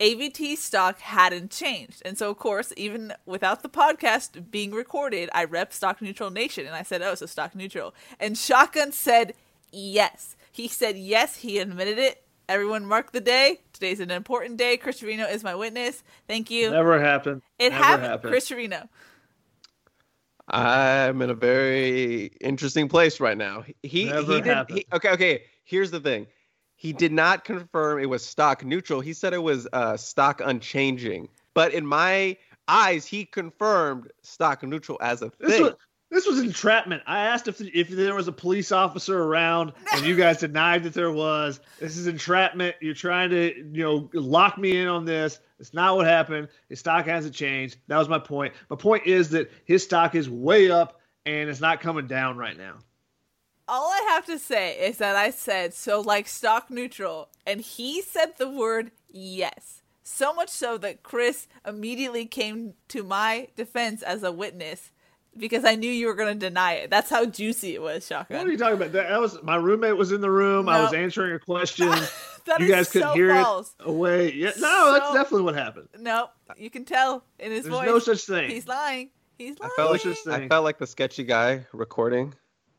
AVT 0.00 0.56
stock 0.56 0.98
hadn't 0.98 1.52
changed. 1.52 2.02
And 2.04 2.18
so, 2.18 2.28
of 2.28 2.38
course, 2.38 2.72
even 2.76 3.12
without 3.24 3.62
the 3.62 3.68
podcast 3.68 4.50
being 4.50 4.72
recorded, 4.72 5.30
I 5.32 5.44
rep 5.44 5.72
Stock 5.72 6.02
Neutral 6.02 6.30
Nation, 6.30 6.66
and 6.66 6.74
I 6.74 6.82
said, 6.82 7.00
oh, 7.00 7.14
so 7.14 7.26
Stock 7.26 7.54
Neutral. 7.54 7.94
And 8.18 8.36
Shotgun 8.36 8.90
said 8.90 9.34
yes. 9.70 10.34
He 10.50 10.66
said 10.66 10.98
yes, 10.98 11.36
he 11.36 11.58
admitted 11.60 11.98
it. 11.98 12.24
Everyone 12.48 12.84
mark 12.84 13.12
the 13.12 13.20
day. 13.20 13.60
Today's 13.72 14.00
an 14.00 14.10
important 14.10 14.56
day. 14.56 14.76
Chris 14.76 14.98
Trevino 14.98 15.24
is 15.26 15.44
my 15.44 15.54
witness. 15.54 16.02
Thank 16.26 16.50
you. 16.50 16.70
Never 16.72 17.00
happened. 17.00 17.42
It 17.60 17.70
Never 17.70 17.84
happened. 17.84 18.06
happened. 18.06 18.30
Chris 18.32 18.48
Trevino. 18.48 18.88
I'm 20.48 21.22
in 21.22 21.30
a 21.30 21.34
very 21.34 22.26
interesting 22.40 22.88
place 22.88 23.20
right 23.20 23.36
now. 23.36 23.64
He 23.82 24.06
Never 24.06 24.34
he 24.34 24.40
did 24.40 24.66
he, 24.68 24.86
okay. 24.92 25.10
Okay, 25.10 25.42
here's 25.64 25.90
the 25.90 26.00
thing. 26.00 26.26
He 26.76 26.92
did 26.92 27.12
not 27.12 27.44
confirm 27.44 28.00
it 28.00 28.06
was 28.06 28.24
stock 28.24 28.64
neutral. 28.64 29.00
He 29.00 29.12
said 29.12 29.32
it 29.32 29.42
was 29.42 29.66
uh, 29.72 29.96
stock 29.96 30.40
unchanging. 30.44 31.28
But 31.54 31.72
in 31.72 31.86
my 31.86 32.36
eyes, 32.68 33.06
he 33.06 33.24
confirmed 33.24 34.10
stock 34.22 34.62
neutral 34.62 34.98
as 35.00 35.22
a 35.22 35.30
thing. 35.30 35.48
This 35.48 35.60
was, 35.60 35.74
this 36.10 36.26
was 36.26 36.38
entrapment. 36.38 37.02
I 37.06 37.20
asked 37.20 37.48
if 37.48 37.60
if 37.60 37.88
there 37.88 38.14
was 38.14 38.28
a 38.28 38.32
police 38.32 38.72
officer 38.72 39.20
around, 39.20 39.72
and 39.94 40.04
you 40.04 40.16
guys 40.16 40.38
denied 40.38 40.84
that 40.84 40.94
there 40.94 41.10
was. 41.10 41.60
This 41.80 41.96
is 41.96 42.06
entrapment. 42.06 42.76
You're 42.80 42.94
trying 42.94 43.30
to 43.30 43.56
you 43.56 43.82
know 43.82 44.10
lock 44.12 44.58
me 44.58 44.78
in 44.78 44.86
on 44.86 45.04
this. 45.04 45.40
It's 45.58 45.72
not 45.72 45.96
what 45.96 46.06
happened. 46.06 46.48
His 46.68 46.80
stock 46.80 47.06
hasn't 47.06 47.34
changed. 47.34 47.78
That 47.88 47.98
was 47.98 48.08
my 48.08 48.18
point. 48.18 48.54
My 48.68 48.76
point 48.76 49.06
is 49.06 49.30
that 49.30 49.50
his 49.64 49.82
stock 49.82 50.14
is 50.14 50.28
way 50.28 50.70
up 50.70 51.00
and 51.24 51.48
it's 51.48 51.60
not 51.60 51.80
coming 51.80 52.06
down 52.06 52.36
right 52.36 52.56
now. 52.56 52.78
All 53.68 53.90
I 53.90 54.06
have 54.10 54.26
to 54.26 54.38
say 54.38 54.78
is 54.78 54.98
that 54.98 55.16
I 55.16 55.30
said 55.30 55.74
so 55.74 56.00
like 56.00 56.28
stock 56.28 56.70
neutral 56.70 57.30
and 57.46 57.60
he 57.60 58.02
said 58.02 58.34
the 58.36 58.48
word 58.48 58.92
yes. 59.08 59.82
So 60.02 60.32
much 60.32 60.50
so 60.50 60.78
that 60.78 61.02
Chris 61.02 61.48
immediately 61.66 62.26
came 62.26 62.74
to 62.88 63.02
my 63.02 63.48
defense 63.56 64.02
as 64.02 64.22
a 64.22 64.30
witness 64.30 64.92
because 65.36 65.64
I 65.64 65.74
knew 65.74 65.90
you 65.90 66.06
were 66.06 66.14
going 66.14 66.32
to 66.32 66.48
deny 66.48 66.74
it. 66.74 66.90
That's 66.90 67.10
how 67.10 67.26
juicy 67.26 67.74
it 67.74 67.82
was, 67.82 68.06
Shotgun. 68.06 68.38
What 68.38 68.46
are 68.46 68.52
you 68.52 68.58
talking 68.58 68.76
about? 68.76 68.92
That 68.92 69.20
was 69.20 69.42
my 69.42 69.56
roommate 69.56 69.96
was 69.96 70.12
in 70.12 70.20
the 70.20 70.30
room. 70.30 70.66
No. 70.66 70.72
I 70.72 70.82
was 70.82 70.94
answering 70.94 71.34
a 71.34 71.38
question. 71.38 71.92
you 72.58 72.68
guys 72.68 72.90
couldn't 72.90 73.08
so 73.08 73.14
hear 73.14 73.34
false. 73.34 73.74
it 73.80 73.86
away. 73.88 74.32
Yeah, 74.32 74.50
no, 74.58 74.84
so, 74.86 74.92
that's 74.92 75.12
definitely 75.12 75.42
what 75.42 75.54
happened. 75.54 75.88
No, 75.98 76.30
you 76.56 76.70
can 76.70 76.84
tell 76.84 77.24
in 77.38 77.50
his 77.52 77.66
voice. 77.66 77.84
There's 77.86 77.92
voice. 78.04 78.06
no 78.08 78.14
such 78.14 78.24
thing. 78.24 78.50
He's 78.50 78.66
lying. 78.66 79.10
He's 79.38 79.58
lying. 79.58 79.72
I 79.72 79.76
felt 79.76 79.92
like 79.92 80.42
I 80.42 80.48
felt 80.48 80.64
like 80.64 80.78
the 80.78 80.86
sketchy 80.86 81.24
guy 81.24 81.66
recording 81.72 82.34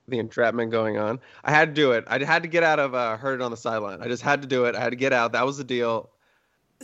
the 0.08 0.20
entrapment 0.20 0.72
going 0.72 0.98
on. 0.98 1.20
I 1.44 1.52
had 1.52 1.70
to 1.70 1.74
do 1.82 1.92
it. 1.92 2.06
I 2.08 2.24
had 2.24 2.44
to 2.44 2.50
get 2.50 2.64
out 2.64 2.80
of 2.80 2.96
uh, 2.96 3.18
heard 3.18 3.42
it 3.42 3.44
on 3.44 3.52
the 3.52 3.58
sideline. 3.58 4.02
I 4.02 4.08
just 4.08 4.24
had 4.24 4.42
to 4.42 4.48
do 4.48 4.66
it. 4.66 4.76
I 4.76 4.80
had 4.80 4.92
to 4.92 4.96
get 4.96 5.14
out. 5.14 5.34
That 5.34 5.46
was 5.46 5.58
the 5.58 5.64
deal. 5.64 6.10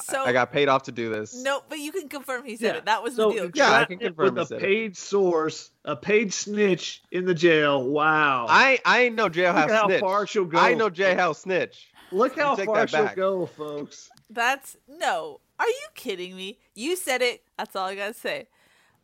So 0.01 0.23
I 0.23 0.33
got 0.33 0.51
paid 0.51 0.69
off 0.69 0.83
to 0.83 0.91
do 0.91 1.09
this. 1.09 1.35
no, 1.35 1.61
but 1.69 1.77
you 1.77 1.91
can 1.91 2.09
confirm 2.09 2.43
he 2.45 2.57
said 2.57 2.65
Yeah. 2.73 2.77
it. 2.79 2.85
That 2.85 3.03
was 3.03 3.15
So 3.15 3.29
the 3.29 3.35
deal. 3.35 3.51
Yeah, 3.53 3.71
I 3.71 3.85
can 3.85 4.01
it 4.01 4.05
confirm 4.05 4.33
with 4.33 4.37
he 4.37 4.41
a 4.41 4.45
said 4.47 4.57
it. 4.57 4.61
paid 4.61 4.97
source, 4.97 5.69
a 5.85 5.95
paid 5.95 6.33
snitch 6.33 7.03
in 7.11 7.25
the 7.25 7.35
jail. 7.35 7.87
Wow. 7.87 8.47
I 8.49 8.79
I 8.85 9.09
know 9.09 9.29
jailhouse 9.29 9.67
Look 9.67 9.91
at 9.91 9.91
how 9.91 9.99
far 9.99 10.25
she'll 10.25 10.45
go. 10.45 10.57
I 10.57 10.73
know 10.73 10.89
jailhouse 10.89 11.37
snitch. 11.37 11.91
Look 12.13 12.37
how 12.37 12.55
far 12.55 12.75
that 12.75 12.89
she'll 12.89 13.05
back. 13.05 13.15
go, 13.15 13.45
folks. 13.45 14.09
That's 14.29 14.77
no. 14.87 15.39
Are 15.59 15.67
you 15.67 15.87
kidding 15.95 16.35
me? 16.35 16.59
You 16.75 16.95
said 16.95 17.21
it. 17.21 17.43
That's 17.57 17.75
all 17.75 17.87
I 17.87 17.95
gotta 17.95 18.13
say. 18.13 18.47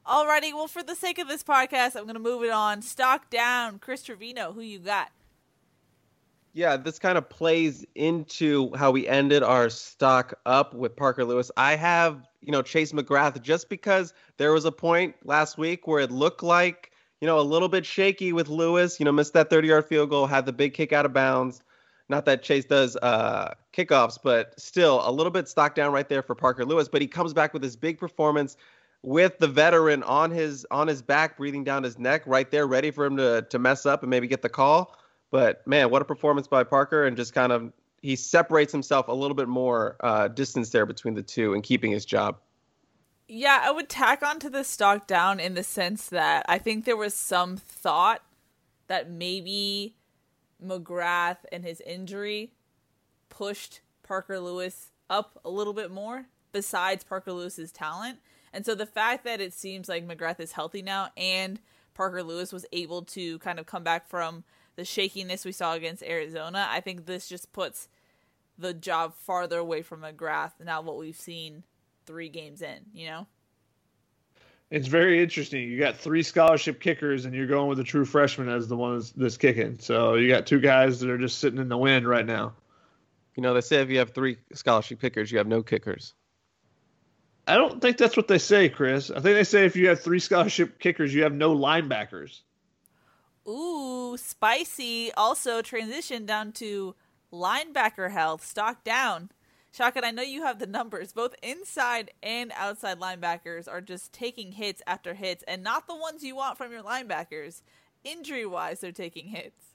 Alrighty, 0.07 0.53
well, 0.53 0.67
for 0.67 0.81
the 0.81 0.95
sake 0.95 1.19
of 1.19 1.27
this 1.27 1.43
podcast, 1.43 1.95
I'm 1.95 2.05
gonna 2.05 2.19
move 2.19 2.43
it 2.43 2.51
on. 2.51 2.81
Stock 2.81 3.29
down, 3.29 3.79
Chris 3.79 4.03
Trevino. 4.03 4.53
Who 4.53 4.61
you 4.61 4.79
got? 4.79 5.09
Yeah, 6.53 6.77
this 6.77 6.97
kind 6.97 7.17
of 7.17 7.29
plays 7.29 7.85
into 7.95 8.75
how 8.75 8.91
we 8.91 9.07
ended 9.07 9.43
our 9.43 9.69
stock 9.69 10.33
up 10.45 10.73
with 10.73 10.95
Parker 10.95 11.23
Lewis. 11.23 11.51
I 11.57 11.75
have, 11.75 12.27
you 12.41 12.51
know, 12.51 12.61
Chase 12.61 12.91
McGrath 12.91 13.39
just 13.41 13.69
because 13.69 14.13
there 14.37 14.51
was 14.51 14.65
a 14.65 14.71
point 14.71 15.15
last 15.23 15.57
week 15.57 15.85
where 15.85 15.99
it 15.99 16.11
looked 16.11 16.41
like, 16.41 16.91
you 17.21 17.27
know, 17.27 17.39
a 17.39 17.41
little 17.41 17.69
bit 17.69 17.85
shaky 17.85 18.33
with 18.33 18.49
Lewis, 18.49 18.99
you 18.99 19.05
know, 19.05 19.11
missed 19.11 19.33
that 19.33 19.51
30 19.51 19.67
yard 19.67 19.85
field 19.85 20.09
goal, 20.09 20.25
had 20.25 20.47
the 20.47 20.53
big 20.53 20.73
kick 20.73 20.91
out 20.91 21.05
of 21.05 21.13
bounds. 21.13 21.61
Not 22.09 22.25
that 22.25 22.41
Chase 22.41 22.65
does 22.65 22.97
uh, 22.97 23.53
kickoffs, 23.71 24.17
but 24.21 24.59
still 24.59 25.01
a 25.07 25.11
little 25.11 25.31
bit 25.31 25.47
stock 25.47 25.75
down 25.75 25.93
right 25.93 26.09
there 26.09 26.23
for 26.23 26.35
Parker 26.35 26.65
Lewis. 26.65 26.89
But 26.89 27.01
he 27.01 27.07
comes 27.07 27.33
back 27.33 27.53
with 27.53 27.61
this 27.61 27.75
big 27.75 27.99
performance 27.99 28.57
with 29.03 29.37
the 29.37 29.47
veteran 29.47 30.03
on 30.03 30.31
his 30.31 30.65
on 30.71 30.87
his 30.87 31.01
back, 31.01 31.37
breathing 31.37 31.63
down 31.63 31.83
his 31.83 31.97
neck, 31.97 32.23
right 32.25 32.49
there, 32.49 32.67
ready 32.67 32.91
for 32.91 33.05
him 33.05 33.17
to 33.17 33.43
to 33.49 33.59
mess 33.59 33.85
up 33.85 34.01
and 34.01 34.09
maybe 34.09 34.27
get 34.27 34.41
the 34.41 34.49
call. 34.49 34.97
But 35.31 35.65
man, 35.67 35.91
what 35.91 36.01
a 36.01 36.05
performance 36.05 36.47
by 36.47 36.63
Parker, 36.63 37.05
and 37.05 37.15
just 37.15 37.33
kind 37.33 37.51
of 37.51 37.71
he 38.01 38.15
separates 38.15 38.71
himself 38.71 39.07
a 39.07 39.13
little 39.13 39.35
bit 39.35 39.47
more 39.47 39.95
uh, 39.99 40.27
distance 40.29 40.69
there 40.71 40.85
between 40.85 41.13
the 41.13 41.23
two 41.23 41.53
and 41.53 41.63
keeping 41.63 41.91
his 41.91 42.05
job. 42.05 42.37
Yeah, 43.27 43.61
I 43.61 43.71
would 43.71 43.89
tack 43.89 44.23
onto 44.23 44.49
the 44.49 44.63
stock 44.63 45.05
down 45.05 45.39
in 45.39 45.53
the 45.53 45.63
sense 45.63 46.07
that 46.07 46.45
I 46.49 46.57
think 46.57 46.85
there 46.85 46.97
was 46.97 47.13
some 47.13 47.57
thought 47.57 48.23
that 48.87 49.11
maybe 49.11 49.95
McGrath 50.63 51.37
and 51.51 51.63
his 51.63 51.81
injury 51.81 52.51
pushed 53.29 53.81
Parker 54.03 54.39
Lewis 54.39 54.91
up 55.09 55.39
a 55.43 55.49
little 55.49 55.73
bit 55.73 55.91
more, 55.91 56.25
besides 56.51 57.03
Parker 57.03 57.31
Lewis's 57.31 57.71
talent. 57.71 58.19
And 58.51 58.65
so 58.65 58.75
the 58.75 58.85
fact 58.85 59.23
that 59.25 59.41
it 59.41 59.53
seems 59.53 59.87
like 59.87 60.07
McGrath 60.07 60.39
is 60.39 60.53
healthy 60.53 60.81
now 60.81 61.09
and 61.15 61.59
Parker 61.93 62.23
Lewis 62.23 62.51
was 62.51 62.65
able 62.71 63.03
to 63.03 63.39
kind 63.39 63.59
of 63.59 63.65
come 63.65 63.83
back 63.83 64.07
from 64.07 64.43
the 64.75 64.85
shakiness 64.85 65.43
we 65.43 65.51
saw 65.51 65.73
against 65.73 66.01
Arizona, 66.03 66.67
I 66.69 66.79
think 66.79 67.05
this 67.05 67.27
just 67.27 67.51
puts 67.51 67.89
the 68.57 68.73
job 68.73 69.13
farther 69.15 69.57
away 69.57 69.81
from 69.81 70.01
McGrath 70.01 70.53
now 70.63 70.81
what 70.81 70.97
we've 70.97 71.15
seen 71.15 71.63
three 72.05 72.29
games 72.29 72.61
in, 72.61 72.85
you 72.93 73.07
know? 73.07 73.27
It's 74.71 74.88
very 74.88 75.21
interesting. 75.21 75.63
You 75.63 75.79
got 75.79 75.97
three 75.97 76.21
scholarship 76.21 76.79
kickers, 76.79 77.25
and 77.25 77.34
you're 77.34 77.47
going 77.47 77.69
with 77.69 77.79
a 77.79 77.84
true 77.84 78.05
freshman 78.05 78.49
as 78.49 78.67
the 78.67 78.77
one 78.77 78.97
that's, 78.97 79.12
that's 79.12 79.38
kicking. 79.38 79.79
So 79.79 80.13
you 80.13 80.27
got 80.27 80.45
two 80.45 80.60
guys 80.60 80.99
that 80.99 81.10
are 81.10 81.17
just 81.17 81.39
sitting 81.39 81.60
in 81.60 81.69
the 81.69 81.77
wind 81.77 82.08
right 82.08 82.25
now. 82.25 82.53
You 83.36 83.41
know, 83.41 83.53
they 83.53 83.62
say 83.62 83.82
if 83.82 83.89
you 83.89 83.97
have 83.97 84.12
three 84.12 84.38
scholarship 84.53 85.01
kickers, 85.01 85.32
you 85.32 85.39
have 85.39 85.47
no 85.47 85.63
kickers. 85.63 86.13
I 87.47 87.55
don't 87.55 87.82
think 87.82 87.97
that's 87.97 88.15
what 88.15 88.27
they 88.27 88.38
say, 88.38 88.69
Chris. 88.69 89.10
I 89.10 89.15
think 89.15 89.36
they 89.36 89.43
say 89.43 89.65
if 89.65 89.75
you 89.75 89.88
have 89.88 90.01
three 90.01 90.19
scholarship 90.19 90.77
kickers, 90.77 91.13
you 91.15 91.23
have 91.23 91.34
no 91.34 91.55
linebackers. 91.55 92.41
Ooh, 93.47 94.17
spicy. 94.17 95.12
Also 95.13 95.63
transition 95.63 96.27
down 96.27 96.51
to 96.53 96.93
linebacker 97.34 98.12
health, 98.12 98.45
stock 98.45 98.84
down. 98.84 99.32
Shotgun, 99.71 100.03
I 100.03 100.12
know 100.12 100.23
you 100.23 100.43
have 100.43 100.60
the 100.60 100.67
numbers. 100.67 101.13
Both 101.13 101.36
inside 101.43 102.12
and 102.23 102.51
outside 102.55 102.99
linebackers 102.99 103.67
are 103.67 103.82
just 103.82 104.12
taking 104.12 104.51
hits 104.51 104.82
after 104.88 105.13
hits, 105.13 105.43
and 105.47 105.63
not 105.63 105.88
the 105.88 105.95
ones 105.95 106.23
you 106.23 106.36
want 106.36 106.58
from 106.58 106.71
your 106.71 106.84
linebackers. 106.84 107.62
Injury 108.03 108.45
wise, 108.45 108.79
they're 108.79 108.91
taking 108.91 109.27
hits. 109.27 109.65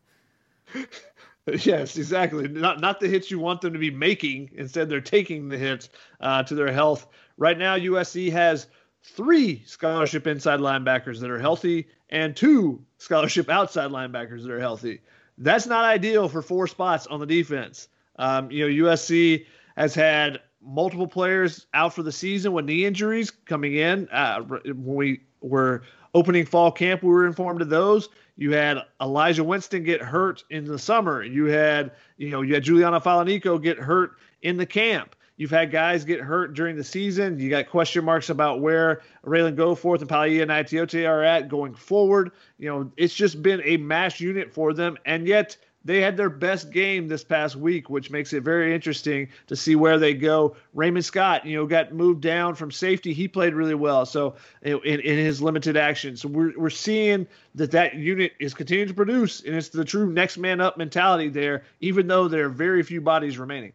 Yes, 1.47 1.99
exactly. 1.99 2.49
Not 2.49 2.81
not 2.81 3.01
the 3.01 3.09
hits 3.09 3.31
you 3.31 3.39
want 3.39 3.61
them 3.61 3.75
to 3.75 3.79
be 3.79 3.91
making. 3.91 4.51
Instead, 4.55 4.89
they're 4.89 5.03
taking 5.03 5.49
the 5.49 5.59
hits 5.59 5.91
uh, 6.21 6.43
to 6.45 6.55
their 6.55 6.73
health. 6.73 7.07
Right 7.37 7.59
now, 7.59 7.77
USC 7.77 8.33
has 8.33 8.67
three 9.03 9.63
scholarship 9.67 10.27
inside 10.27 10.61
linebackers 10.61 11.21
that 11.21 11.31
are 11.31 11.39
healthy 11.39 11.89
and 12.09 12.35
two 12.35 12.83
scholarship 12.97 13.51
outside 13.51 13.91
linebackers 13.91 14.43
that 14.43 14.51
are 14.51 14.61
healthy. 14.61 15.03
That's 15.37 15.67
not 15.67 15.85
ideal 15.85 16.29
for 16.29 16.41
four 16.41 16.67
spots 16.67 17.07
on 17.07 17.21
the 17.21 17.27
defense. 17.27 17.89
Um, 18.17 18.51
you 18.51 18.67
know, 18.67 18.89
USC 18.89 19.45
has 19.77 19.95
had 19.95 20.41
multiple 20.61 21.07
players 21.07 21.67
out 21.75 21.95
for 21.95 22.03
the 22.03 22.13
season 22.13 22.53
with 22.53 22.65
knee 22.65 22.85
injuries 22.85 23.31
coming 23.31 23.75
in. 23.75 24.09
Uh, 24.11 24.41
when 24.41 24.95
we 24.95 25.21
were 25.41 25.83
opening 26.15 26.47
fall 26.47 26.73
camp, 26.73 27.03
we 27.03 27.11
were 27.11 27.27
informed 27.27 27.61
of 27.61 27.69
those. 27.69 28.09
You 28.37 28.53
had 28.53 28.79
Elijah 29.01 29.45
Winston 29.45 29.85
get 29.85 30.01
hurt 30.01 30.43
in 30.51 30.65
the 30.65 30.79
summer. 30.79 31.23
You 31.23 31.47
had, 31.47 31.93
you 32.17 32.31
know, 32.31 32.43
you 32.43 32.55
had 32.55 32.65
Juliano 32.65 32.99
Falaniko 32.99 33.63
get 33.63 33.79
hurt 33.79 34.13
in 34.43 34.57
the 34.57 34.67
camp. 34.67 35.15
You've 35.37 35.51
had 35.51 35.73
guys 35.73 36.05
get 36.05 36.21
hurt 36.21 36.55
during 36.55 36.77
the 36.77 36.85
season. 36.85 37.41
You 37.41 37.51
got 37.51 37.69
question 37.69 38.05
marks 38.05 38.31
about 38.31 38.61
where 38.61 39.03
Ralen 39.25 39.57
Goforth 39.57 40.01
and 40.01 40.09
Palaie 40.09 40.47
Gaoteote 40.47 41.09
are 41.09 41.25
at 41.25 41.49
going 41.49 41.75
forward. 41.75 42.31
You 42.59 42.69
know, 42.69 42.93
it's 42.97 43.15
just 43.15 43.43
been 43.43 43.61
a 43.65 43.77
mash 43.77 44.21
unit 44.21 44.53
for 44.53 44.73
them, 44.73 44.97
and 45.05 45.27
yet 45.27 45.57
they 45.85 46.01
had 46.01 46.17
their 46.17 46.31
best 46.31 46.71
game 46.71 47.09
this 47.09 47.23
past 47.23 47.57
week, 47.57 47.91
which 47.91 48.11
makes 48.11 48.33
it 48.33 48.43
very 48.43 48.75
interesting 48.75 49.29
to 49.49 49.57
see 49.57 49.77
where 49.77 49.99
they 49.99 50.15
go. 50.15 50.57
Raymond 50.73 51.05
Scott, 51.05 51.45
you 51.45 51.57
know, 51.57 51.67
got 51.67 51.93
moved 51.93 52.23
down 52.23 52.55
from 52.55 52.71
safety. 52.71 53.13
He 53.13 53.29
played 53.29 53.55
really 53.55 53.75
well, 53.75 54.07
so 54.07 54.35
in, 54.63 54.81
in 54.83 55.19
his 55.19 55.43
limited 55.43 55.77
action. 55.77 56.17
So 56.17 56.29
we're 56.29 56.59
we're 56.59 56.71
seeing 56.71 57.27
that 57.55 57.71
that 57.73 57.95
unit 57.95 58.33
is 58.41 58.55
continuing 58.55 58.89
to 58.89 58.95
produce, 58.95 59.43
and 59.43 59.55
it's 59.55 59.69
the 59.69 59.85
true 59.85 60.11
next 60.11 60.39
man 60.39 60.61
up 60.61 60.79
mentality 60.79 61.29
there, 61.29 61.65
even 61.81 62.07
though 62.07 62.29
there 62.29 62.47
are 62.47 62.51
very 62.51 62.83
few 62.83 63.01
bodies 63.01 63.39
remaining. 63.39 63.73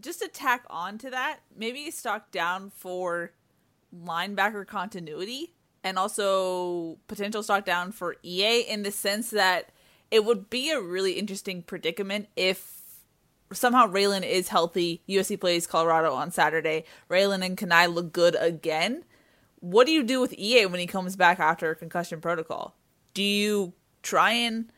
Just 0.00 0.20
to 0.20 0.28
tack 0.28 0.64
on 0.68 0.98
to 0.98 1.10
that, 1.10 1.40
maybe 1.56 1.90
stock 1.90 2.30
down 2.30 2.70
for 2.70 3.32
linebacker 3.94 4.66
continuity 4.66 5.54
and 5.84 5.98
also 5.98 6.98
potential 7.06 7.42
stock 7.42 7.64
down 7.64 7.92
for 7.92 8.16
EA 8.22 8.60
in 8.60 8.82
the 8.82 8.90
sense 8.90 9.30
that 9.30 9.70
it 10.10 10.24
would 10.24 10.50
be 10.50 10.70
a 10.70 10.80
really 10.80 11.12
interesting 11.12 11.62
predicament 11.62 12.28
if 12.36 12.76
somehow 13.52 13.86
Ralen 13.86 14.24
is 14.24 14.48
healthy. 14.48 15.02
USC 15.08 15.38
plays 15.40 15.66
Colorado 15.66 16.14
on 16.14 16.30
Saturday. 16.30 16.84
Ralen 17.10 17.44
and 17.44 17.56
Kana'i 17.56 17.92
look 17.92 18.12
good 18.12 18.36
again. 18.38 19.04
What 19.60 19.86
do 19.86 19.92
you 19.92 20.02
do 20.02 20.20
with 20.20 20.34
EA 20.34 20.66
when 20.66 20.80
he 20.80 20.86
comes 20.86 21.16
back 21.16 21.40
after 21.40 21.74
concussion 21.74 22.20
protocol? 22.20 22.76
Do 23.14 23.22
you 23.22 23.72
try 24.02 24.32
and 24.32 24.70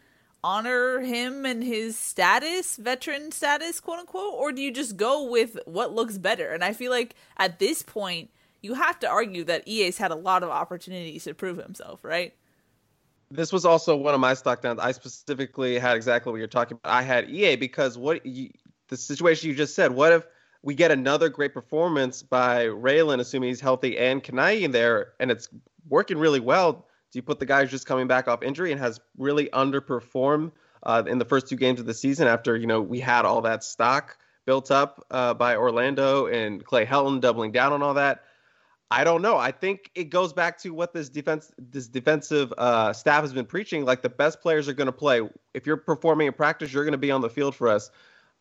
honor 0.43 1.01
him 1.01 1.45
and 1.45 1.65
his 1.65 1.99
status, 1.99 2.77
veteran 2.77 3.33
status, 3.33 3.81
quote 3.81 4.01
unquote, 4.01 4.35
or 4.35 4.53
do 4.53 4.63
you 4.63 4.71
just 4.71 4.97
go 4.97 5.29
with 5.29 5.59
what 5.67 5.95
looks 5.95 6.17
better? 6.17 6.53
And 6.53 6.63
I 6.63 6.73
feel 6.73 6.91
like 6.91 7.15
at 7.37 7.59
this 7.59 7.83
point, 7.83 8.31
you 8.61 8.75
have 8.75 8.99
to 9.01 9.09
argue 9.09 9.45
that 9.45 9.67
EA's 9.67 9.99
had 9.99 10.11
a 10.11 10.17
lot 10.17 10.43
of 10.43 10.51
opportunities 10.51 11.25
to 11.25 11.35
prove 11.35 11.59
himself, 11.59 12.05
right? 12.05 12.35
This 13.31 13.53
was 13.53 13.65
also 13.65 13.95
one 13.95 14.15
of 14.15 14.21
my 14.21 14.35
stock 14.35 14.63
downs. 14.63 14.81
I 14.81 14.93
specifically 14.93 15.79
had 15.79 15.97
exactly 15.97 16.33
what 16.33 16.39
you're 16.39 16.47
talking 16.47 16.79
about. 16.83 16.93
I 16.93 17.03
had 17.03 17.31
EA 17.31 17.57
because 17.57 17.99
what 17.99 18.25
you, 18.25 18.51
the 18.89 18.97
situation 18.97 19.51
you 19.51 19.55
just 19.55 19.75
said. 19.75 19.93
What 19.93 20.13
if 20.13 20.27
we 20.63 20.75
get 20.75 20.91
another 20.91 21.29
great 21.29 21.53
performance 21.53 22.23
by 22.23 22.67
Ralen, 22.67 23.21
assuming 23.21 23.49
he's 23.49 23.61
healthy, 23.61 23.99
and 23.99 24.23
Kana'i 24.23 24.63
in 24.63 24.71
there, 24.71 25.13
and 25.21 25.31
it's 25.31 25.49
working 25.89 26.19
really 26.19 26.41
well? 26.41 26.87
Do 27.11 27.19
you 27.19 27.23
put 27.23 27.39
the 27.39 27.47
guy 27.47 27.63
who's 27.63 27.71
just 27.71 27.87
coming 27.87 28.07
back 28.07 28.29
off 28.29 28.43
injury 28.43 28.73
and 28.73 28.81
has 28.81 29.01
really 29.17 29.49
underperformed 29.51 30.53
uh, 30.83 31.03
in 31.07 31.19
the 31.19 31.25
first 31.25 31.49
two 31.49 31.57
games 31.57 31.81
of 31.81 31.87
the 31.87 31.95
season 31.95 32.29
after 32.29 32.57
you 32.57 32.67
know 32.67 32.81
we 32.81 33.01
had 33.01 33.25
all 33.25 33.43
that 33.43 33.65
stock 33.65 34.19
built 34.47 34.71
up 34.71 35.05
uh, 35.11 35.35
by 35.35 35.57
Orlando 35.57 36.27
and 36.27 36.65
Clay 36.65 36.87
Helton 36.87 37.21
doubling 37.21 37.53
down 37.53 37.73
on 37.73 37.83
all 37.83 37.95
that? 37.95 38.25
I 38.91 39.05
don't 39.05 39.21
know. 39.21 39.37
I 39.37 39.53
think 39.53 39.91
it 39.95 40.05
goes 40.05 40.33
back 40.33 40.59
to 40.61 40.71
what 40.71 40.95
this 40.95 41.11
defense, 41.11 41.53
this 41.59 41.89
defensive 41.89 42.53
uh, 42.57 42.93
staff 42.93 43.21
has 43.21 43.35
been 43.35 43.45
preaching. 43.45 43.85
Like 43.85 44.01
the 44.01 44.09
best 44.09 44.41
players 44.41 44.67
are 44.67 44.73
going 44.73 44.87
to 44.87 44.93
play. 44.93 45.21
If 45.53 45.67
you're 45.67 45.77
performing 45.77 46.27
in 46.27 46.33
practice, 46.33 46.73
you're 46.73 46.85
going 46.85 46.93
to 46.93 46.99
be 46.99 47.11
on 47.11 47.21
the 47.21 47.29
field 47.29 47.55
for 47.55 47.69
us. 47.69 47.91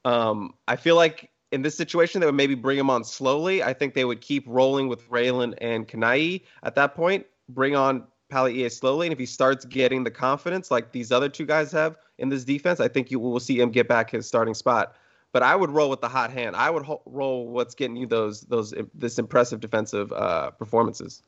Um, 0.05 0.53
I 0.67 0.77
feel 0.77 0.95
like 0.95 1.29
in 1.51 1.63
this 1.63 1.75
situation, 1.75 2.21
they 2.21 2.27
would 2.27 2.35
maybe 2.35 2.55
bring 2.55 2.77
him 2.77 2.89
on 2.89 3.03
slowly. 3.03 3.61
I 3.61 3.73
think 3.73 3.93
they 3.93 4.05
would 4.05 4.21
keep 4.21 4.45
rolling 4.47 4.87
with 4.87 5.09
Ralen 5.09 5.55
and 5.59 5.85
Kana'i 5.85 6.43
at 6.63 6.75
that 6.75 6.95
point. 6.95 7.25
Bring 7.49 7.75
on 7.75 8.05
Pali 8.29 8.67
slowly, 8.69 9.07
and 9.07 9.13
if 9.13 9.19
he 9.19 9.25
starts 9.25 9.65
getting 9.65 10.03
the 10.03 10.11
confidence 10.11 10.69
like 10.71 10.91
these 10.91 11.11
other 11.11 11.29
two 11.29 11.45
guys 11.45 11.71
have 11.71 11.97
in 12.17 12.29
this 12.29 12.43
defense, 12.43 12.79
I 12.79 12.87
think 12.87 13.11
you 13.11 13.19
will 13.19 13.39
see 13.39 13.59
him 13.59 13.69
get 13.69 13.87
back 13.87 14.11
his 14.11 14.27
starting 14.27 14.53
spot 14.53 14.95
but 15.31 15.43
I 15.43 15.55
would 15.55 15.69
roll 15.69 15.89
with 15.89 16.01
the 16.01 16.09
hot 16.09 16.31
hand. 16.31 16.55
I 16.55 16.69
would 16.69 16.83
ho- 16.83 17.01
roll 17.05 17.47
what's 17.47 17.75
getting 17.75 17.95
you 17.95 18.07
those 18.07 18.41
those 18.41 18.73
this 18.93 19.19
impressive 19.19 19.59
defensive 19.59 20.11
uh, 20.11 20.51
performances. 20.51 21.21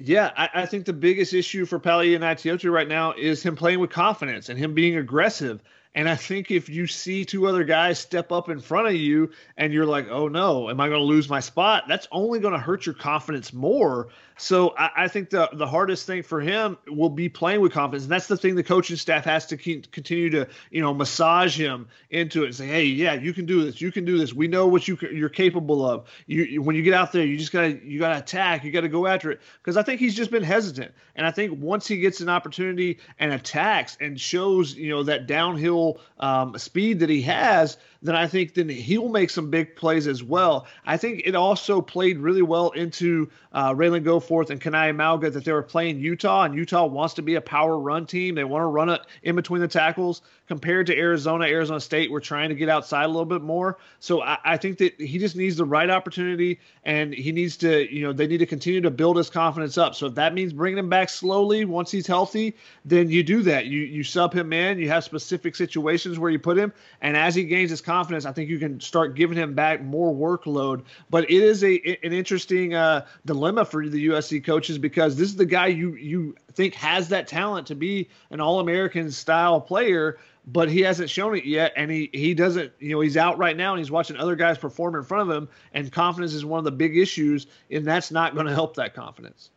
Yeah, 0.00 0.30
I, 0.36 0.48
I, 0.54 0.66
think 0.66 0.84
the 0.84 0.92
biggest 0.92 1.34
issue 1.34 1.66
for 1.66 1.80
Palaie 1.80 2.16
Gaoteote 2.16 2.72
right 2.72 2.86
now 2.86 3.14
is 3.14 3.42
him 3.42 3.56
playing 3.56 3.80
with 3.80 3.90
confidence 3.90 4.48
and 4.48 4.56
him 4.56 4.72
being 4.72 4.96
aggressive. 4.96 5.60
And 5.92 6.08
I 6.08 6.14
think 6.14 6.52
if 6.52 6.68
you 6.68 6.86
see 6.86 7.24
two 7.24 7.48
other 7.48 7.64
guys 7.64 7.98
step 7.98 8.30
up 8.30 8.48
in 8.48 8.60
front 8.60 8.86
of 8.86 8.94
you 8.94 9.32
and 9.56 9.72
you're 9.72 9.86
like, 9.86 10.06
oh 10.08 10.28
no, 10.28 10.70
am 10.70 10.80
I 10.80 10.86
going 10.86 11.00
to 11.00 11.04
lose 11.04 11.28
my 11.28 11.40
spot? 11.40 11.84
That's 11.88 12.06
only 12.12 12.38
going 12.38 12.52
to 12.52 12.60
hurt 12.60 12.86
your 12.86 12.94
confidence 12.94 13.52
more. 13.52 14.08
So 14.38 14.72
I, 14.78 14.90
I, 14.96 15.08
think 15.08 15.30
the 15.30 15.48
the 15.52 15.66
hardest 15.66 16.06
thing 16.06 16.22
for 16.22 16.40
him 16.40 16.78
will 16.86 17.10
be 17.10 17.28
playing 17.28 17.60
with 17.60 17.72
confidence, 17.72 18.04
and 18.04 18.12
that's 18.12 18.28
the 18.28 18.36
thing 18.36 18.54
the 18.54 18.62
coaching 18.62 18.96
staff 18.96 19.24
has 19.24 19.46
to 19.46 19.56
keep, 19.56 19.90
continue 19.90 20.30
to 20.30 20.46
you 20.70 20.80
know 20.80 20.94
massage 20.94 21.58
him 21.58 21.88
into 22.10 22.44
it 22.44 22.46
and 22.46 22.54
say, 22.54 22.66
hey, 22.68 22.84
yeah, 22.84 23.14
you 23.14 23.34
can 23.34 23.46
do 23.46 23.64
this, 23.64 23.80
you 23.80 23.90
can 23.90 24.04
do 24.04 24.16
this. 24.16 24.32
We 24.32 24.46
know 24.46 24.68
what 24.68 24.86
you 24.86 24.96
you're 25.12 25.28
capable 25.28 25.84
of. 25.84 26.08
You, 26.26 26.62
when 26.62 26.76
you 26.76 26.82
get 26.82 26.94
out 26.94 27.10
there, 27.10 27.26
you 27.26 27.36
just 27.36 27.50
gotta 27.50 27.84
you 27.84 27.98
gotta 27.98 28.18
attack, 28.18 28.62
you 28.62 28.70
gotta 28.70 28.88
go 28.88 29.08
after 29.08 29.32
it. 29.32 29.40
Because 29.60 29.76
I 29.76 29.82
think 29.82 29.98
he's 29.98 30.14
just 30.14 30.30
been 30.30 30.44
hesitant, 30.44 30.92
and 31.16 31.26
I 31.26 31.32
think 31.32 31.60
once 31.60 31.88
he 31.88 31.98
gets 31.98 32.20
an 32.20 32.28
opportunity 32.28 33.00
and 33.18 33.32
attacks 33.32 33.96
and 34.00 34.20
shows 34.20 34.74
you 34.74 34.90
know 34.90 35.02
that 35.02 35.26
downhill 35.26 36.00
um, 36.20 36.56
speed 36.56 37.00
that 37.00 37.10
he 37.10 37.22
has, 37.22 37.76
then 38.00 38.14
I 38.14 38.26
think 38.26 38.54
then 38.54 38.68
he'll 38.68 39.08
make 39.08 39.30
some 39.30 39.50
big 39.50 39.74
plays 39.74 40.06
as 40.06 40.22
well. 40.22 40.66
I 40.86 40.96
think 40.96 41.22
it 41.24 41.34
also 41.34 41.80
played 41.80 42.18
really 42.18 42.42
well 42.42 42.70
into 42.70 43.28
uh, 43.52 43.74
Ralen 43.74 44.04
Goforth 44.04 44.50
and 44.50 44.60
Kana'i 44.60 44.94
Mauga 44.94 45.32
that 45.32 45.44
they 45.44 45.52
were 45.52 45.62
playing 45.62 45.98
Utah, 45.98 46.44
and 46.44 46.54
Utah 46.54 46.86
wants 46.86 47.14
to 47.14 47.22
be 47.22 47.34
a 47.34 47.40
power 47.40 47.78
run 47.78 48.06
team. 48.06 48.34
They 48.34 48.44
want 48.44 48.62
to 48.62 48.66
run 48.66 48.88
it 48.88 49.00
in 49.22 49.34
between 49.34 49.60
the 49.60 49.68
tackles. 49.68 50.22
Compared 50.46 50.86
to 50.86 50.96
Arizona, 50.96 51.44
Arizona 51.44 51.78
State, 51.78 52.10
we're 52.10 52.20
trying 52.20 52.48
to 52.48 52.54
get 52.54 52.70
outside 52.70 53.04
a 53.04 53.08
little 53.08 53.26
bit 53.26 53.42
more. 53.42 53.76
So 54.00 54.22
I, 54.22 54.38
I 54.44 54.56
think 54.56 54.78
that 54.78 54.98
he 54.98 55.18
just 55.18 55.36
needs 55.36 55.56
the 55.56 55.66
right 55.66 55.90
opportunity, 55.90 56.60
and 56.84 57.12
he 57.12 57.32
needs 57.32 57.58
to, 57.58 57.92
you 57.94 58.02
know, 58.02 58.14
they 58.14 58.26
need 58.26 58.38
to 58.38 58.46
continue 58.46 58.80
to 58.80 58.90
build 58.90 59.18
his 59.18 59.28
confidence 59.28 59.76
up. 59.76 59.94
So 59.94 60.06
if 60.06 60.14
that 60.14 60.32
means 60.32 60.54
bringing 60.54 60.78
him 60.78 60.88
back 60.88 61.10
slowly 61.10 61.66
once 61.66 61.90
he's 61.90 62.06
healthy, 62.06 62.56
then 62.84 63.10
you 63.10 63.22
do 63.22 63.42
that. 63.42 63.66
You 63.66 63.80
you 63.80 64.02
sub 64.04 64.32
him 64.32 64.52
in. 64.52 64.78
You 64.78 64.88
have 64.88 65.04
specific 65.04 65.54
situations 65.54 66.18
where 66.18 66.30
you 66.30 66.38
put 66.38 66.56
him, 66.56 66.72
and 67.02 67.16
as 67.16 67.34
he 67.34 67.44
gains 67.44 67.70
his 67.70 67.82
confidence, 67.88 68.26
I 68.26 68.32
think 68.32 68.50
you 68.50 68.58
can 68.58 68.80
start 68.80 69.14
giving 69.14 69.38
him 69.38 69.54
back 69.54 69.82
more 69.82 70.12
workload. 70.12 70.84
But 71.08 71.24
it 71.24 71.42
is 71.42 71.64
a 71.64 71.76
an 72.04 72.12
interesting 72.12 72.74
uh, 72.74 73.06
dilemma 73.24 73.64
for 73.64 73.88
the 73.88 74.08
USC 74.08 74.44
coaches 74.44 74.76
because 74.76 75.16
this 75.16 75.28
is 75.28 75.36
the 75.36 75.46
guy 75.46 75.68
you 75.68 75.94
you 75.94 76.36
think 76.52 76.74
has 76.74 77.08
that 77.08 77.26
talent 77.26 77.66
to 77.68 77.74
be 77.74 78.10
an 78.30 78.40
All 78.40 78.60
American 78.60 79.10
style 79.10 79.60
player 79.60 80.18
but 80.50 80.70
he 80.70 80.80
hasn't 80.80 81.10
shown 81.10 81.36
it 81.36 81.44
yet. 81.44 81.72
And 81.76 81.90
he 81.90 82.10
he 82.12 82.34
doesn't 82.34 82.72
you 82.78 82.92
know 82.92 83.00
he's 83.00 83.16
out 83.16 83.38
right 83.38 83.56
now 83.56 83.72
and 83.72 83.78
he's 83.78 83.90
watching 83.90 84.16
other 84.16 84.36
guys 84.36 84.58
perform 84.58 84.94
in 84.94 85.02
front 85.02 85.30
of 85.30 85.36
him. 85.36 85.48
And 85.72 85.90
confidence 85.90 86.34
is 86.34 86.44
one 86.44 86.58
of 86.58 86.64
the 86.64 86.72
big 86.72 86.96
issues 86.96 87.46
and 87.70 87.86
that's 87.86 88.10
not 88.10 88.34
going 88.34 88.46
to 88.46 88.54
help 88.54 88.76
that 88.76 88.94
confidence. 88.94 89.50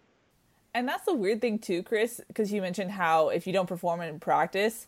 And 0.73 0.87
that's 0.87 1.03
the 1.03 1.13
weird 1.13 1.41
thing 1.41 1.59
too 1.59 1.83
chris 1.83 2.21
because 2.27 2.51
you 2.51 2.61
mentioned 2.61 2.91
how 2.91 3.29
if 3.29 3.45
you 3.45 3.51
don't 3.51 3.67
perform 3.67 4.01
in 4.01 4.19
practice 4.19 4.87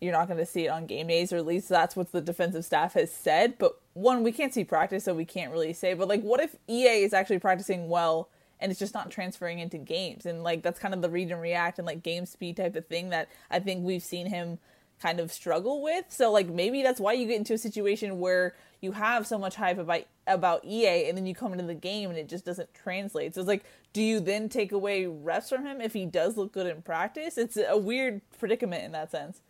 you're 0.00 0.12
not 0.12 0.28
going 0.28 0.38
to 0.38 0.46
see 0.46 0.66
it 0.66 0.68
on 0.68 0.86
game 0.86 1.06
days 1.06 1.32
or 1.32 1.36
at 1.36 1.46
least 1.46 1.68
that's 1.68 1.96
what 1.96 2.12
the 2.12 2.20
defensive 2.20 2.64
staff 2.64 2.94
has 2.94 3.10
said 3.10 3.56
but 3.58 3.80
one 3.94 4.22
we 4.22 4.32
can't 4.32 4.52
see 4.52 4.64
practice 4.64 5.04
so 5.04 5.14
we 5.14 5.24
can't 5.24 5.52
really 5.52 5.72
say 5.72 5.94
but 5.94 6.08
like 6.08 6.22
what 6.22 6.40
if 6.40 6.54
ea 6.68 7.02
is 7.02 7.12
actually 7.12 7.38
practicing 7.38 7.88
well 7.88 8.28
and 8.58 8.70
it's 8.70 8.78
just 8.78 8.94
not 8.94 9.10
transferring 9.10 9.58
into 9.58 9.78
games 9.78 10.26
and 10.26 10.42
like 10.42 10.62
that's 10.62 10.78
kind 10.78 10.94
of 10.94 11.02
the 11.02 11.10
read 11.10 11.30
and 11.30 11.40
react 11.40 11.78
and 11.78 11.86
like 11.86 12.02
game 12.02 12.26
speed 12.26 12.56
type 12.56 12.76
of 12.76 12.86
thing 12.86 13.10
that 13.10 13.28
i 13.50 13.58
think 13.58 13.84
we've 13.84 14.02
seen 14.02 14.26
him 14.26 14.58
kind 15.00 15.20
of 15.20 15.32
struggle 15.32 15.82
with. 15.82 16.06
So 16.08 16.32
like 16.32 16.48
maybe 16.48 16.82
that's 16.82 17.00
why 17.00 17.12
you 17.12 17.26
get 17.26 17.36
into 17.36 17.54
a 17.54 17.58
situation 17.58 18.18
where 18.18 18.54
you 18.80 18.92
have 18.92 19.26
so 19.26 19.38
much 19.38 19.56
hype 19.56 19.78
about 19.78 20.02
about 20.26 20.64
EA 20.64 21.08
and 21.08 21.16
then 21.16 21.26
you 21.26 21.34
come 21.34 21.52
into 21.52 21.64
the 21.64 21.74
game 21.74 22.10
and 22.10 22.18
it 22.18 22.28
just 22.28 22.44
doesn't 22.44 22.72
translate. 22.74 23.34
So 23.34 23.40
it's 23.40 23.48
like 23.48 23.64
do 23.92 24.02
you 24.02 24.20
then 24.20 24.48
take 24.48 24.72
away 24.72 25.06
reps 25.06 25.48
from 25.48 25.64
him 25.64 25.80
if 25.80 25.92
he 25.92 26.06
does 26.06 26.36
look 26.36 26.52
good 26.52 26.66
in 26.66 26.82
practice? 26.82 27.38
It's 27.38 27.56
a 27.56 27.76
weird 27.76 28.20
predicament 28.38 28.84
in 28.84 28.92
that 28.92 29.10
sense. 29.10 29.40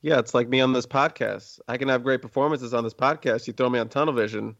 Yeah, 0.00 0.18
it's 0.18 0.34
like 0.34 0.48
me 0.48 0.60
on 0.60 0.72
this 0.72 0.86
podcast. 0.86 1.60
I 1.66 1.76
can 1.76 1.88
have 1.88 2.04
great 2.04 2.22
performances 2.22 2.72
on 2.72 2.84
this 2.84 2.94
podcast. 2.94 3.46
You 3.46 3.52
throw 3.52 3.68
me 3.68 3.78
on 3.78 3.88
tunnel 3.88 4.14
vision, 4.14 4.56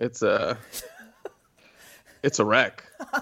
it's 0.00 0.22
a 0.22 0.56
it's 2.22 2.38
a 2.38 2.44
wreck. 2.44 2.84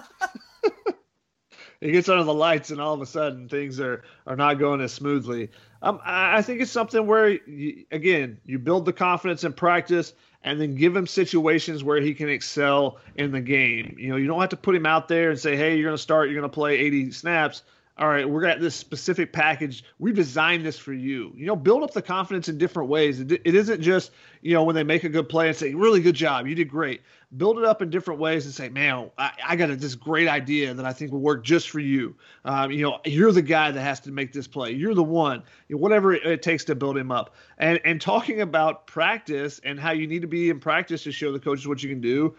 he 1.81 1.91
gets 1.91 2.09
under 2.09 2.23
the 2.23 2.33
lights 2.33 2.69
and 2.69 2.79
all 2.79 2.93
of 2.93 3.01
a 3.01 3.05
sudden 3.05 3.49
things 3.49 3.79
are 3.79 4.03
are 4.27 4.35
not 4.35 4.59
going 4.59 4.81
as 4.81 4.93
smoothly. 4.93 5.49
Um, 5.81 5.99
I 6.03 6.41
think 6.41 6.61
it's 6.61 6.71
something 6.71 7.05
where, 7.05 7.29
you, 7.29 7.85
again, 7.91 8.39
you 8.45 8.57
build 8.57 8.85
the 8.85 8.93
confidence 8.93 9.43
in 9.43 9.53
practice 9.53 10.13
and 10.43 10.59
then 10.59 10.75
give 10.75 10.95
him 10.95 11.05
situations 11.05 11.83
where 11.83 12.01
he 12.01 12.15
can 12.15 12.29
excel 12.29 12.97
in 13.15 13.31
the 13.31 13.41
game. 13.41 13.95
You 13.99 14.09
know, 14.09 14.15
you 14.15 14.25
don't 14.25 14.39
have 14.39 14.49
to 14.49 14.57
put 14.57 14.75
him 14.75 14.87
out 14.87 15.07
there 15.07 15.29
and 15.29 15.39
say, 15.39 15.55
hey, 15.55 15.75
you're 15.75 15.85
going 15.85 15.97
to 15.97 16.01
start, 16.01 16.29
you're 16.29 16.39
going 16.39 16.49
to 16.49 16.53
play 16.53 16.77
80 16.77 17.11
snaps 17.11 17.61
all 17.99 18.07
right, 18.07 18.29
we're 18.29 18.45
at 18.45 18.59
this 18.59 18.75
specific 18.75 19.33
package. 19.33 19.83
We 19.97 20.11
designed 20.13 20.65
this 20.65 20.77
for 20.77 20.93
you. 20.93 21.31
You 21.35 21.47
know, 21.47 21.55
build 21.55 21.83
up 21.83 21.93
the 21.93 22.01
confidence 22.01 22.47
in 22.47 22.57
different 22.57 22.89
ways. 22.89 23.19
It, 23.19 23.31
it 23.31 23.55
isn't 23.55 23.81
just, 23.81 24.11
you 24.41 24.53
know, 24.53 24.63
when 24.63 24.75
they 24.75 24.83
make 24.83 25.03
a 25.03 25.09
good 25.09 25.27
play 25.27 25.47
and 25.47 25.57
say, 25.57 25.73
really 25.73 26.01
good 26.01 26.15
job, 26.15 26.45
you 26.45 26.53
did 26.53 26.69
great. 26.69 27.01
Build 27.35 27.57
it 27.57 27.65
up 27.65 27.81
in 27.81 27.89
different 27.89 28.19
ways 28.19 28.45
and 28.45 28.53
say, 28.53 28.69
man, 28.69 29.09
I, 29.17 29.31
I 29.45 29.55
got 29.55 29.71
a, 29.71 29.75
this 29.75 29.95
great 29.95 30.27
idea 30.27 30.73
that 30.73 30.85
I 30.85 30.93
think 30.93 31.11
will 31.11 31.19
work 31.19 31.43
just 31.43 31.69
for 31.69 31.79
you. 31.79 32.15
Um, 32.45 32.71
you 32.71 32.83
know, 32.83 32.99
you're 33.03 33.31
the 33.31 33.41
guy 33.41 33.71
that 33.71 33.81
has 33.81 33.99
to 34.01 34.11
make 34.11 34.31
this 34.31 34.47
play. 34.47 34.71
You're 34.71 34.93
the 34.93 35.03
one, 35.03 35.43
you 35.67 35.75
know, 35.75 35.81
whatever 35.81 36.13
it, 36.13 36.23
it 36.23 36.41
takes 36.43 36.63
to 36.65 36.75
build 36.75 36.97
him 36.97 37.11
up. 37.11 37.35
And, 37.57 37.79
and 37.83 37.99
talking 37.99 38.41
about 38.41 38.85
practice 38.85 39.59
and 39.63 39.79
how 39.79 39.91
you 39.91 40.07
need 40.07 40.21
to 40.21 40.27
be 40.27 40.49
in 40.49 40.59
practice 40.59 41.03
to 41.03 41.11
show 41.11 41.31
the 41.31 41.39
coaches 41.39 41.67
what 41.67 41.81
you 41.81 41.89
can 41.89 42.01
do. 42.01 42.35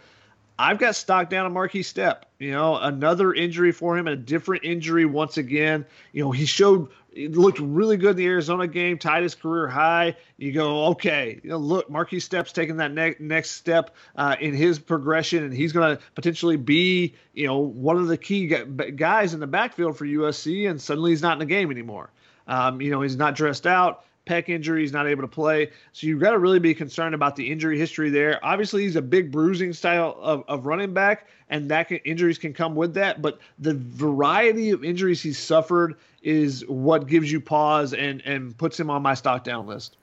I've 0.58 0.78
got 0.78 0.96
stock 0.96 1.30
down 1.30 1.46
on 1.46 1.54
Markese 1.54 1.92
Stepp. 1.92 2.22
You 2.38 2.50
know, 2.50 2.76
another 2.76 3.32
injury 3.32 3.70
for 3.70 3.96
him, 3.96 4.08
a 4.08 4.16
different 4.16 4.64
injury 4.64 5.04
once 5.04 5.36
again. 5.36 5.86
You 6.12 6.24
know, 6.24 6.30
he 6.32 6.46
showed 6.46 6.88
looked 7.16 7.58
really 7.58 7.96
good 7.96 8.10
in 8.10 8.16
the 8.16 8.26
Arizona 8.26 8.66
game, 8.66 8.98
tied 8.98 9.22
his 9.22 9.34
career 9.34 9.68
high. 9.68 10.16
You 10.36 10.52
go, 10.52 10.86
okay, 10.86 11.40
you 11.42 11.50
know, 11.50 11.58
look, 11.58 11.88
Markese 11.88 12.22
Stepp's 12.22 12.52
taking 12.52 12.76
that 12.78 12.92
ne- 12.92 13.16
next 13.18 13.52
step 13.52 13.94
uh, 14.16 14.36
in 14.40 14.54
his 14.54 14.78
progression, 14.78 15.44
and 15.44 15.52
he's 15.52 15.72
going 15.72 15.96
to 15.96 16.02
potentially 16.14 16.56
be, 16.56 17.14
you 17.32 17.46
know, 17.46 17.58
one 17.58 17.96
of 17.96 18.08
the 18.08 18.16
key 18.16 18.46
guys 18.46 19.34
in 19.34 19.40
the 19.40 19.46
backfield 19.46 19.96
for 19.96 20.06
USC. 20.06 20.68
And 20.68 20.80
suddenly 20.80 21.12
he's 21.12 21.22
not 21.22 21.34
in 21.34 21.38
the 21.38 21.46
game 21.46 21.70
anymore. 21.70 22.10
Um, 22.46 22.80
you 22.80 22.90
know, 22.90 23.02
he's 23.02 23.16
not 23.16 23.34
dressed 23.34 23.66
out 23.66 24.04
pec 24.28 24.48
injury. 24.48 24.82
He's 24.82 24.92
not 24.92 25.06
able 25.06 25.22
to 25.22 25.28
play. 25.28 25.70
So 25.92 26.06
you've 26.06 26.20
got 26.20 26.32
to 26.32 26.38
really 26.38 26.58
be 26.58 26.74
concerned 26.74 27.14
about 27.14 27.36
the 27.36 27.50
injury 27.50 27.78
history 27.78 28.10
there. 28.10 28.38
Obviously, 28.44 28.82
he's 28.82 28.96
a 28.96 29.02
big 29.02 29.32
bruising 29.32 29.72
style 29.72 30.16
of, 30.20 30.44
of 30.48 30.66
running 30.66 30.92
back, 30.92 31.26
and 31.48 31.70
that 31.70 31.88
can, 31.88 31.98
injuries 31.98 32.38
can 32.38 32.52
come 32.52 32.74
with 32.74 32.94
that. 32.94 33.22
But 33.22 33.40
the 33.58 33.74
variety 33.74 34.70
of 34.70 34.84
injuries 34.84 35.22
he's 35.22 35.38
suffered 35.38 35.96
is 36.22 36.64
what 36.66 37.06
gives 37.06 37.30
you 37.30 37.40
pause 37.40 37.94
and, 37.94 38.20
and 38.24 38.56
puts 38.56 38.78
him 38.78 38.90
on 38.90 39.02
my 39.02 39.14
stock 39.14 39.44
down 39.44 39.66
list. 39.66 39.96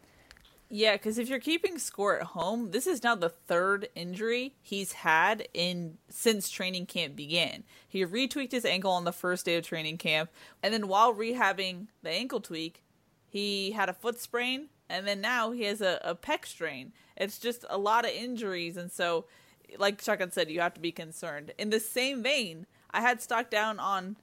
Yeah, 0.67 0.93
because 0.93 1.19
if 1.19 1.30
you're 1.30 1.39
keeping 1.39 1.78
score 1.78 2.17
at 2.17 2.26
home, 2.26 2.71
this 2.71 2.88
is 2.88 3.03
now 3.03 3.13
the 3.13 3.30
third 3.30 3.88
injury 3.93 4.55
he's 4.63 4.93
had 4.93 5.47
in 5.53 5.97
since 6.09 6.49
training 6.49 6.88
camp 6.88 7.15
began. 7.15 7.63
He 7.88 8.03
retweaked 8.03 8.51
his 8.51 8.65
ankle 8.65 8.91
on 8.91 9.05
the 9.05 9.11
first 9.11 9.45
day 9.45 9.57
of 9.57 9.63
training 9.63 9.97
camp, 9.97 10.32
and 10.63 10.73
then 10.73 10.88
while 10.88 11.13
rehabbing 11.13 11.88
the 12.01 12.09
ankle 12.09 12.41
tweak, 12.41 12.82
he 13.36 13.71
had 13.71 13.89
a 13.89 13.93
foot 13.93 14.17
sprain, 14.17 14.69
and 14.88 15.05
then 15.05 15.19
now 15.19 15.51
he 15.51 15.63
has 15.63 15.81
a, 15.81 15.99
a 16.05 16.15
pec 16.15 16.45
strain. 16.45 16.93
It's 17.17 17.38
just 17.38 17.65
a 17.69 17.77
lot 17.77 18.05
of 18.05 18.11
injuries, 18.11 18.77
and 18.77 18.89
so, 18.89 19.25
like 19.77 20.01
Chuck 20.01 20.21
said, 20.31 20.49
you 20.49 20.61
have 20.61 20.73
to 20.75 20.79
be 20.79 20.93
concerned. 20.93 21.51
In 21.57 21.69
the 21.69 21.81
same 21.81 22.23
vein, 22.23 22.65
I 22.91 23.01
had 23.01 23.21
stock 23.21 23.49
down 23.49 23.77
on 23.77 24.15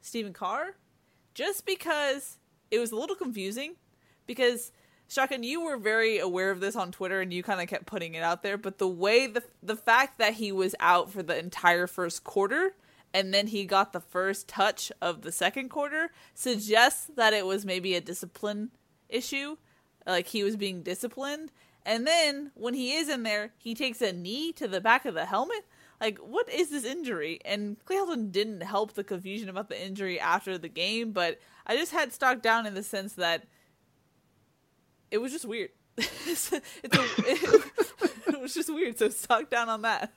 Stephen 0.00 0.32
Carr, 0.32 0.76
just 1.34 1.66
because 1.66 2.38
it 2.70 2.78
was 2.78 2.90
a 2.90 2.96
little 2.96 3.16
confusing. 3.16 3.74
Because 4.26 4.72
Shotgun, 5.08 5.42
you 5.42 5.62
were 5.62 5.76
very 5.76 6.18
aware 6.18 6.50
of 6.50 6.60
this 6.60 6.74
on 6.74 6.90
Twitter, 6.90 7.20
and 7.20 7.34
you 7.34 7.42
kind 7.42 7.60
of 7.60 7.68
kept 7.68 7.84
putting 7.84 8.14
it 8.14 8.22
out 8.22 8.42
there. 8.42 8.56
But 8.56 8.78
the 8.78 8.88
way 8.88 9.26
the 9.26 9.42
the 9.62 9.76
fact 9.76 10.18
that 10.20 10.34
he 10.34 10.52
was 10.52 10.74
out 10.80 11.10
for 11.10 11.22
the 11.22 11.38
entire 11.38 11.86
first 11.86 12.24
quarter 12.24 12.76
and 13.14 13.32
then 13.32 13.46
he 13.48 13.64
got 13.64 13.92
the 13.92 14.00
first 14.00 14.48
touch 14.48 14.92
of 15.00 15.22
the 15.22 15.32
second 15.32 15.70
quarter 15.70 16.10
suggests 16.34 17.10
that 17.16 17.32
it 17.32 17.46
was 17.46 17.64
maybe 17.64 17.94
a 17.94 18.00
discipline 18.00 18.70
issue 19.08 19.56
like 20.06 20.28
he 20.28 20.42
was 20.42 20.56
being 20.56 20.82
disciplined. 20.82 21.52
And 21.84 22.06
then 22.06 22.50
when 22.54 22.74
he 22.74 22.94
is 22.94 23.08
in 23.08 23.22
there 23.22 23.52
he 23.58 23.74
takes 23.74 24.00
a 24.00 24.12
knee 24.12 24.52
to 24.52 24.68
the 24.68 24.80
back 24.80 25.04
of 25.04 25.14
the 25.14 25.26
helmet. 25.26 25.64
Like 26.00 26.18
what 26.18 26.48
is 26.48 26.70
this 26.70 26.84
injury? 26.84 27.40
And 27.44 27.76
clay 27.84 27.98
didn't 28.30 28.62
help 28.62 28.92
the 28.92 29.04
confusion 29.04 29.48
about 29.48 29.68
the 29.68 29.82
injury 29.82 30.20
after 30.20 30.58
the 30.58 30.68
game 30.68 31.12
but 31.12 31.38
i 31.66 31.76
just 31.76 31.92
had 31.92 32.12
stock 32.12 32.42
down 32.42 32.66
in 32.66 32.74
the 32.74 32.82
sense 32.82 33.14
that 33.14 33.44
it 35.10 35.18
was 35.18 35.32
just 35.32 35.44
weird. 35.44 35.70
It's, 36.26 36.52
a, 36.52 36.56
it, 36.82 36.92
it 38.28 38.40
was 38.40 38.54
just 38.54 38.72
weird 38.72 38.98
so 38.98 39.08
stock 39.08 39.50
down 39.50 39.68
on 39.68 39.82
that. 39.82 40.12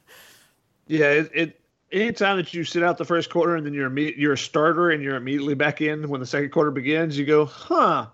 Yeah 0.88 1.10
it, 1.12 1.32
it 1.34 1.61
anytime 1.92 2.38
that 2.38 2.54
you 2.54 2.64
sit 2.64 2.84
out 2.84 2.98
the 2.98 3.06
first 3.06 3.30
quarter 3.30 3.56
and 3.56 3.66
then 3.66 3.74
you're 3.74 3.98
you're 4.00 4.34
a 4.34 4.38
starter 4.38 4.90
and 4.90 5.04
you're 5.04 5.16
immediately 5.16 5.56
back 5.56 5.82
in 5.82 6.08
when 6.10 6.20
the 6.20 6.26
second 6.26 6.52
quarter 6.52 6.72
begins, 6.72 7.18
you 7.18 7.26
go, 7.26 7.46
huh? 7.46 8.08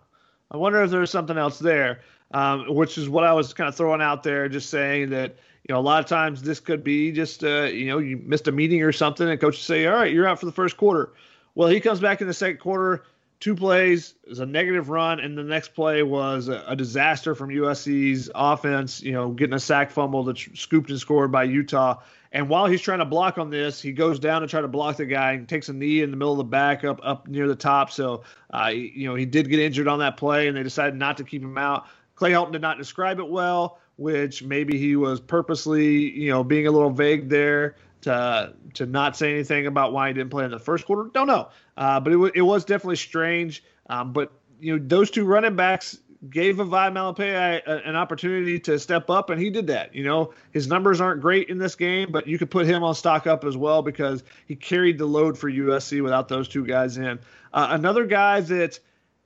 I 0.49 0.57
wonder 0.57 0.81
if 0.81 0.91
there's 0.91 1.11
something 1.11 1.37
else 1.37 1.59
there. 1.59 2.01
Um, 2.31 2.65
which 2.75 2.97
is 2.97 3.07
what 3.07 3.23
I 3.23 3.31
was 3.31 3.53
kind 3.53 3.69
of 3.69 3.75
throwing 3.75 4.01
out 4.01 4.21
there, 4.21 4.49
just 4.49 4.69
saying 4.69 5.11
that 5.11 5.37
you 5.65 5.73
know 5.73 5.79
a 5.79 5.81
lot 5.81 6.03
of 6.03 6.07
times 6.07 6.41
this 6.41 6.59
could 6.59 6.83
be 6.83 7.13
just 7.13 7.41
uh, 7.41 7.63
you 7.63 7.85
know 7.85 7.99
you 7.99 8.17
missed 8.17 8.49
a 8.49 8.51
meeting 8.51 8.83
or 8.83 8.91
something, 8.91 9.29
and 9.29 9.39
coaches 9.39 9.63
say, 9.63 9.85
all 9.85 9.95
right, 9.95 10.11
you're 10.11 10.27
out 10.27 10.37
for 10.37 10.45
the 10.45 10.51
first 10.51 10.75
quarter. 10.75 11.13
Well, 11.55 11.69
he 11.69 11.79
comes 11.79 12.01
back 12.01 12.19
in 12.19 12.27
the 12.27 12.33
second 12.33 12.59
quarter, 12.59 13.05
two 13.39 13.55
plays 13.55 14.15
is 14.25 14.39
a 14.39 14.45
negative 14.45 14.89
run, 14.89 15.19
and 15.19 15.37
the 15.37 15.43
next 15.43 15.69
play 15.69 16.03
was 16.03 16.47
a, 16.47 16.63
a, 16.67 16.75
disaster 16.75 17.35
from 17.35 17.49
USC's 17.49 18.29
offense. 18.33 19.01
You 19.01 19.13
know, 19.13 19.31
getting 19.31 19.53
a 19.53 19.59
sack 19.59 19.91
fumble 19.91 20.23
that 20.25 20.37
scooped 20.37 20.89
and 20.89 20.99
scored 20.99 21.31
by 21.31 21.43
Utah. 21.43 22.01
And 22.31 22.49
while 22.49 22.65
he's 22.65 22.81
trying 22.81 22.99
to 22.99 23.05
block 23.05 23.37
on 23.37 23.49
this, 23.49 23.81
he 23.81 23.91
goes 23.91 24.19
down 24.19 24.41
to 24.41 24.47
try 24.47 24.61
to 24.61 24.67
block 24.67 24.97
the 24.97 25.05
guy 25.05 25.33
and 25.33 25.47
takes 25.47 25.69
a 25.69 25.73
knee 25.73 26.01
in 26.01 26.11
the 26.11 26.17
middle 26.17 26.33
of 26.33 26.37
the 26.37 26.43
back 26.43 26.83
up 26.83 26.99
up 27.03 27.27
near 27.27 27.47
the 27.47 27.55
top. 27.55 27.91
So, 27.91 28.23
uh, 28.53 28.67
you 28.67 29.07
know, 29.07 29.15
he 29.15 29.25
did 29.25 29.49
get 29.49 29.59
injured 29.59 29.87
on 29.87 29.99
that 29.99 30.17
play, 30.17 30.47
and 30.47 30.57
they 30.57 30.63
decided 30.63 30.95
not 30.95 31.17
to 31.17 31.23
keep 31.23 31.41
him 31.41 31.57
out. 31.57 31.87
Clay 32.15 32.31
Helton 32.31 32.51
did 32.51 32.61
not 32.61 32.77
describe 32.77 33.19
it 33.19 33.29
well, 33.29 33.79
which 33.97 34.43
maybe 34.43 34.77
he 34.77 34.95
was 34.95 35.19
purposely, 35.19 36.11
you 36.11 36.31
know, 36.31 36.43
being 36.43 36.67
a 36.67 36.71
little 36.71 36.89
vague 36.89 37.29
there 37.29 37.75
to 38.01 38.53
to 38.73 38.85
not 38.85 39.15
say 39.15 39.31
anything 39.31 39.67
about 39.67 39.93
why 39.93 40.07
he 40.07 40.13
didn't 40.13 40.29
play 40.29 40.45
in 40.45 40.51
the 40.51 40.59
first 40.59 40.85
quarter. 40.85 41.09
Don't 41.13 41.27
know, 41.27 41.49
uh, 41.77 41.99
but 41.99 42.11
it, 42.11 42.15
w- 42.15 42.31
it 42.35 42.41
was 42.41 42.65
definitely 42.65 42.95
strange. 42.95 43.63
Um, 43.89 44.13
but 44.13 44.31
you 44.59 44.77
know, 44.77 44.85
those 44.85 45.11
two 45.11 45.25
running 45.25 45.55
backs 45.55 45.99
gave 46.29 46.57
Vavae 46.57 46.91
Malepeai 46.91 47.87
an 47.87 47.95
opportunity 47.95 48.59
to 48.59 48.79
step 48.79 49.09
up, 49.09 49.29
and 49.29 49.39
he 49.39 49.49
did 49.49 49.67
that. 49.67 49.93
You 49.93 50.03
know, 50.03 50.33
his 50.51 50.67
numbers 50.67 50.99
aren't 50.99 51.21
great 51.21 51.49
in 51.49 51.57
this 51.57 51.75
game, 51.75 52.11
but 52.11 52.27
you 52.27 52.37
could 52.37 52.49
put 52.49 52.65
him 52.65 52.83
on 52.83 52.95
stock 52.95 53.27
up 53.27 53.43
as 53.43 53.55
well 53.55 53.81
because 53.81 54.23
he 54.47 54.55
carried 54.55 54.97
the 54.97 55.05
load 55.05 55.37
for 55.37 55.49
USC 55.49 56.01
without 56.01 56.27
those 56.27 56.47
two 56.47 56.65
guys 56.65 56.97
in. 56.97 57.19
Uh, 57.53 57.67
another 57.71 58.05
guy 58.05 58.41
that 58.41 58.79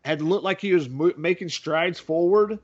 had 0.03 0.21
looked 0.21 0.43
like 0.43 0.59
he 0.59 0.73
was 0.73 0.89
mo- 0.89 1.13
making 1.17 1.49
strides 1.49 1.99
forward 1.99 2.59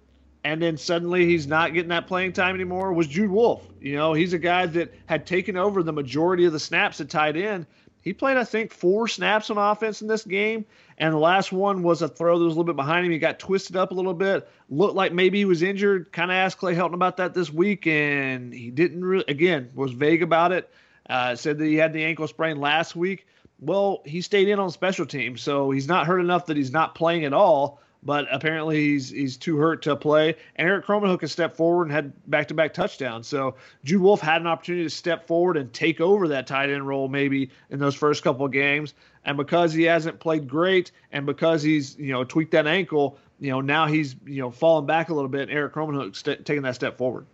and 0.48 0.62
then 0.62 0.78
suddenly 0.78 1.26
he's 1.26 1.46
not 1.46 1.74
getting 1.74 1.90
that 1.90 2.08
playing 2.08 2.32
time 2.32 2.56
anymore 2.56 2.94
was 2.94 3.08
Jude 3.08 3.30
Wolfe. 3.30 3.68
You 3.82 3.98
know, 3.98 4.14
he's 4.14 4.32
a 4.32 4.40
guy 4.40 4.66
that 4.66 4.94
had 5.06 5.26
taken 5.26 5.58
over 5.58 5.84
the 5.84 5.92
majority 5.92 6.46
of 6.46 6.54
the 6.54 6.60
snaps 6.60 7.02
at 7.02 7.10
tight 7.10 7.36
end. 7.36 7.66
He 8.08 8.14
played, 8.14 8.38
I 8.38 8.46
think, 8.46 8.72
four 8.72 9.10
snaps 9.10 9.50
on 9.50 9.58
offense 9.58 10.02
in 10.02 10.08
this 10.08 10.24
game, 10.24 10.66
and 10.98 11.14
the 11.14 11.18
last 11.18 11.52
one 11.52 11.84
was 11.84 12.02
a 12.02 12.08
throw 12.08 12.40
that 12.40 12.46
was 12.46 12.54
a 12.54 12.58
little 12.58 12.74
bit 12.74 12.78
behind 12.78 13.06
him. 13.06 13.12
He 13.12 13.20
got 13.20 13.38
twisted 13.38 13.76
up 13.76 13.92
a 13.92 13.94
little 13.94 14.14
bit, 14.14 14.48
looked 14.70 14.96
like 14.96 15.12
maybe 15.12 15.40
he 15.40 15.44
was 15.44 15.62
injured. 15.62 16.14
Kind 16.14 16.32
of 16.32 16.36
asked 16.36 16.58
Clay 16.58 16.74
Helton 16.74 16.94
about 16.94 17.18
that 17.18 17.34
this 17.34 17.52
week, 17.52 17.86
and 17.86 18.54
he 18.54 18.72
didn't 18.72 19.04
really. 19.04 19.26
Again, 19.28 19.72
was 19.76 19.92
vague 19.92 20.24
about 20.24 20.54
it. 20.54 20.72
Uh, 21.10 21.36
said 21.36 21.58
that 21.58 21.66
he 21.66 21.76
had 21.76 21.92
the 21.92 22.06
ankle 22.06 22.30
sprain 22.30 22.62
last 22.62 22.96
week. 22.96 23.28
Well, 23.60 24.04
he 24.06 24.22
stayed 24.22 24.48
in 24.48 24.58
on 24.58 24.72
special 24.72 25.06
teams, 25.06 25.42
so 25.42 25.70
he's 25.72 25.90
not 25.90 26.08
hurt 26.08 26.22
enough 26.22 26.46
that 26.46 26.56
he's 26.56 26.72
not 26.72 26.96
playing 26.96 27.26
at 27.26 27.34
all 27.34 27.82
but 28.08 28.26
apparently 28.32 28.78
he's 28.78 29.10
he's 29.10 29.36
too 29.36 29.58
hurt 29.58 29.82
to 29.82 29.94
play. 29.98 30.34
And 30.56 30.66
Erik 30.66 30.86
Krommenhoek 30.86 31.20
has 31.20 31.34
stepped 31.34 31.58
forward 31.58 31.84
and 31.84 31.92
had 31.92 32.14
back 32.30 32.48
to 32.48 32.54
back 32.54 32.74
touchdowns. 32.74 33.28
So 33.28 33.56
Jude 33.84 34.02
Wolfe 34.02 34.22
had 34.22 34.40
an 34.40 34.48
opportunity 34.48 34.86
to 34.86 34.90
step 34.90 35.28
forward 35.28 35.58
and 35.58 35.72
take 35.74 36.00
over 36.00 36.30
that 36.30 36.48
tight 36.48 36.70
end 36.70 36.88
role 36.88 37.10
maybe 37.10 37.50
in 37.70 37.80
those 37.80 37.96
first 37.96 38.24
couple 38.24 38.46
of 38.46 38.54
games. 38.54 38.94
And 39.26 39.36
because 39.36 39.74
he 39.74 39.84
hasn't 39.84 40.22
played 40.22 40.48
great, 40.48 40.92
and 41.12 41.26
because 41.26 41.62
he's 41.62 41.98
you 41.98 42.14
know 42.14 42.24
tweaked 42.24 42.52
that 42.52 42.66
ankle, 42.66 43.18
you 43.42 43.52
know 43.52 43.60
now 43.60 43.88
he's 43.88 44.16
you 44.26 44.42
know 44.42 44.52
falling 44.52 44.86
back 44.86 45.10
a 45.10 45.14
little 45.14 45.28
bit. 45.28 45.50
And 45.50 45.52
Erik 45.52 45.74
Krommenhoek 45.74 46.16
st- 46.16 46.46
taking 46.46 46.64
that 46.64 46.76
step 46.76 46.98
forward. 46.98 47.26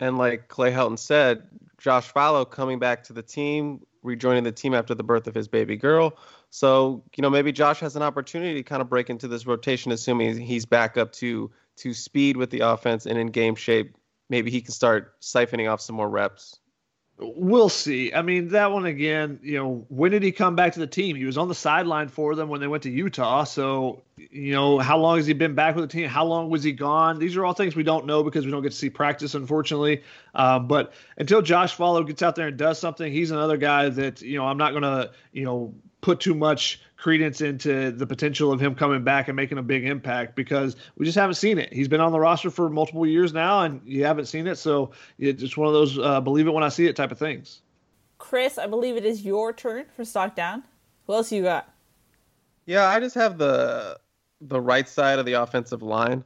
And 0.00 0.18
like 0.18 0.48
Clay 0.48 0.70
Helton 0.70 0.98
said, 0.98 1.44
Josh 1.78 2.12
Falo 2.12 2.48
coming 2.48 2.78
back 2.78 3.04
to 3.04 3.14
the 3.14 3.22
team, 3.22 3.80
rejoining 4.02 4.44
the 4.44 4.52
team 4.52 4.74
after 4.74 4.94
the 4.94 5.02
birth 5.02 5.26
of 5.26 5.34
his 5.34 5.48
baby 5.48 5.76
girl 5.76 6.16
so, 6.50 7.04
you 7.16 7.22
know, 7.22 7.30
maybe 7.30 7.52
Josh 7.52 7.80
has 7.80 7.96
an 7.96 8.02
opportunity 8.02 8.54
to 8.54 8.62
kind 8.62 8.80
of 8.80 8.88
break 8.88 9.10
into 9.10 9.28
this 9.28 9.46
rotation, 9.46 9.92
assuming 9.92 10.40
he's 10.40 10.64
back 10.64 10.96
up 10.96 11.12
to 11.14 11.50
to 11.76 11.94
speed 11.94 12.36
with 12.36 12.50
the 12.50 12.60
offense 12.60 13.06
and 13.06 13.18
in 13.18 13.28
game 13.28 13.54
shape. 13.54 13.96
Maybe 14.30 14.50
he 14.50 14.60
can 14.60 14.72
start 14.72 15.20
siphoning 15.20 15.70
off 15.70 15.80
some 15.80 15.96
more 15.96 16.08
reps. 16.08 16.58
We'll 17.20 17.68
see. 17.68 18.12
I 18.14 18.22
mean, 18.22 18.48
that 18.50 18.70
one 18.70 18.86
again, 18.86 19.40
you 19.42 19.58
know, 19.58 19.84
when 19.88 20.12
did 20.12 20.22
he 20.22 20.30
come 20.30 20.54
back 20.54 20.74
to 20.74 20.78
the 20.78 20.86
team? 20.86 21.16
He 21.16 21.24
was 21.24 21.36
on 21.36 21.48
the 21.48 21.54
sideline 21.54 22.06
for 22.06 22.36
them 22.36 22.48
when 22.48 22.60
they 22.60 22.68
went 22.68 22.84
to 22.84 22.90
Utah. 22.90 23.42
So, 23.42 24.02
you 24.16 24.52
know, 24.52 24.78
how 24.78 24.98
long 24.98 25.16
has 25.16 25.26
he 25.26 25.32
been 25.32 25.56
back 25.56 25.74
with 25.74 25.90
the 25.90 25.92
team? 25.92 26.08
How 26.08 26.24
long 26.24 26.48
was 26.48 26.62
he 26.62 26.70
gone? 26.70 27.18
These 27.18 27.36
are 27.36 27.44
all 27.44 27.54
things 27.54 27.74
we 27.74 27.82
don't 27.82 28.06
know 28.06 28.22
because 28.22 28.44
we 28.44 28.52
don't 28.52 28.62
get 28.62 28.70
to 28.70 28.78
see 28.78 28.88
practice, 28.88 29.34
unfortunately. 29.34 30.04
Uh, 30.32 30.60
but 30.60 30.92
until 31.16 31.42
Josh 31.42 31.76
Falo 31.76 32.06
gets 32.06 32.22
out 32.22 32.36
there 32.36 32.46
and 32.46 32.56
does 32.56 32.78
something, 32.78 33.12
he's 33.12 33.32
another 33.32 33.56
guy 33.56 33.88
that, 33.88 34.22
you 34.22 34.38
know, 34.38 34.46
I'm 34.46 34.58
not 34.58 34.70
going 34.70 34.84
to, 34.84 35.10
you 35.32 35.44
know, 35.44 35.74
put 36.00 36.20
too 36.20 36.34
much 36.34 36.80
credence 36.96 37.40
into 37.40 37.90
the 37.90 38.06
potential 38.06 38.52
of 38.52 38.60
him 38.60 38.74
coming 38.74 39.04
back 39.04 39.28
and 39.28 39.36
making 39.36 39.58
a 39.58 39.62
big 39.62 39.84
impact 39.84 40.34
because 40.34 40.76
we 40.96 41.04
just 41.04 41.16
haven't 41.16 41.34
seen 41.34 41.58
it. 41.58 41.72
He's 41.72 41.88
been 41.88 42.00
on 42.00 42.12
the 42.12 42.20
roster 42.20 42.50
for 42.50 42.68
multiple 42.68 43.06
years 43.06 43.32
now, 43.32 43.62
and 43.62 43.80
you 43.84 44.04
haven't 44.04 44.26
seen 44.26 44.46
it. 44.46 44.56
So 44.56 44.90
it's 45.18 45.40
just 45.40 45.56
one 45.56 45.68
of 45.68 45.74
those 45.74 45.98
uh, 45.98 46.20
believe 46.20 46.46
it 46.46 46.50
when 46.50 46.64
I 46.64 46.68
see 46.68 46.86
it 46.86 46.96
type 46.96 47.12
of 47.12 47.18
things. 47.18 47.60
Chris, 48.18 48.58
I 48.58 48.66
believe 48.66 48.96
it 48.96 49.04
is 49.04 49.22
your 49.22 49.52
turn 49.52 49.86
for 49.94 50.04
stock 50.04 50.34
down. 50.34 50.64
Who 51.06 51.14
else 51.14 51.30
you 51.30 51.42
got? 51.42 51.72
Yeah, 52.66 52.86
I 52.86 53.00
just 53.00 53.14
have 53.14 53.38
the 53.38 53.98
the 54.40 54.60
right 54.60 54.88
side 54.88 55.18
of 55.18 55.26
the 55.26 55.34
offensive 55.34 55.82
line. 55.82 56.24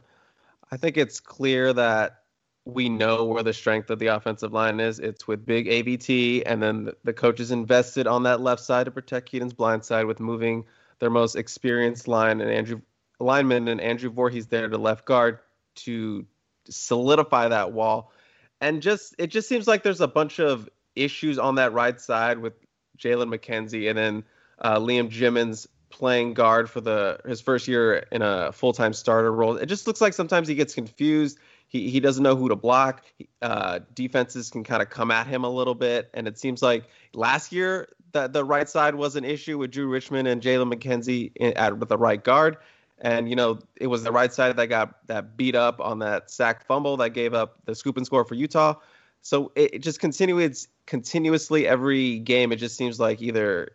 I 0.70 0.76
think 0.76 0.96
it's 0.96 1.20
clear 1.20 1.72
that 1.72 2.21
we 2.64 2.88
know 2.88 3.24
where 3.24 3.42
the 3.42 3.52
strength 3.52 3.90
of 3.90 3.98
the 3.98 4.06
offensive 4.08 4.52
line 4.52 4.78
is. 4.78 4.98
It's 4.98 5.26
with 5.26 5.44
big 5.44 5.66
AVT, 5.66 6.42
and 6.46 6.62
then 6.62 6.90
the 7.02 7.12
coaches 7.12 7.50
invested 7.50 8.06
on 8.06 8.22
that 8.24 8.40
left 8.40 8.62
side 8.62 8.84
to 8.84 8.90
protect 8.90 9.30
Kedon's 9.30 9.52
blind 9.52 9.84
side 9.84 10.06
with 10.06 10.20
moving 10.20 10.64
their 11.00 11.10
most 11.10 11.34
experienced 11.34 12.06
line 12.06 12.40
and 12.40 12.50
Andrew 12.50 12.80
lineman 13.18 13.68
and 13.68 13.80
Andrew 13.80 14.10
Vorhees 14.12 14.48
there 14.48 14.68
to 14.68 14.78
left 14.78 15.04
guard 15.04 15.38
to 15.74 16.26
solidify 16.68 17.48
that 17.48 17.72
wall. 17.72 18.12
And 18.60 18.80
just 18.80 19.14
it 19.18 19.28
just 19.28 19.48
seems 19.48 19.66
like 19.66 19.82
there's 19.82 20.00
a 20.00 20.08
bunch 20.08 20.38
of 20.38 20.68
issues 20.94 21.38
on 21.38 21.56
that 21.56 21.72
right 21.72 22.00
side 22.00 22.38
with 22.38 22.54
Jalen 22.98 23.34
McKenzie 23.34 23.88
and 23.88 23.98
then 23.98 24.24
uh, 24.60 24.78
Liam 24.78 25.08
Jimmons 25.08 25.66
playing 25.88 26.34
guard 26.34 26.70
for 26.70 26.80
the 26.80 27.18
his 27.26 27.40
first 27.40 27.66
year 27.66 28.06
in 28.12 28.22
a 28.22 28.52
full 28.52 28.72
time 28.72 28.92
starter 28.92 29.32
role. 29.32 29.56
It 29.56 29.66
just 29.66 29.88
looks 29.88 30.00
like 30.00 30.14
sometimes 30.14 30.46
he 30.46 30.54
gets 30.54 30.74
confused 30.74 31.38
he, 31.72 31.88
he 31.88 32.00
doesn't 32.00 32.22
know 32.22 32.36
who 32.36 32.50
to 32.50 32.56
block. 32.56 33.02
Uh, 33.40 33.80
defenses 33.94 34.50
can 34.50 34.62
kind 34.62 34.82
of 34.82 34.90
come 34.90 35.10
at 35.10 35.26
him 35.26 35.42
a 35.42 35.48
little 35.48 35.74
bit, 35.74 36.10
and 36.12 36.28
it 36.28 36.38
seems 36.38 36.62
like 36.62 36.84
last 37.14 37.50
year 37.50 37.88
that 38.12 38.34
the 38.34 38.44
right 38.44 38.68
side 38.68 38.94
was 38.94 39.16
an 39.16 39.24
issue 39.24 39.56
with 39.56 39.70
Drew 39.70 39.88
Richmond 39.88 40.28
and 40.28 40.42
Jalen 40.42 40.72
McKenzie 40.72 41.32
in, 41.34 41.54
at 41.54 41.78
with 41.78 41.88
the 41.88 41.96
right 41.96 42.22
guard, 42.22 42.58
and 43.00 43.28
you 43.28 43.34
know 43.34 43.58
it 43.76 43.86
was 43.86 44.04
the 44.04 44.12
right 44.12 44.32
side 44.32 44.54
that 44.56 44.66
got 44.66 45.06
that 45.06 45.36
beat 45.36 45.54
up 45.54 45.80
on 45.80 45.98
that 46.00 46.30
sack 46.30 46.66
fumble 46.66 46.98
that 46.98 47.10
gave 47.10 47.32
up 47.32 47.56
the 47.64 47.74
scoop 47.74 47.96
and 47.96 48.04
score 48.04 48.24
for 48.24 48.34
Utah. 48.34 48.74
So 49.22 49.50
it, 49.54 49.76
it 49.76 49.78
just 49.78 49.98
continues 49.98 50.68
continuously 50.84 51.66
every 51.66 52.18
game. 52.18 52.52
It 52.52 52.56
just 52.56 52.76
seems 52.76 53.00
like 53.00 53.22
either 53.22 53.70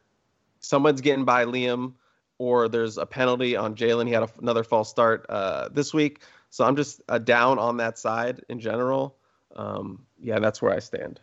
someone's 0.60 1.02
getting 1.02 1.26
by 1.26 1.46
Liam 1.46 1.94
or 2.38 2.70
there's 2.70 2.98
a 3.00 3.06
penalty 3.08 3.56
on 3.56 3.76
Jalen. 3.76 4.06
He 4.06 4.14
had 4.14 4.24
a, 4.24 4.30
another 4.40 4.64
false 4.64 4.90
start 4.90 5.26
uh, 5.30 5.70
this 5.70 5.94
week. 5.94 6.22
So 6.58 6.66
I'm 6.66 6.76
just 6.76 7.04
uh, 7.08 7.20
down 7.20 7.60
on 7.60 7.78
that 7.78 8.00
side 8.00 8.42
in 8.50 8.60
general. 8.60 9.16
Um, 9.56 10.08
yeah, 10.20 10.40
that's 10.40 10.60
where 10.60 10.74
I 10.74 10.80
stand. 10.80 11.20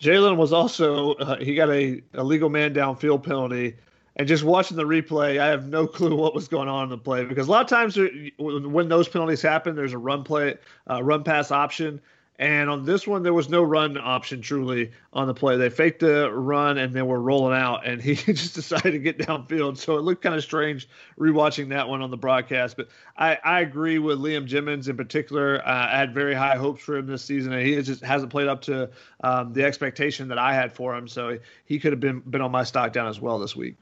Jalen 0.00 0.36
was 0.36 0.52
also 0.52 1.14
uh, 1.14 1.36
he 1.36 1.54
got 1.54 1.70
a, 1.70 2.02
a 2.14 2.24
legal 2.24 2.48
man 2.48 2.74
downfield 2.74 3.22
penalty, 3.22 3.76
and 4.16 4.26
just 4.26 4.42
watching 4.42 4.76
the 4.76 4.82
replay, 4.82 5.38
I 5.38 5.46
have 5.46 5.68
no 5.68 5.86
clue 5.96 6.16
what 6.16 6.34
was 6.34 6.48
going 6.48 6.68
on 6.68 6.82
in 6.82 6.90
the 6.90 6.98
play 6.98 7.24
because 7.24 7.46
a 7.46 7.50
lot 7.52 7.62
of 7.62 7.68
times 7.68 7.96
when 8.38 8.88
those 8.88 9.06
penalties 9.06 9.40
happen, 9.40 9.76
there's 9.76 9.92
a 9.92 9.98
run 9.98 10.24
play, 10.24 10.56
uh, 10.90 11.00
run 11.00 11.22
pass 11.22 11.52
option, 11.52 12.00
and 12.38 12.68
on 12.68 12.84
this 12.84 13.06
one, 13.06 13.22
there 13.22 13.32
was 13.32 13.48
no 13.48 13.62
run 13.62 13.96
option 13.96 14.42
truly 14.42 14.92
on 15.12 15.26
the 15.26 15.32
play. 15.32 15.56
They 15.56 15.70
faked 15.70 16.00
the 16.00 16.30
run 16.30 16.76
and 16.76 16.92
then 16.92 17.06
were 17.06 17.20
rolling 17.20 17.56
out, 17.56 17.86
and 17.86 18.00
he 18.02 18.14
just 18.14 18.54
decided 18.54 18.92
to 18.92 18.98
get 18.98 19.18
downfield. 19.18 19.78
So 19.78 19.96
it 19.96 20.02
looked 20.02 20.22
kind 20.22 20.34
of 20.34 20.42
strange 20.42 20.88
rewatching 21.18 21.70
that 21.70 21.88
one 21.88 22.02
on 22.02 22.10
the 22.10 22.16
broadcast. 22.16 22.76
But 22.76 22.88
I, 23.16 23.38
I 23.42 23.60
agree 23.60 23.98
with 23.98 24.18
Liam 24.18 24.44
Jimmons 24.44 24.88
in 24.88 24.96
particular. 24.96 25.66
Uh, 25.66 25.88
I 25.90 25.96
had 25.96 26.12
very 26.12 26.34
high 26.34 26.56
hopes 26.56 26.82
for 26.82 26.96
him 26.96 27.06
this 27.06 27.24
season, 27.24 27.52
and 27.54 27.66
he 27.66 27.80
just 27.80 28.04
hasn't 28.04 28.30
played 28.30 28.48
up 28.48 28.60
to 28.62 28.90
um, 29.24 29.54
the 29.54 29.64
expectation 29.64 30.28
that 30.28 30.38
I 30.38 30.52
had 30.54 30.72
for 30.72 30.94
him. 30.94 31.08
So 31.08 31.38
he 31.64 31.78
could 31.78 31.92
have 31.92 32.00
been 32.00 32.20
been 32.20 32.42
on 32.42 32.50
my 32.50 32.64
stock 32.64 32.92
down 32.92 33.08
as 33.08 33.18
well 33.18 33.38
this 33.38 33.56
week. 33.56 33.76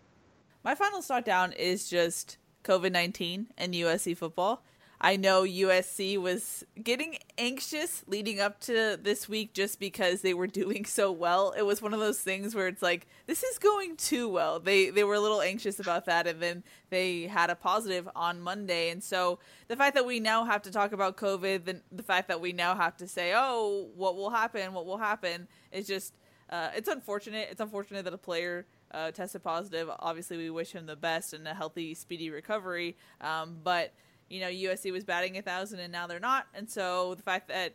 My 0.63 0.75
final 0.75 1.03
stock 1.03 1.25
down 1.25 1.53
is 1.53 1.89
just 1.89 2.39
COVID 2.63 2.93
nineteen 2.93 3.49
and 3.59 3.75
USC 3.75 4.17
football. 4.17 4.63
I 5.05 5.17
know 5.17 5.43
USC 5.43 6.17
was 6.17 6.65
getting 6.83 7.19
anxious 7.37 8.03
leading 8.07 8.41
up 8.41 8.59
to 8.61 8.99
this 9.01 9.29
week 9.29 9.53
just 9.53 9.79
because 9.79 10.23
they 10.23 10.33
were 10.33 10.47
doing 10.63 10.87
so 10.87 11.13
well. 11.13 11.53
It 11.55 11.61
was 11.61 11.83
one 11.83 11.93
of 11.93 12.01
those 12.01 12.21
things 12.21 12.55
where 12.55 12.69
it's 12.69 12.81
like 12.81 13.07
this 13.27 13.43
is 13.43 13.59
going 13.59 13.99
too 13.99 14.31
well. 14.31 14.59
They 14.59 14.89
they 14.89 15.05
were 15.05 15.13
a 15.13 15.21
little 15.21 15.43
anxious 15.43 15.79
about 15.79 16.07
that 16.07 16.27
and 16.27 16.41
then 16.41 16.65
they 16.89 17.25
had 17.25 17.51
a 17.51 17.55
positive 17.55 18.09
on 18.17 18.41
Monday. 18.41 18.89
And 18.89 19.05
so 19.05 19.41
the 19.69 19.77
fact 19.77 19.95
that 19.95 20.07
we 20.07 20.21
now 20.21 20.45
have 20.45 20.63
to 20.63 20.71
talk 20.71 20.93
about 20.93 21.19
COVID, 21.19 21.67
the, 21.67 21.83
the 21.93 22.03
fact 22.03 22.29
that 22.29 22.41
we 22.41 22.55
now 22.55 22.75
have 22.75 22.97
to 22.97 23.07
say, 23.07 23.35
"Oh, 23.37 23.91
what 23.95 24.17
will 24.17 24.31
happen? 24.31 24.73
What 24.73 24.87
will 24.87 24.97
happen?" 24.97 25.49
is 25.71 25.87
just 25.87 26.15
uh, 26.49 26.71
it's 26.75 26.89
unfortunate. 26.89 27.49
It's 27.51 27.61
unfortunate 27.61 28.07
that 28.07 28.15
a 28.15 28.19
player 28.19 28.65
uh, 28.91 29.11
tested 29.11 29.43
positive. 29.43 29.91
Obviously, 29.99 30.39
we 30.39 30.49
wish 30.49 30.73
him 30.73 30.87
the 30.87 30.97
best 30.97 31.35
and 31.35 31.47
a 31.47 31.53
healthy, 31.53 31.93
speedy 31.93 32.31
recovery. 32.31 32.97
Um, 33.21 33.59
but 33.63 33.93
you 34.29 34.41
know, 34.41 34.49
USC 34.49 34.93
was 34.93 35.05
batting 35.05 35.37
a 35.37 35.43
thousand 35.43 35.81
and 35.81 35.93
now 35.93 36.07
they're 36.07 36.21
not. 36.21 36.47
And 36.55 36.69
so 36.69 37.15
the 37.15 37.23
fact 37.23 37.49
that 37.49 37.75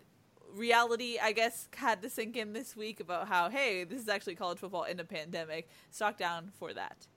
reality, 0.54 1.18
I 1.22 1.32
guess, 1.32 1.68
had 1.76 2.02
to 2.02 2.10
sink 2.10 2.38
in 2.38 2.54
this 2.54 2.76
week 2.76 3.00
about 3.00 3.28
how, 3.28 3.50
hey, 3.50 3.84
this 3.84 4.02
is 4.02 4.10
actually 4.10 4.36
college 4.36 4.60
football 4.60 4.84
in 4.84 5.00
a 5.00 5.04
pandemic, 5.04 5.70
stock 5.91 6.18
down 6.18 6.52
for 6.58 6.74
that. 6.74 7.08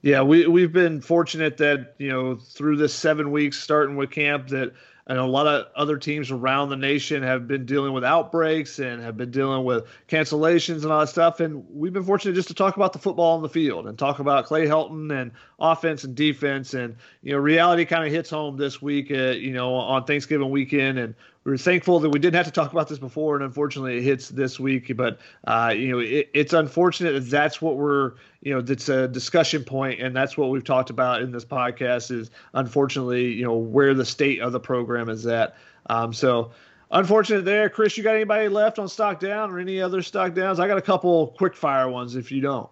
Yeah, 0.00 0.22
we 0.22 0.46
we've 0.46 0.72
been 0.72 1.00
fortunate 1.00 1.56
that 1.56 1.96
you 1.98 2.08
know 2.08 2.36
through 2.36 2.76
this 2.76 2.94
seven 2.94 3.32
weeks 3.32 3.58
starting 3.58 3.96
with 3.96 4.12
camp 4.12 4.46
that 4.48 4.72
and 5.08 5.18
a 5.18 5.24
lot 5.24 5.46
of 5.46 5.66
other 5.74 5.96
teams 5.96 6.30
around 6.30 6.68
the 6.68 6.76
nation 6.76 7.22
have 7.22 7.48
been 7.48 7.64
dealing 7.64 7.94
with 7.94 8.04
outbreaks 8.04 8.78
and 8.78 9.02
have 9.02 9.16
been 9.16 9.30
dealing 9.30 9.64
with 9.64 9.86
cancellations 10.06 10.82
and 10.82 10.92
all 10.92 11.00
that 11.00 11.08
stuff. 11.08 11.40
And 11.40 11.64
we've 11.72 11.94
been 11.94 12.04
fortunate 12.04 12.34
just 12.34 12.48
to 12.48 12.54
talk 12.54 12.76
about 12.76 12.92
the 12.92 12.98
football 12.98 13.34
on 13.34 13.42
the 13.42 13.48
field 13.48 13.86
and 13.86 13.98
talk 13.98 14.18
about 14.18 14.44
Clay 14.44 14.66
Helton 14.66 15.10
and 15.18 15.32
offense 15.58 16.04
and 16.04 16.14
defense. 16.14 16.74
And, 16.74 16.94
you 17.22 17.32
know, 17.32 17.38
reality 17.38 17.86
kind 17.86 18.04
of 18.04 18.12
hits 18.12 18.28
home 18.28 18.58
this 18.58 18.82
week, 18.82 19.10
uh, 19.10 19.30
you 19.30 19.52
know, 19.52 19.74
on 19.74 20.04
Thanksgiving 20.04 20.50
weekend. 20.50 20.98
And 20.98 21.14
we 21.48 21.54
are 21.54 21.58
thankful 21.58 21.98
that 22.00 22.10
we 22.10 22.18
didn't 22.18 22.36
have 22.36 22.44
to 22.44 22.52
talk 22.52 22.72
about 22.72 22.88
this 22.88 22.98
before, 22.98 23.34
and 23.34 23.42
unfortunately, 23.42 23.96
it 23.96 24.02
hits 24.02 24.28
this 24.28 24.60
week. 24.60 24.94
But 24.94 25.18
uh, 25.46 25.72
you 25.74 25.88
know, 25.88 25.98
it, 25.98 26.28
it's 26.34 26.52
unfortunate 26.52 27.12
that 27.12 27.30
that's 27.30 27.62
what 27.62 27.78
we're 27.78 28.12
you 28.42 28.52
know 28.52 28.60
that's 28.60 28.90
a 28.90 29.08
discussion 29.08 29.64
point, 29.64 29.98
and 29.98 30.14
that's 30.14 30.36
what 30.36 30.50
we've 30.50 30.62
talked 30.62 30.90
about 30.90 31.22
in 31.22 31.32
this 31.32 31.46
podcast. 31.46 32.10
Is 32.10 32.30
unfortunately, 32.52 33.32
you 33.32 33.44
know, 33.44 33.56
where 33.56 33.94
the 33.94 34.04
state 34.04 34.40
of 34.40 34.52
the 34.52 34.60
program 34.60 35.08
is 35.08 35.26
at. 35.26 35.56
Um, 35.86 36.12
so. 36.12 36.52
Unfortunate 36.90 37.44
there, 37.44 37.68
Chris. 37.68 37.98
You 37.98 38.02
got 38.02 38.14
anybody 38.14 38.48
left 38.48 38.78
on 38.78 38.88
stock 38.88 39.20
down 39.20 39.50
or 39.50 39.58
any 39.58 39.78
other 39.78 40.00
stock 40.00 40.32
downs? 40.32 40.58
I 40.58 40.66
got 40.66 40.78
a 40.78 40.82
couple 40.82 41.34
quick 41.36 41.54
fire 41.54 41.86
ones. 41.86 42.16
If 42.16 42.32
you 42.32 42.40
don't, 42.40 42.66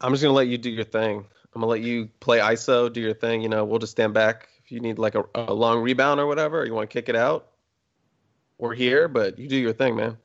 I'm 0.00 0.12
just 0.12 0.20
gonna 0.20 0.34
let 0.34 0.48
you 0.48 0.58
do 0.58 0.68
your 0.68 0.82
thing. 0.82 1.18
I'm 1.54 1.60
gonna 1.60 1.66
let 1.66 1.80
you 1.80 2.08
play 2.18 2.40
ISO, 2.40 2.92
do 2.92 3.00
your 3.00 3.14
thing. 3.14 3.40
You 3.40 3.48
know, 3.48 3.64
we'll 3.64 3.78
just 3.78 3.92
stand 3.92 4.14
back 4.14 4.48
if 4.64 4.72
you 4.72 4.80
need 4.80 4.98
like 4.98 5.14
a, 5.14 5.22
a 5.36 5.54
long 5.54 5.80
rebound 5.80 6.18
or 6.18 6.26
whatever. 6.26 6.62
Or 6.62 6.66
you 6.66 6.74
want 6.74 6.90
to 6.90 6.92
kick 6.92 7.08
it 7.08 7.14
out 7.14 7.51
we're 8.62 8.74
here, 8.74 9.08
but 9.08 9.40
you 9.40 9.48
do 9.48 9.56
your 9.56 9.72
thing, 9.72 9.96
man. 9.96 10.16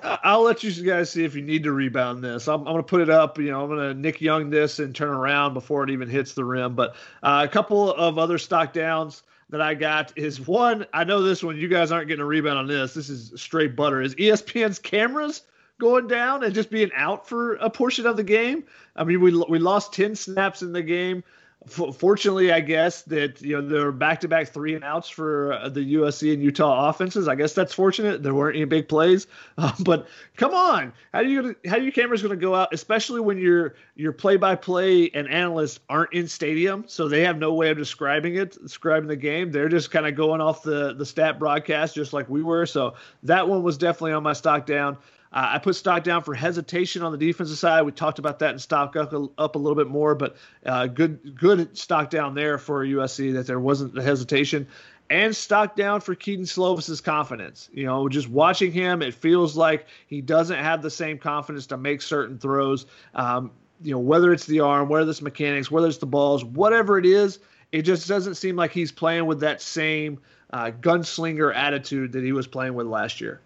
I'll 0.00 0.42
let 0.42 0.62
you 0.62 0.70
guys 0.84 1.10
see 1.10 1.24
if 1.24 1.34
you 1.34 1.42
need 1.42 1.64
to 1.64 1.72
rebound 1.72 2.22
this. 2.22 2.46
I'm, 2.46 2.60
I'm 2.60 2.66
going 2.66 2.76
to 2.76 2.82
put 2.84 3.00
it 3.00 3.10
up. 3.10 3.36
You 3.36 3.50
know, 3.50 3.64
I'm 3.64 3.68
going 3.68 3.80
to 3.80 4.00
Nick 4.00 4.20
Young 4.20 4.48
this 4.48 4.78
and 4.78 4.94
turn 4.94 5.08
around 5.08 5.54
before 5.54 5.82
it 5.82 5.90
even 5.90 6.08
hits 6.08 6.34
the 6.34 6.44
rim. 6.44 6.76
But 6.76 6.94
uh, 7.22 7.44
a 7.44 7.52
couple 7.52 7.92
of 7.92 8.16
other 8.16 8.38
stock 8.38 8.72
downs 8.72 9.24
that 9.50 9.60
I 9.60 9.74
got 9.74 10.16
is 10.16 10.40
one. 10.40 10.86
I 10.92 11.02
know 11.02 11.22
this 11.22 11.42
one. 11.42 11.56
You 11.56 11.66
guys 11.66 11.90
aren't 11.90 12.06
getting 12.06 12.22
a 12.22 12.26
rebound 12.26 12.58
on 12.58 12.68
this. 12.68 12.94
This 12.94 13.08
is 13.08 13.32
straight 13.40 13.74
butter. 13.74 14.00
Is 14.00 14.14
ESPN's 14.14 14.78
cameras 14.78 15.42
going 15.80 16.06
down 16.06 16.44
and 16.44 16.54
just 16.54 16.70
being 16.70 16.92
out 16.94 17.28
for 17.28 17.54
a 17.56 17.70
portion 17.70 18.06
of 18.06 18.16
the 18.16 18.22
game? 18.22 18.62
I 18.94 19.02
mean, 19.02 19.20
we 19.20 19.36
we 19.48 19.58
lost 19.58 19.92
ten 19.92 20.14
snaps 20.14 20.62
in 20.62 20.72
the 20.72 20.82
game 20.82 21.24
fortunately, 21.66 22.52
I 22.52 22.60
guess 22.60 23.02
that 23.02 23.40
you 23.40 23.60
know 23.60 23.66
there 23.66 23.84
were 23.84 23.92
back-to-back 23.92 24.48
three 24.48 24.74
and 24.74 24.84
outs 24.84 25.08
for 25.08 25.54
uh, 25.54 25.68
the 25.68 25.94
USC 25.94 26.32
and 26.32 26.42
Utah 26.42 26.88
offenses. 26.88 27.28
I 27.28 27.34
guess 27.34 27.54
that's 27.54 27.72
fortunate. 27.72 28.22
There 28.22 28.34
weren't 28.34 28.56
any 28.56 28.64
big 28.64 28.88
plays, 28.88 29.26
uh, 29.58 29.72
but 29.80 30.06
come 30.36 30.54
on, 30.54 30.92
how 31.12 31.22
do 31.22 31.28
you 31.28 31.42
gonna, 31.42 31.54
how 31.66 31.76
are 31.76 31.80
your 31.80 31.92
cameras 31.92 32.22
going 32.22 32.38
to 32.38 32.40
go 32.40 32.54
out, 32.54 32.72
especially 32.72 33.20
when 33.20 33.38
your 33.38 33.74
your 33.96 34.12
play-by-play 34.12 35.10
and 35.14 35.28
analysts 35.28 35.80
aren't 35.88 36.12
in 36.12 36.28
stadium, 36.28 36.84
so 36.86 37.08
they 37.08 37.22
have 37.22 37.38
no 37.38 37.54
way 37.54 37.70
of 37.70 37.78
describing 37.78 38.36
it, 38.36 38.60
describing 38.62 39.08
the 39.08 39.16
game. 39.16 39.50
They're 39.50 39.68
just 39.68 39.90
kind 39.90 40.06
of 40.06 40.14
going 40.14 40.40
off 40.40 40.62
the 40.62 40.94
the 40.94 41.06
stat 41.06 41.38
broadcast, 41.38 41.94
just 41.94 42.12
like 42.12 42.28
we 42.28 42.42
were. 42.42 42.66
So 42.66 42.94
that 43.22 43.48
one 43.48 43.62
was 43.62 43.78
definitely 43.78 44.12
on 44.12 44.22
my 44.22 44.32
stock 44.32 44.66
down. 44.66 44.98
Uh, 45.34 45.54
I 45.54 45.58
put 45.58 45.74
stock 45.74 46.04
down 46.04 46.22
for 46.22 46.32
hesitation 46.32 47.02
on 47.02 47.10
the 47.10 47.18
defensive 47.18 47.58
side. 47.58 47.82
We 47.82 47.90
talked 47.90 48.20
about 48.20 48.38
that 48.38 48.50
and 48.50 48.62
stock 48.62 48.94
up 48.94 49.12
a, 49.12 49.26
up 49.36 49.56
a 49.56 49.58
little 49.58 49.74
bit 49.74 49.88
more, 49.88 50.14
but 50.14 50.36
uh, 50.64 50.86
good 50.86 51.36
good 51.36 51.76
stock 51.76 52.08
down 52.08 52.34
there 52.34 52.56
for 52.56 52.86
USC 52.86 53.32
that 53.34 53.48
there 53.48 53.58
wasn't 53.58 53.94
the 53.94 54.02
hesitation. 54.02 54.68
And 55.10 55.34
stock 55.34 55.76
down 55.76 56.00
for 56.00 56.14
Kedon 56.14 56.46
Slovis's 56.46 57.00
confidence. 57.00 57.68
You 57.72 57.84
know, 57.84 58.08
just 58.08 58.28
watching 58.28 58.72
him, 58.72 59.02
it 59.02 59.12
feels 59.12 59.56
like 59.56 59.86
he 60.06 60.20
doesn't 60.20 60.58
have 60.58 60.82
the 60.82 60.90
same 60.90 61.18
confidence 61.18 61.66
to 61.66 61.76
make 61.76 62.00
certain 62.00 62.38
throws. 62.38 62.86
Um, 63.14 63.50
you 63.82 63.90
know, 63.90 63.98
whether 63.98 64.32
it's 64.32 64.46
the 64.46 64.60
arm, 64.60 64.88
whether 64.88 65.10
it's 65.10 65.20
mechanics, 65.20 65.70
whether 65.70 65.88
it's 65.88 65.98
the 65.98 66.06
balls, 66.06 66.44
whatever 66.44 66.96
it 66.96 67.04
is, 67.04 67.40
it 67.72 67.82
just 67.82 68.08
doesn't 68.08 68.36
seem 68.36 68.54
like 68.54 68.70
he's 68.70 68.92
playing 68.92 69.26
with 69.26 69.40
that 69.40 69.60
same 69.60 70.20
uh, 70.52 70.70
gunslinger 70.70 71.54
attitude 71.54 72.12
that 72.12 72.22
he 72.22 72.32
was 72.32 72.46
playing 72.46 72.74
with 72.74 72.86
last 72.86 73.20
year 73.20 73.40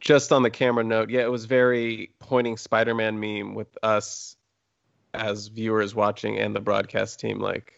just 0.00 0.32
on 0.32 0.42
the 0.42 0.50
camera 0.50 0.82
note, 0.82 1.10
yeah, 1.10 1.20
it 1.20 1.30
was 1.30 1.44
very 1.44 2.10
pointing 2.18 2.56
Spider-Man 2.56 3.20
meme 3.20 3.54
with 3.54 3.78
us 3.82 4.36
as 5.14 5.48
viewers 5.48 5.94
watching 5.94 6.38
and 6.38 6.56
the 6.56 6.60
broadcast 6.60 7.20
team. 7.20 7.38
Like, 7.38 7.74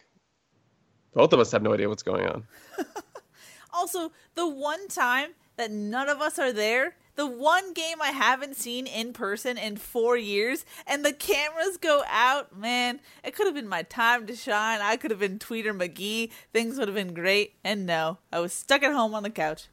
both 1.13 1.33
of 1.33 1.39
us 1.39 1.51
have 1.51 1.61
no 1.61 1.73
idea 1.73 1.89
what's 1.89 2.03
going 2.03 2.25
on. 2.25 2.47
also, 3.73 4.11
the 4.35 4.47
one 4.47 4.87
time 4.87 5.31
that 5.57 5.69
none 5.69 6.09
of 6.09 6.21
us 6.21 6.39
are 6.39 6.51
there, 6.51 6.95
the 7.15 7.27
one 7.27 7.73
game 7.73 8.01
I 8.01 8.09
haven't 8.09 8.55
seen 8.55 8.87
in 8.87 9.13
person 9.13 9.57
in 9.57 9.77
four 9.77 10.17
years, 10.17 10.65
and 10.87 11.05
the 11.05 11.13
cameras 11.13 11.77
go 11.77 12.03
out, 12.07 12.57
man, 12.57 12.99
it 13.23 13.35
could 13.35 13.45
have 13.45 13.55
been 13.55 13.67
my 13.67 13.83
time 13.83 14.25
to 14.27 14.35
shine. 14.35 14.79
I 14.81 14.97
could 14.97 15.11
have 15.11 15.19
been 15.19 15.37
Tweeter 15.37 15.77
McGee. 15.77 16.31
Things 16.51 16.77
would 16.77 16.87
have 16.87 16.95
been 16.95 17.13
great. 17.13 17.53
And 17.63 17.85
no, 17.85 18.17
I 18.31 18.39
was 18.39 18.53
stuck 18.53 18.81
at 18.81 18.93
home 18.93 19.13
on 19.13 19.23
the 19.23 19.29
couch. 19.29 19.67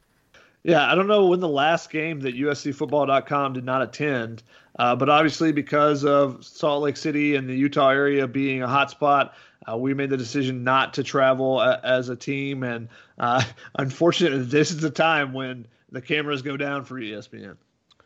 Yeah, 0.63 0.89
I 0.91 0.93
don't 0.93 1.07
know 1.07 1.25
when 1.25 1.39
the 1.39 1.47
last 1.47 1.89
game 1.89 2.19
that 2.21 2.35
USCFootball.com 2.35 3.53
did 3.53 3.65
not 3.65 3.81
attend, 3.81 4.43
uh, 4.77 4.95
but 4.95 5.09
obviously 5.09 5.51
because 5.51 6.05
of 6.05 6.45
Salt 6.45 6.83
Lake 6.83 6.97
City 6.97 7.35
and 7.35 7.49
the 7.49 7.55
Utah 7.55 7.89
area 7.89 8.27
being 8.27 8.61
a 8.61 8.67
hotspot, 8.67 9.31
uh, 9.69 9.77
we 9.77 9.93
made 9.93 10.09
the 10.11 10.17
decision 10.17 10.63
not 10.63 10.93
to 10.95 11.03
travel 11.03 11.59
a, 11.59 11.79
as 11.83 12.09
a 12.09 12.15
team. 12.15 12.63
And 12.63 12.89
uh, 13.17 13.43
unfortunately, 13.79 14.43
this 14.43 14.69
is 14.69 14.77
the 14.77 14.91
time 14.91 15.33
when 15.33 15.65
the 15.91 16.01
cameras 16.01 16.43
go 16.43 16.57
down 16.57 16.85
for 16.85 16.99
ESPN. 16.99 17.57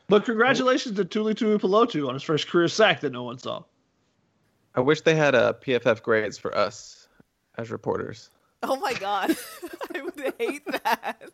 But 0.07 0.23
congratulations 0.23 0.95
to 0.95 1.05
Tuli 1.05 1.33
Tuipulotu 1.33 2.07
on 2.07 2.13
his 2.13 2.23
first 2.23 2.47
career 2.47 2.67
sack 2.67 3.01
that 3.01 3.11
no 3.11 3.23
one 3.23 3.37
saw. 3.37 3.63
I 4.75 4.81
wish 4.81 5.01
they 5.01 5.15
had 5.15 5.35
a 5.35 5.57
PFF 5.61 6.01
grades 6.03 6.37
for 6.37 6.55
us 6.55 7.07
as 7.57 7.71
reporters. 7.71 8.29
Oh 8.61 8.75
my 8.77 8.93
god, 8.93 9.35
I 9.95 10.01
would 10.01 10.33
hate 10.37 10.65
that. 10.65 11.29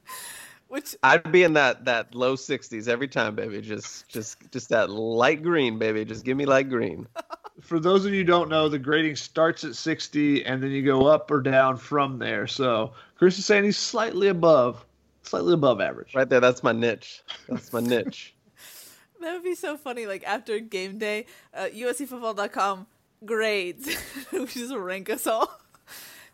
Which 0.72 0.96
I'd 1.04 1.34
be 1.34 1.44
in 1.44 1.52
that 1.56 1.84
that 1.84 2.16
low 2.16 2.38
60s 2.38 2.88
every 2.88 3.10
time, 3.10 3.36
baby. 3.36 3.60
Just 3.60 4.08
just 4.08 4.38
just 4.52 4.70
that 4.70 4.90
light 4.90 5.44
green, 5.44 5.78
baby. 5.78 6.06
Just 6.06 6.24
give 6.24 6.38
me 6.38 6.46
light 6.46 6.70
green. 6.70 7.10
For 7.62 7.78
those 7.78 8.06
of 8.06 8.14
you 8.14 8.20
who 8.20 8.24
don't 8.24 8.48
know, 8.48 8.70
the 8.70 8.80
grading 8.80 9.18
starts 9.18 9.66
at 9.66 9.76
60 9.76 10.46
and 10.46 10.64
then 10.64 10.72
you 10.72 10.82
go 10.82 11.08
up 11.08 11.30
or 11.30 11.42
down 11.42 11.76
from 11.76 12.20
there. 12.20 12.48
So 12.48 12.94
Chris 13.18 13.38
is 13.38 13.46
saying 13.46 13.66
he's 13.66 13.76
slightly 13.78 14.30
above, 14.30 14.86
slightly 15.24 15.56
above 15.56 15.82
average. 15.82 16.16
Right 16.16 16.30
there, 16.30 16.40
that's 16.40 16.64
my 16.64 16.72
niche. 16.72 17.22
That's 17.50 17.74
my 17.74 17.82
niche. 17.82 18.34
that 19.20 19.34
would 19.34 19.44
be 19.44 19.56
so 19.56 19.76
funny. 19.76 20.06
Like 20.06 20.24
after 20.24 20.58
game 20.62 20.98
day, 20.98 21.26
uh, 21.54 21.68
USCFootball.com 21.76 22.88
grades, 23.26 23.90
we 24.32 24.46
just 24.46 24.74
rank 24.74 25.10
us 25.10 25.28
all. 25.28 25.52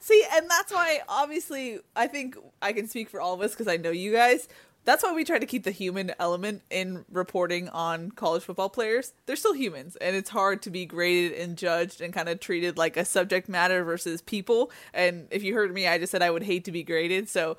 See, 0.07 0.23
and 0.33 0.49
that's 0.49 0.71
why 0.71 1.01
obviously 1.09 1.79
I 1.93 2.07
think 2.07 2.37
I 2.61 2.71
can 2.71 2.87
speak 2.87 3.09
for 3.09 3.19
all 3.19 3.33
of 3.33 3.41
us 3.41 3.51
because 3.51 3.67
I 3.67 3.75
know 3.75 3.91
you 3.91 4.13
guys. 4.13 4.47
That's 4.85 5.03
why 5.03 5.11
we 5.11 5.25
try 5.25 5.37
to 5.37 5.45
keep 5.45 5.65
the 5.65 5.71
human 5.71 6.13
element 6.17 6.61
in 6.69 7.03
reporting 7.11 7.67
on 7.67 8.11
college 8.11 8.43
football 8.43 8.69
players. 8.69 9.11
They're 9.25 9.35
still 9.35 9.51
humans, 9.51 9.97
and 9.97 10.15
it's 10.15 10.29
hard 10.29 10.61
to 10.61 10.69
be 10.69 10.85
graded 10.85 11.37
and 11.37 11.57
judged 11.57 11.99
and 11.99 12.13
kind 12.13 12.29
of 12.29 12.39
treated 12.39 12.77
like 12.77 12.95
a 12.95 13.03
subject 13.03 13.49
matter 13.49 13.83
versus 13.83 14.21
people. 14.21 14.71
And 14.93 15.27
if 15.29 15.43
you 15.43 15.53
heard 15.53 15.73
me, 15.73 15.89
I 15.89 15.97
just 15.97 16.13
said 16.13 16.21
I 16.21 16.31
would 16.31 16.43
hate 16.43 16.63
to 16.63 16.71
be 16.71 16.83
graded. 16.83 17.27
So 17.27 17.57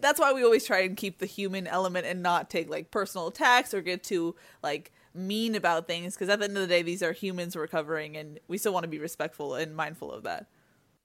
that's 0.00 0.18
why 0.18 0.32
we 0.32 0.42
always 0.42 0.64
try 0.64 0.78
and 0.78 0.96
keep 0.96 1.18
the 1.18 1.26
human 1.26 1.66
element 1.66 2.06
and 2.06 2.22
not 2.22 2.48
take 2.48 2.70
like 2.70 2.90
personal 2.90 3.26
attacks 3.26 3.74
or 3.74 3.82
get 3.82 4.02
too 4.02 4.34
like 4.62 4.92
mean 5.12 5.54
about 5.54 5.86
things 5.86 6.14
because 6.14 6.30
at 6.30 6.38
the 6.38 6.46
end 6.46 6.56
of 6.56 6.62
the 6.62 6.74
day, 6.74 6.80
these 6.80 7.02
are 7.02 7.12
humans 7.12 7.54
we're 7.54 7.66
covering, 7.66 8.16
and 8.16 8.40
we 8.48 8.56
still 8.56 8.72
want 8.72 8.84
to 8.84 8.88
be 8.88 8.98
respectful 8.98 9.54
and 9.54 9.76
mindful 9.76 10.10
of 10.10 10.22
that. 10.22 10.46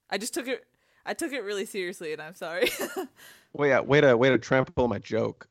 I 0.10 0.18
just 0.18 0.34
took 0.34 0.48
it 0.48 0.66
I 1.08 1.14
took 1.14 1.32
it 1.32 1.41
really 1.43 1.66
seriously, 1.66 2.12
and 2.12 2.22
I'm 2.22 2.36
sorry. 2.36 2.70
wait, 3.53 3.72
uh, 3.72 3.82
wait 3.82 4.03
a 4.03 4.16
way 4.16 4.30
to 4.30 4.38
trample 4.38 4.89
my 4.89 4.99
joke. 4.99 5.47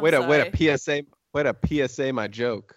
wait 0.00 0.14
a 0.14 0.22
wait 0.22 0.54
a 0.54 0.78
PSA 0.78 1.02
wait 1.34 1.46
a 1.46 1.88
PSA 1.88 2.12
my 2.12 2.28
joke. 2.28 2.76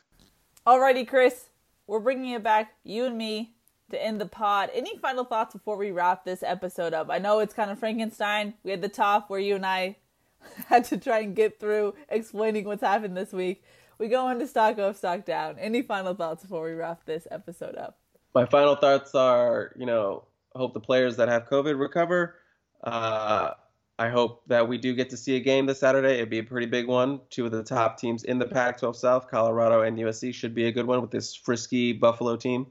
Alrighty, 0.66 1.08
Chris, 1.08 1.50
we're 1.86 2.00
bringing 2.00 2.32
it 2.32 2.42
back, 2.42 2.74
you 2.84 3.06
and 3.06 3.16
me, 3.16 3.54
to 3.92 4.04
end 4.04 4.20
the 4.20 4.26
pod. 4.26 4.72
Any 4.74 4.98
final 4.98 5.24
thoughts 5.24 5.54
before 5.54 5.78
we 5.78 5.92
wrap 5.92 6.26
this 6.26 6.42
episode 6.42 6.94
up? 6.94 7.10
I 7.12 7.20
know 7.20 7.40
it's 7.40 7.54
kind 7.54 7.70
of 7.70 7.78
Frankenstein. 7.78 8.56
We 8.64 8.72
had 8.72 8.82
the 8.82 8.90
top 8.90 9.30
where 9.30 9.40
you 9.40 9.56
and 9.56 9.66
I 9.66 9.98
had 10.68 10.86
to 10.86 10.98
try 10.98 11.20
and 11.20 11.36
get 11.36 11.60
through 11.60 11.94
explaining 12.10 12.66
what's 12.66 12.82
happened 12.82 13.16
this 13.16 13.32
week. 13.32 13.64
We 14.00 14.08
go 14.08 14.28
into 14.30 14.48
stock 14.48 14.80
up, 14.80 14.96
stock 14.96 15.24
down. 15.24 15.60
Any 15.60 15.84
final 15.84 16.16
thoughts 16.16 16.42
before 16.42 16.66
we 16.66 16.74
wrap 16.74 17.06
this 17.06 17.28
episode 17.30 17.76
up? 17.76 18.00
My 18.34 18.48
final 18.48 18.76
thoughts 18.76 19.14
are, 19.14 19.72
you 19.78 19.86
know, 19.86 20.24
hope 20.56 20.74
the 20.74 20.80
players 20.80 21.18
that 21.18 21.30
have 21.30 21.48
COVID 21.48 21.80
recover. 21.80 22.36
Uh, 22.84 23.52
I 23.98 24.10
hope 24.10 24.42
that 24.48 24.68
we 24.68 24.78
do 24.78 24.96
get 24.96 25.10
to 25.12 25.18
see 25.18 25.36
a 25.36 25.40
game 25.40 25.66
this 25.66 25.80
Saturday. 25.80 26.16
It'd 26.16 26.30
be 26.30 26.40
a 26.40 26.44
pretty 26.44 26.66
big 26.66 26.88
one. 26.88 27.22
Two 27.30 27.46
of 27.46 27.52
the 27.52 27.64
top 27.64 27.98
teams 27.98 28.24
in 28.24 28.40
the 28.40 28.46
Pac-12 28.46 28.96
South, 28.96 29.30
Colorado 29.30 29.82
and 29.82 29.98
USC, 29.98 30.34
should 30.34 30.56
be 30.56 30.66
a 30.66 30.72
good 30.72 30.88
one 30.88 31.02
with 31.02 31.12
this 31.12 31.36
frisky 31.36 31.94
Buffalo 31.94 32.36
team. 32.36 32.68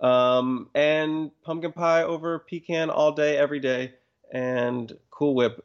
Um, 0.00 0.68
and 0.74 1.30
pumpkin 1.42 1.72
pie 1.72 2.02
over 2.02 2.38
pecan 2.38 2.90
all 2.90 3.12
day, 3.12 3.36
every 3.36 3.60
day, 3.60 3.94
and 4.30 4.92
Cool 5.10 5.34
Whip 5.34 5.64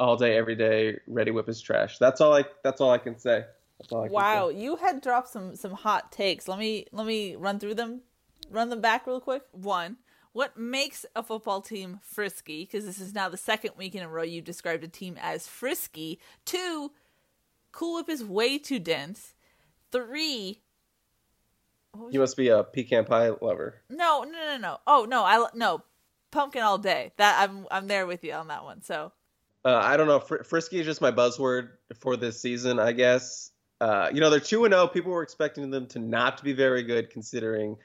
all 0.00 0.16
day, 0.16 0.36
every 0.36 0.56
day. 0.56 0.98
Ready 1.06 1.30
Whip 1.30 1.48
is 1.48 1.60
trash. 1.60 1.98
That's 1.98 2.20
all 2.20 2.34
I. 2.34 2.44
That's 2.64 2.80
all 2.80 2.90
I 2.90 2.98
can 2.98 3.18
say. 3.18 3.44
wow, 3.90 4.48
you 4.48 4.76
had 4.76 5.00
dropped 5.00 5.28
some 5.28 5.54
some 5.54 5.72
hot 5.72 6.10
takes. 6.10 6.48
Let 6.48 6.58
me 6.58 6.86
let 6.90 7.06
me 7.06 7.36
run 7.36 7.60
through 7.60 7.74
them 7.74 8.00
run 8.50 8.68
them 8.68 8.80
back 8.80 9.06
real 9.06 9.20
quick. 9.20 9.42
One, 9.52 9.96
what 10.32 10.56
makes 10.56 11.04
a 11.14 11.22
football 11.22 11.60
team 11.60 12.00
frisky? 12.02 12.64
Because 12.64 12.84
this 12.86 13.00
is 13.00 13.14
now 13.14 13.28
the 13.28 13.36
second 13.36 13.72
week 13.76 13.94
in 13.94 14.02
a 14.02 14.08
row 14.08 14.22
you 14.22 14.40
described 14.40 14.82
a 14.84 14.88
team 14.88 15.16
as 15.20 15.46
frisky. 15.46 16.18
Two, 16.44 16.92
Cool 17.72 17.96
Whip 17.96 18.08
is 18.08 18.24
way 18.24 18.58
too 18.58 18.78
dense. 18.78 19.34
Three, 19.90 20.62
You 22.10 22.20
must 22.20 22.36
be 22.36 22.48
a 22.48 22.64
pecan 22.64 23.04
pie 23.04 23.30
lover. 23.40 23.82
no, 23.90 24.22
no, 24.22 24.32
no, 24.32 24.56
no. 24.56 24.78
Oh 24.86 25.06
no, 25.08 25.24
I 25.24 25.46
no 25.54 25.82
pumpkin 26.30 26.62
all 26.62 26.78
day. 26.78 27.12
That 27.18 27.36
I'm 27.48 27.66
I'm 27.70 27.86
there 27.88 28.06
with 28.06 28.24
you 28.24 28.32
on 28.32 28.48
that 28.48 28.64
one. 28.64 28.82
So 28.82 29.12
Uh, 29.64 29.76
I 29.76 29.96
don't 29.98 30.06
know. 30.06 30.18
Fr- 30.20 30.42
Frisky 30.44 30.80
is 30.80 30.86
just 30.86 31.00
my 31.02 31.10
buzzword 31.12 31.68
for 32.00 32.16
this 32.16 32.40
season, 32.40 32.78
I 32.78 32.92
guess. 32.92 33.50
Uh, 33.80 34.08
you 34.12 34.20
know, 34.20 34.30
they're 34.30 34.40
two 34.40 34.64
and 34.64 34.72
zero. 34.72 34.86
People 34.86 35.12
were 35.12 35.22
expecting 35.22 35.70
them 35.70 35.86
to 35.88 35.98
not 35.98 36.42
be 36.42 36.52
very 36.54 36.82
good, 36.84 37.10
considering 37.10 37.76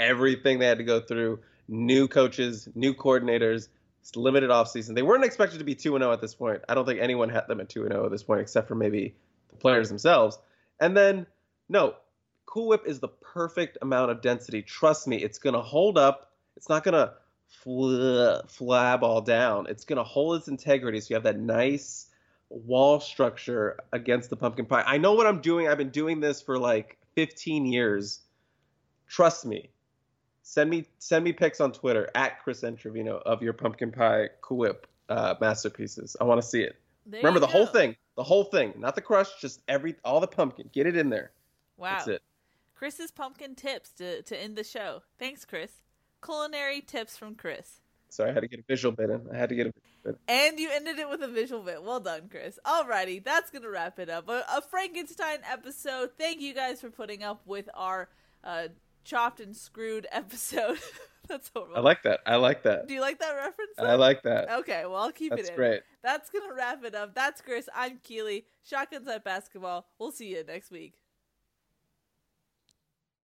everything 0.00 0.58
they 0.58 0.66
had 0.66 0.78
to 0.78 0.84
go 0.84 1.00
through. 1.00 1.38
New 1.68 2.08
coaches, 2.08 2.68
new 2.74 2.94
coordinators, 2.94 3.68
it's 4.00 4.16
limited 4.16 4.50
offseason. 4.50 4.94
They 4.94 5.02
weren't 5.02 5.24
expected 5.24 5.58
to 5.58 5.64
be 5.64 5.74
two 5.74 5.94
and 5.94 6.02
zero 6.02 6.12
at 6.12 6.20
this 6.20 6.34
point. 6.34 6.62
I 6.68 6.74
don't 6.74 6.84
think 6.84 7.00
anyone 7.00 7.28
had 7.28 7.46
them 7.46 7.60
at 7.60 7.68
two 7.68 7.82
and 7.82 7.92
zero 7.92 8.04
at 8.04 8.10
this 8.10 8.22
point, 8.22 8.40
except 8.40 8.68
for 8.68 8.74
maybe 8.74 9.14
the 9.50 9.56
players 9.56 9.88
themselves. 9.88 10.38
And 10.80 10.96
then, 10.96 11.26
no, 11.68 11.94
Cool 12.46 12.68
Whip 12.68 12.82
is 12.86 13.00
the 13.00 13.08
perfect 13.08 13.78
amount 13.80 14.10
of 14.10 14.20
density. 14.20 14.62
Trust 14.62 15.06
me, 15.06 15.22
it's 15.22 15.38
gonna 15.38 15.62
hold 15.62 15.96
up. 15.96 16.32
It's 16.56 16.68
not 16.68 16.84
gonna 16.84 17.14
fl- 17.52 18.42
flab 18.48 19.02
all 19.02 19.20
down. 19.20 19.66
It's 19.68 19.84
going 19.84 19.98
to 19.98 20.04
hold 20.04 20.36
its 20.36 20.48
integrity 20.48 21.00
so 21.00 21.08
you 21.10 21.16
have 21.16 21.24
that 21.24 21.38
nice 21.38 22.06
wall 22.48 23.00
structure 23.00 23.78
against 23.92 24.30
the 24.30 24.36
pumpkin 24.36 24.66
pie. 24.66 24.82
I 24.86 24.98
know 24.98 25.14
what 25.14 25.26
I'm 25.26 25.40
doing. 25.40 25.68
I've 25.68 25.78
been 25.78 25.90
doing 25.90 26.20
this 26.20 26.42
for 26.42 26.58
like 26.58 26.98
15 27.14 27.66
years. 27.66 28.20
Trust 29.08 29.46
me. 29.46 29.70
Send 30.42 30.70
me 30.70 30.86
send 30.98 31.24
me 31.24 31.32
pics 31.32 31.60
on 31.60 31.72
Twitter 31.72 32.10
at 32.14 32.42
Chris 32.42 32.64
Trevino 32.76 33.22
of 33.24 33.42
your 33.42 33.52
pumpkin 33.52 33.92
pie 33.92 34.28
Whip 34.50 34.86
uh, 35.08 35.34
masterpieces. 35.40 36.16
I 36.20 36.24
want 36.24 36.40
to 36.40 36.46
see 36.46 36.62
it. 36.62 36.76
there 37.06 37.20
Remember 37.20 37.40
the 37.40 37.46
whole 37.46 37.66
thing, 37.66 37.96
the 38.16 38.24
whole 38.24 38.44
thing, 38.44 38.74
not 38.76 38.94
the 38.94 39.00
crush, 39.00 39.40
just 39.40 39.62
every 39.68 39.94
all 40.04 40.20
the 40.20 40.26
pumpkin. 40.26 40.68
Get 40.72 40.86
it 40.86 40.96
in 40.96 41.10
there. 41.10 41.30
Wow. 41.76 41.96
That's 41.96 42.08
it. 42.08 42.22
Chris's 42.74 43.12
pumpkin 43.12 43.54
tips 43.54 43.90
to 43.92 44.22
to 44.22 44.36
end 44.36 44.56
the 44.56 44.64
show. 44.64 45.02
Thanks, 45.18 45.44
Chris. 45.44 45.70
Culinary 46.24 46.80
tips 46.80 47.16
from 47.16 47.34
Chris. 47.34 47.80
Sorry, 48.08 48.30
I 48.30 48.34
had 48.34 48.40
to 48.40 48.48
get 48.48 48.60
a 48.60 48.64
visual 48.68 48.92
bit 48.92 49.08
in. 49.08 49.26
I 49.32 49.36
had 49.36 49.48
to 49.48 49.54
get 49.54 49.68
a 49.68 49.72
visual 49.72 49.98
bit. 50.04 50.18
And 50.28 50.58
you 50.58 50.70
ended 50.70 50.98
it 50.98 51.08
with 51.08 51.22
a 51.22 51.28
visual 51.28 51.62
bit. 51.62 51.82
Well 51.82 52.00
done, 52.00 52.28
Chris. 52.30 52.58
Alrighty, 52.66 53.24
that's 53.24 53.50
gonna 53.50 53.70
wrap 53.70 53.98
it 53.98 54.10
up. 54.10 54.28
A, 54.28 54.44
a 54.52 54.60
Frankenstein 54.60 55.38
episode. 55.50 56.10
Thank 56.18 56.40
you 56.40 56.52
guys 56.52 56.80
for 56.80 56.90
putting 56.90 57.22
up 57.22 57.40
with 57.46 57.70
our 57.74 58.08
uh, 58.44 58.68
chopped 59.04 59.40
and 59.40 59.56
screwed 59.56 60.06
episode. 60.12 60.78
that's 61.28 61.50
horrible. 61.54 61.76
I 61.76 61.80
like 61.80 62.02
that. 62.02 62.20
I 62.26 62.36
like 62.36 62.62
that. 62.64 62.88
Do 62.88 62.94
you 62.94 63.00
like 63.00 63.18
that 63.20 63.32
reference? 63.34 63.72
I 63.78 63.94
like 63.94 64.22
that. 64.22 64.50
Okay, 64.60 64.84
well 64.86 64.96
I'll 64.96 65.12
keep 65.12 65.30
That's 65.30 65.48
it 65.48 65.50
in. 65.50 65.56
great. 65.56 65.82
That's 66.02 66.30
gonna 66.30 66.54
wrap 66.54 66.84
it 66.84 66.94
up. 66.94 67.14
That's 67.14 67.40
Chris. 67.40 67.68
I'm 67.74 67.98
Keely. 68.02 68.46
Shotguns 68.64 69.08
at 69.08 69.24
basketball. 69.24 69.86
We'll 69.98 70.12
see 70.12 70.28
you 70.28 70.44
next 70.44 70.70
week. 70.70 70.94